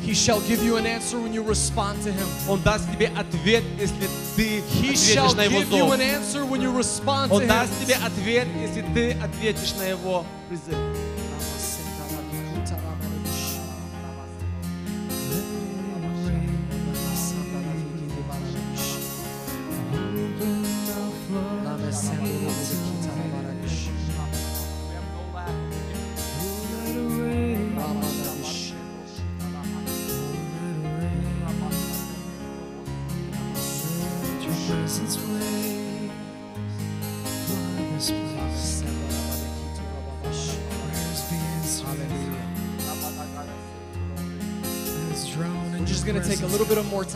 [0.09, 2.27] He shall give you an answer when you respond to Him.
[2.47, 5.93] Он даст тебе ответ, если ты He ответишь на Его зов.
[5.93, 10.25] an answer when you respond to Он даст тебе ответ, если ты ответишь на Его
[10.47, 10.75] призыв.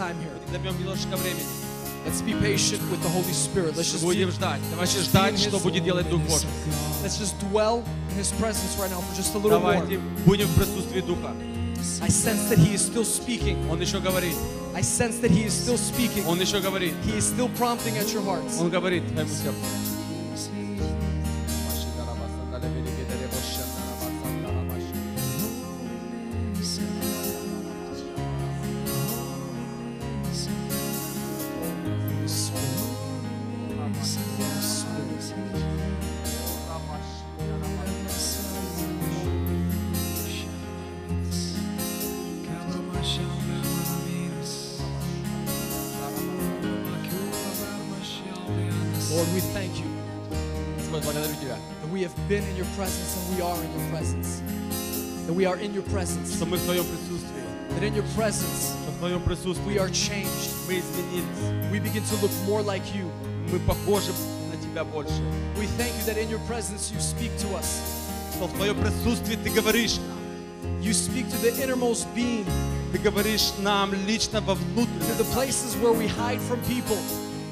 [0.04, 0.32] Time here.
[0.52, 1.44] Времени.
[2.06, 3.78] Let's be patient with the Holy Spirit.
[3.78, 4.60] Let's just, Будем ждать.
[4.72, 6.50] Давайте ждать, что будет делать Дух Божий.
[7.02, 9.74] let's just dwell in His presence right now for just a little more.
[9.74, 11.34] Давайте будем в присутствии Духа.
[12.02, 13.58] I sense that He is still speaking.
[13.70, 14.36] Он еще говорит.
[14.76, 16.26] I sense that He is still speaking.
[16.28, 16.94] Он еще говорит.
[17.06, 18.60] He is still prompting at your hearts.
[18.60, 19.93] Он говорит твоему сердцу.
[55.63, 56.35] in your presence.
[56.37, 57.29] что мы в Твоем присутствии.
[57.71, 60.51] That in your presence Что в Твоем присутствии we are changed.
[60.67, 61.71] мы изменились.
[61.73, 63.11] We begin to look more like you.
[63.53, 64.11] Мы похожи
[64.51, 65.13] на Тебя больше.
[65.59, 67.81] We thank you that in your presence you speak to us.
[68.37, 70.19] Что в Твоем присутствии Ты говоришь нам.
[70.83, 72.47] You speak to the innermost being,
[72.93, 75.19] Ты говоришь нам лично во to внутренность.
[75.19, 76.99] the places where we hide from people.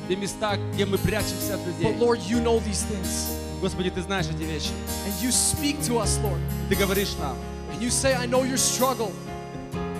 [0.08, 1.84] Те места, где мы прячемся от людей.
[1.84, 3.28] But Lord, you know these things.
[3.60, 4.70] Господи, Ты знаешь эти вещи.
[5.06, 6.40] And you speak to us, Lord.
[6.68, 7.36] Ты говоришь нам.
[7.80, 9.12] And you say, I know your struggle.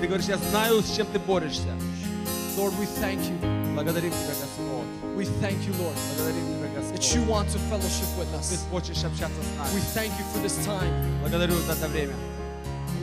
[0.01, 1.69] Ты говоришь, я знаю, с чем ты борешься.
[2.57, 3.36] Lord, we thank you.
[3.74, 4.86] Благодарим Тебя, Господь.
[5.16, 7.15] We thank you, Lord, Благодарим Тебя, that Господь.
[7.15, 8.59] you want to fellowship with Ты us.
[8.70, 9.94] хочешь общаться с We нами.
[9.94, 10.90] thank you for this time.
[11.20, 12.15] Благодарю за это время.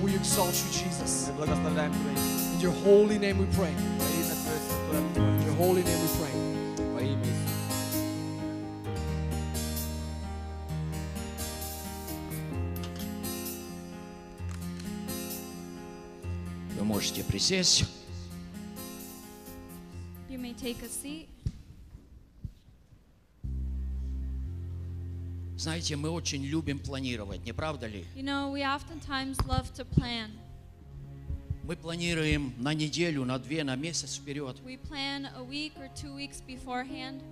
[0.01, 1.27] We exalt you, Jesus.
[1.29, 2.53] Мы благословляем Твое имя.
[2.53, 3.73] In your holy name we pray.
[3.73, 6.06] Во имя Твое святое, In your holy name we pray.
[17.08, 17.84] Можете присесть.
[20.28, 21.26] You may take a seat.
[25.56, 28.04] Знаете, мы очень любим планировать, не правда ли?
[28.14, 30.30] You know, we oftentimes love to plan.
[31.64, 34.56] Мы планируем на неделю, на две, на месяц вперед.
[34.64, 37.22] We plan a week or two weeks beforehand.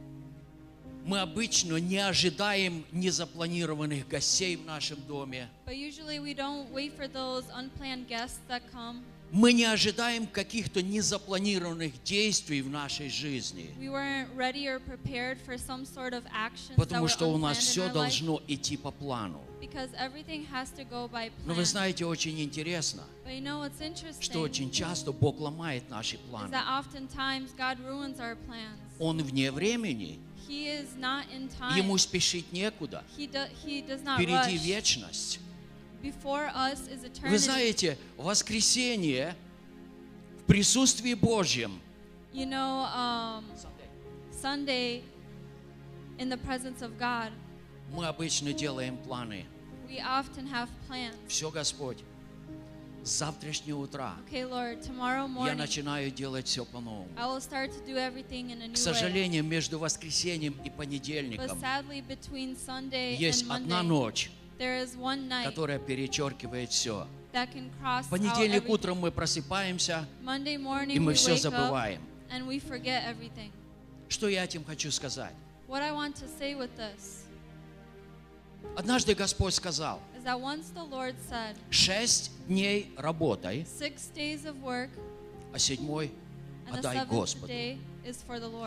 [1.05, 5.49] Мы обычно не ожидаем незапланированных гостей в нашем доме.
[5.67, 9.05] But usually we don't wait for those unplanned guests that come.
[9.37, 13.71] Мы не ожидаем каких-то незапланированных действий в нашей жизни.
[16.77, 19.43] Потому что у нас все должно идти по плану.
[21.45, 23.03] Но вы знаете, очень интересно,
[24.21, 26.57] что очень часто Бог ломает наши планы.
[28.99, 30.19] Он вне времени.
[31.77, 33.05] Ему спешить некуда.
[34.17, 35.41] Впереди вечность.
[36.03, 39.35] Вы знаете, воскресенье
[40.41, 41.81] в присутствии Божьем
[42.33, 43.45] You know, um,
[44.31, 45.03] Sunday
[46.19, 47.33] in the presence of God
[47.93, 49.47] Мы обычно делаем планы.
[49.89, 51.15] We often have plans.
[51.29, 51.99] Все, Господь,
[53.05, 57.09] с завтрашнего утра Okay, Lord, tomorrow я morning начинаю делать все по-новому.
[57.17, 58.77] I will start to do everything in a К way.
[58.77, 64.31] сожалению, между воскресеньем и But понедельником sadly, between Sunday есть and одна Monday, ночь,
[65.45, 67.07] которая перечеркивает все.
[67.33, 70.07] В понедельник утром мы просыпаемся,
[70.89, 72.01] и мы все забываем.
[74.09, 75.35] Что я этим хочу сказать?
[78.77, 80.01] Однажды Господь сказал,
[81.71, 83.67] шесть дней работай,
[85.53, 86.11] а седьмой
[86.71, 87.53] отдай Господу.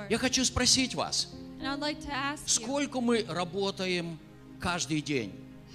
[0.10, 1.34] Я хочу спросить вас,
[2.46, 4.20] сколько мы работаем
[4.60, 5.34] каждый день?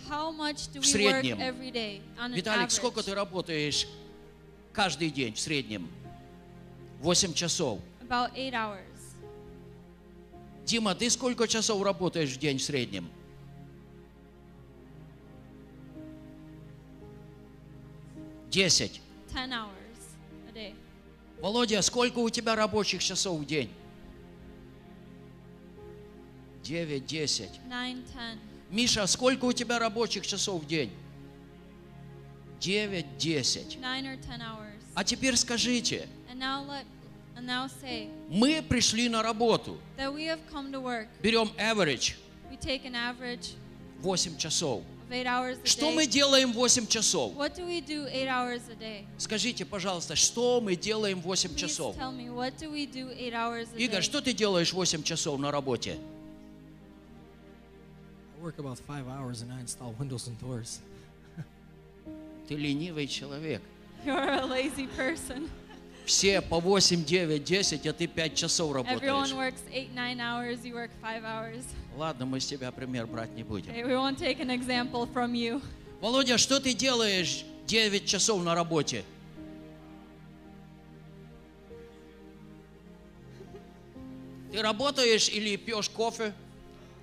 [0.09, 1.39] How much do в work среднем?
[1.39, 2.71] every day on an Виталик, average?
[2.71, 3.87] сколько ты работаешь
[4.73, 5.89] каждый день в среднем?
[7.01, 7.81] Восемь часов.
[8.03, 8.81] About eight hours.
[10.65, 13.09] Дима, ты сколько часов работаешь в день в среднем?
[18.51, 19.01] Десять.
[19.33, 19.69] Ten hours
[20.49, 20.75] a day.
[21.41, 23.71] Володя, сколько у тебя рабочих часов в день?
[26.63, 27.61] Девять, десять.
[27.69, 28.39] Nine, ten.
[28.71, 30.91] Миша, сколько у тебя рабочих часов в день?
[32.61, 33.79] 9-10.
[34.95, 36.09] А теперь скажите,
[38.29, 39.79] мы пришли на работу.
[41.23, 42.15] Берем average.
[44.01, 44.83] Восемь часов.
[45.65, 47.33] Что мы делаем 8 часов?
[49.19, 51.95] Скажите, пожалуйста, что мы делаем 8 часов?
[53.77, 55.99] Игорь, что ты делаешь 8 часов на работе?
[58.45, 60.81] Work about five hours and I install windows and doors.
[62.47, 63.63] Ты ленивый человек.
[64.05, 65.49] You're a lazy person.
[66.05, 69.33] Все по 8, 9, 10, а ты 5 часов Everyone работаешь.
[69.33, 70.63] works eight, nine hours.
[70.63, 71.65] You work five hours.
[71.97, 73.73] Ладно, мы с тебя пример брать не будем.
[73.73, 75.63] Okay, we won't take an example from you.
[76.03, 79.05] Володя, что ты делаешь 9 часов на работе?
[84.53, 86.35] Ты работаешь или пьешь кофе?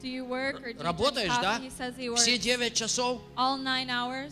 [0.01, 1.41] Do you work or do you Работаешь, coffee?
[1.41, 1.59] да?
[1.59, 3.21] He says he works Все 9 часов?
[3.37, 4.31] all nine hours.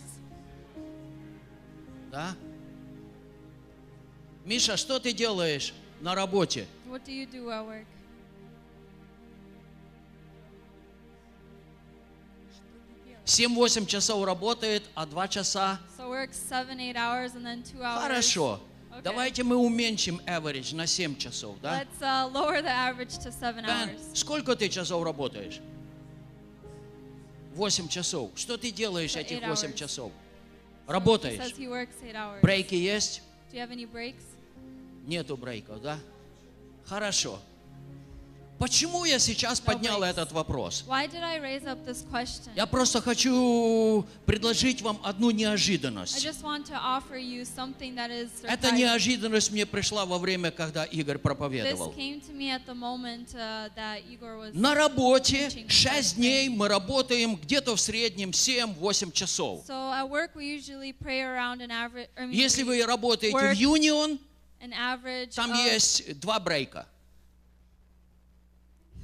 [2.10, 2.34] Да?
[4.44, 6.66] Миша, что ты делаешь на работе?
[6.88, 7.86] What do you do at work?
[13.24, 15.78] Семь-восемь часов работает, а два часа.
[15.96, 18.02] So works seven, eight hours, and then two hours.
[18.02, 18.60] Хорошо.
[18.90, 19.02] Okay.
[19.02, 21.82] Давайте мы уменьшим average на 7 часов, да?
[21.82, 24.14] Let's uh, lower the average to seven Бен, hours.
[24.14, 25.60] сколько ты часов работаешь?
[27.54, 28.30] 8 часов.
[28.36, 29.74] Что ты делаешь For этих eight 8 hours.
[29.74, 30.12] часов?
[30.86, 31.38] He Работаешь?
[31.40, 32.40] says he works eight hours.
[32.42, 33.22] Брейки есть?
[33.52, 34.22] Do you have any breaks?
[35.06, 35.98] Нету брейков, да?
[36.84, 37.38] Хорошо.
[38.60, 40.84] Почему я сейчас поднял этот вопрос?
[42.54, 46.22] Я просто хочу предложить вам одну неожиданность.
[48.42, 51.94] Эта неожиданность мне пришла во время, когда Игорь проповедовал.
[54.52, 59.64] На работе 6 дней мы работаем где-то в среднем 7-8 часов.
[62.30, 64.18] Если вы работаете в Union,
[65.34, 66.86] там есть два брейка.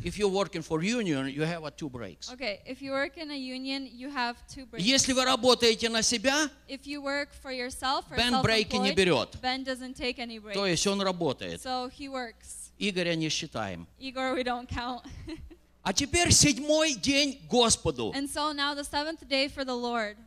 [0.05, 2.31] If you're working for Union, you have a two breaks.
[2.33, 4.83] Okay, if you work in a union, you have two breaks.
[4.83, 9.35] Если вы работаете на себя, If you work for yourself or Бен брейки не берет.
[9.35, 10.55] self-employed, Ben doesn't take any breaks.
[10.55, 11.61] то есть он работает.
[11.61, 12.71] So he works.
[12.79, 13.87] Игоря не считаем.
[13.99, 15.03] Igor, we don't count.
[15.83, 18.11] А теперь седьмой день Господу.
[18.15, 20.17] and so now the seventh day for the Lord.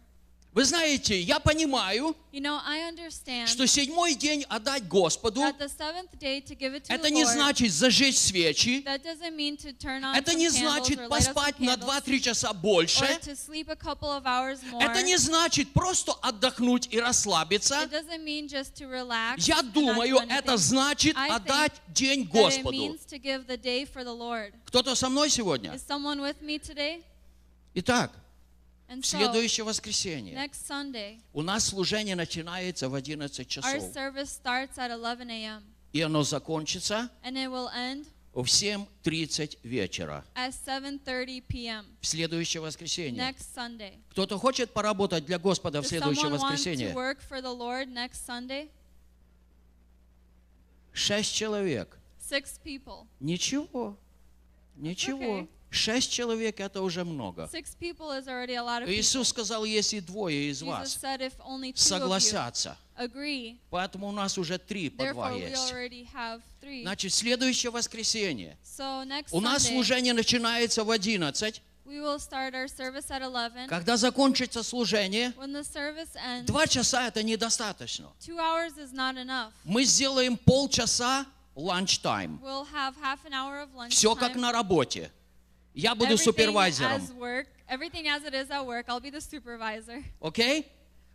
[0.60, 2.60] Вы знаете, я понимаю, you know,
[3.48, 11.62] что седьмой день отдать Господу, это не Lord, значит зажечь свечи, это не значит поспать
[11.62, 17.90] на 2-3 часа больше, это не значит просто отдохнуть и расслабиться.
[19.38, 22.98] Я думаю, это значит отдать день Господу.
[24.66, 25.80] Кто-то со мной сегодня?
[27.76, 28.12] Итак,
[28.90, 33.96] And в so, следующее воскресенье next Sunday, у нас служение начинается в 11 our часов.
[33.96, 35.64] service starts at 11 a.m.
[35.94, 40.26] И оно закончится and it will end в 7.30 вечера.
[40.36, 41.86] at 7:30 p.m.
[42.02, 43.22] В следующее воскресенье.
[43.22, 44.00] next Sunday.
[44.10, 46.94] Кто-то хочет поработать для Господа в Does следующее someone want to воскресенье?
[46.94, 48.70] work for the Lord next Sunday?
[50.94, 51.98] Шесть человек.
[52.20, 53.08] Six people.
[53.20, 53.98] Ничего.
[54.76, 55.40] Ничего.
[55.42, 55.48] okay.
[55.72, 57.50] Шесть человек это уже много.
[58.88, 60.98] Иисус сказал, если двое из вас
[61.76, 62.78] согласятся.
[63.70, 65.74] Поэтому у нас уже три по два есть.
[66.82, 68.58] Значит, следующее воскресенье.
[69.32, 73.68] У нас служение начинается в 11, we will start our service at 11.
[73.68, 78.12] Когда закончится служение, When the service ends, два часа это недостаточно.
[78.20, 79.52] two hours is not enough.
[79.64, 81.26] Мы сделаем полчаса
[81.56, 82.40] lunch time.
[82.42, 85.12] We'll have half an hour of lunch Все как на работе.
[85.74, 87.02] Я буду Everything супервайзером.
[87.18, 87.48] work, work.
[90.22, 90.68] Окей?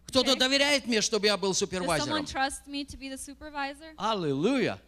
[0.06, 0.40] Кто-то Окей.
[0.40, 2.26] доверяет мне, чтобы я был супервайзером?
[3.96, 4.80] Аллилуйя.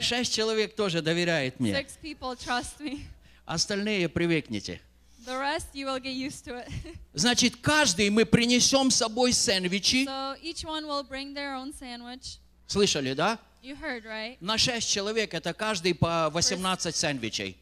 [0.00, 1.72] Шесть человек тоже доверяет мне.
[1.72, 3.00] Six people trust me.
[3.44, 4.80] Остальные привыкните.
[5.24, 6.68] The rest, you will get used to it.
[7.14, 10.04] Значит, каждый мы принесем с собой сэндвичи.
[10.04, 12.38] so each one will bring their own sandwich.
[12.66, 13.38] Слышали, да?
[13.62, 14.36] You heard, right?
[14.40, 17.56] На шесть человек это каждый по 18 сэндвичей.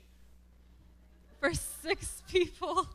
[1.40, 1.52] For
[1.82, 2.86] six people,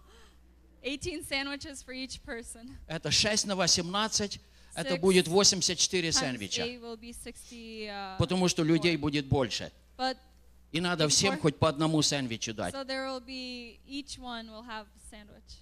[0.83, 2.77] 18 sandwiches for each person.
[2.87, 4.39] Это 6 на 18.
[4.75, 6.61] Это будет 84 Times сэндвича.
[6.63, 7.87] eight will be 60.
[7.87, 9.71] Uh, Потому что людей будет больше.
[9.97, 10.17] but
[10.71, 12.73] И надо всем хоть по одному сэндвичу дать.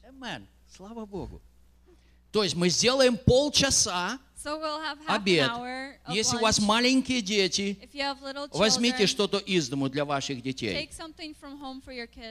[0.04, 0.48] Amen.
[0.76, 1.42] Слава Богу.
[2.34, 5.48] То есть мы сделаем полчаса So we'll have half обед.
[5.48, 6.66] an hour of Если у вас lunch.
[6.66, 10.90] маленькие дети, little возьмите children, что-то из дому для ваших детей.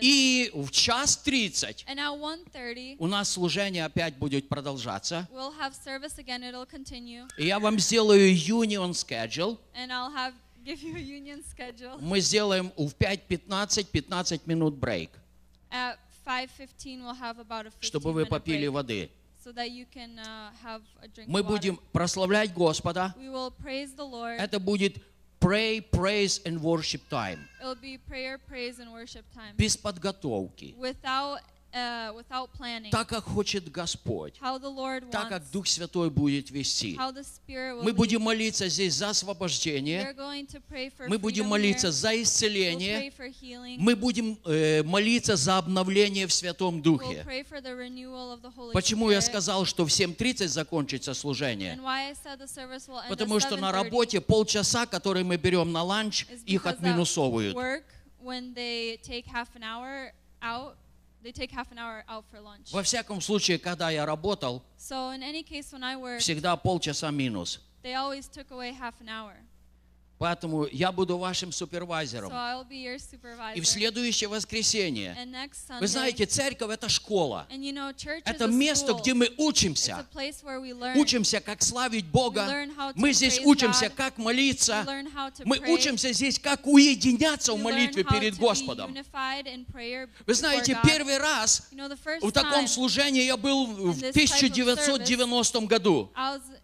[0.02, 5.26] И в час 30 and at 1.30, у нас служение опять будет продолжаться.
[5.32, 6.42] we'll have service again.
[6.42, 7.26] It'll continue.
[7.38, 9.58] И я вам сделаю union schedule.
[9.74, 10.34] And I'll have
[10.66, 11.98] give you a union schedule.
[12.00, 15.10] Мы сделаем в 5.15 15 минут брейк,
[15.70, 15.96] At
[16.26, 19.10] 5.15, we'll have about a 15 чтобы вы попили break воды.
[19.41, 21.59] so that you can uh, have a drink Мы of water.
[21.59, 23.13] будем прославлять Господа.
[23.17, 24.39] We will praise the Lord.
[24.39, 25.01] Это будет
[25.39, 27.47] pray, praise and worship time.
[27.61, 29.55] It'll be prayer, praise, and worship time.
[29.55, 30.75] Без подготовки.
[30.77, 31.39] Without,
[31.72, 32.90] uh, without planning.
[32.90, 34.34] Так, как хочет Господь.
[34.40, 35.28] How the Lord Так, wants.
[35.30, 36.96] как Дух Святой будет вести.
[36.96, 37.94] How the Spirit will Мы lead.
[37.94, 40.12] будем молиться здесь за We're освобождение.
[40.16, 41.90] going to pray for Мы будем молиться here.
[41.92, 43.12] за We'll pray исцеление.
[43.16, 43.76] for healing.
[43.78, 47.24] Мы будем э, молиться за обновление в Святом We'll Духе.
[47.26, 49.22] pray for the renewal of the Holy Почему я Spirit.
[49.30, 51.74] сказал, что в 7.30 закончится служение?
[51.74, 54.86] And why I said the service will end Потому at что на 7:30 работе полчаса,
[54.86, 57.56] которые мы берем на ланч, их отминусовывают.
[57.56, 57.84] Work,
[58.22, 60.12] when they take half an hour
[60.42, 60.74] out,
[61.23, 62.71] they take half an hour out for lunch.
[62.71, 67.11] Во всяком случае, когда я работал, So in any case, when I worked, всегда полчаса
[67.11, 67.59] минус.
[67.83, 69.33] they always took away half an hour.
[70.22, 72.30] Поэтому я буду вашим супервайзером.
[72.30, 75.16] So И в следующее воскресенье.
[75.18, 77.48] Sunday, вы знаете, церковь это школа.
[77.50, 80.06] You know, это место, где мы учимся.
[80.94, 82.48] Учимся, как славить Бога.
[82.94, 83.94] Мы здесь учимся, God.
[83.96, 84.86] как молиться.
[85.44, 88.96] Мы учимся здесь, как уединяться we в молитве перед Господом.
[90.24, 96.12] Вы знаете, первый раз you know, в таком служении я был в 1990 году.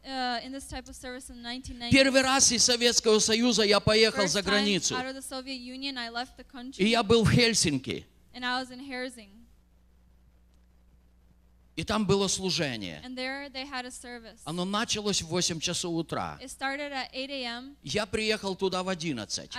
[0.07, 1.91] uh, in this type of service in 1990.
[1.91, 4.95] Первый раз из Советского Союза я поехал First за time границу.
[4.95, 8.05] out of the Soviet Union, I left the country, И я был в Хельсинки.
[8.33, 9.29] and I was in Herzing.
[11.78, 13.00] И там было служение.
[14.44, 16.36] Оно началось в 8 часов утра.
[17.84, 19.50] Я приехал туда в 11.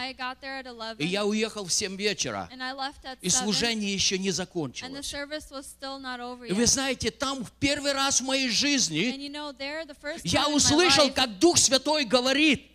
[0.97, 2.49] И я уехал в 7 вечера.
[3.21, 5.13] И служение еще не закончилось.
[6.49, 9.15] И вы знаете, там в первый раз в моей жизни
[10.25, 12.68] я услышал, как Дух Святой говорит,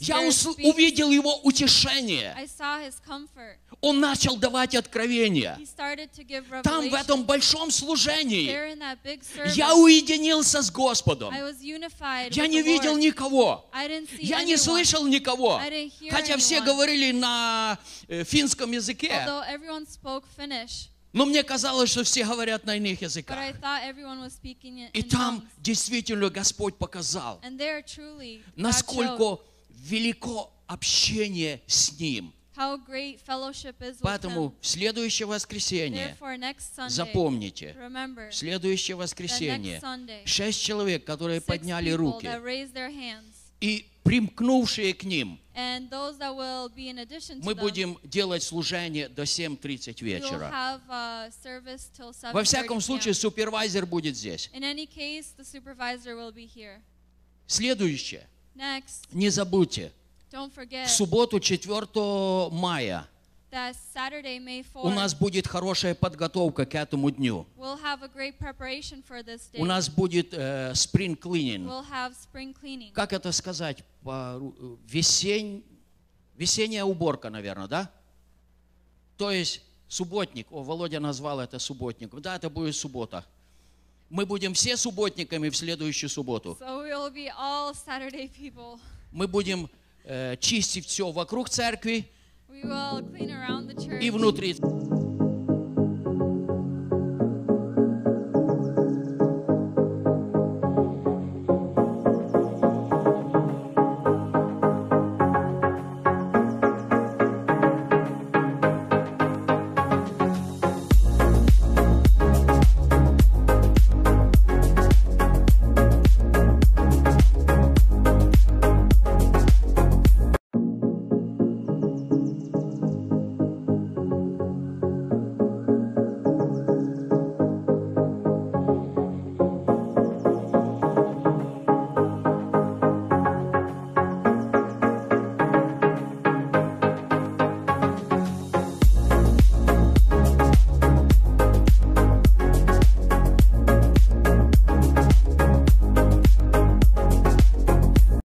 [0.00, 0.20] я
[0.64, 2.34] увидел его утешение.
[3.82, 5.58] Он начал давать откровения.
[6.62, 8.46] Там, в этом большом служении,
[9.54, 11.34] я уединился с Господом.
[11.34, 13.68] Я не видел никого.
[14.18, 15.60] Я не слышал никого.
[16.10, 17.78] Хотя все говорили на
[18.08, 19.26] э, финском языке.
[21.16, 23.38] Но мне казалось, что все говорят на иных языках.
[24.92, 27.40] И там действительно Господь показал,
[28.54, 32.34] насколько велико общение с Ним.
[32.54, 39.78] how great fellowship is with Поэтому в следующее воскресенье, Sunday, запомните, remember, в следующее воскресенье.
[39.78, 42.26] Sunday, шесть человек, которые подняли руки,
[43.66, 45.40] и примкнувшие к ним.
[47.42, 50.80] Мы будем делать служение до 7.30 вечера.
[52.32, 54.50] Во всяком случае, супервайзер будет здесь.
[57.46, 58.28] Следующее.
[59.12, 59.92] Не забудьте.
[60.30, 63.08] В субботу 4 мая
[63.94, 67.46] Saturday, May 4, у нас будет хорошая подготовка к этому дню.
[67.56, 69.58] we'll have a great preparation for this day.
[69.60, 71.66] У нас будет э, spring cleaning.
[71.66, 72.92] We'll have spring cleaning.
[72.92, 73.82] Как это сказать?
[74.02, 75.64] По- э, Весень...
[76.36, 77.90] Весенняя уборка, наверное, да?
[79.16, 80.46] То есть субботник.
[80.50, 82.20] О, Володя назвал это субботником.
[82.20, 83.24] Да, это будет суббота.
[84.10, 86.56] Мы будем все субботниками в следующую субботу.
[86.60, 88.78] So we will be all Saturday people.
[89.12, 89.70] Мы будем
[90.04, 92.08] э, чистить все вокруг церкви
[92.49, 94.55] We will clean around the church и внутри.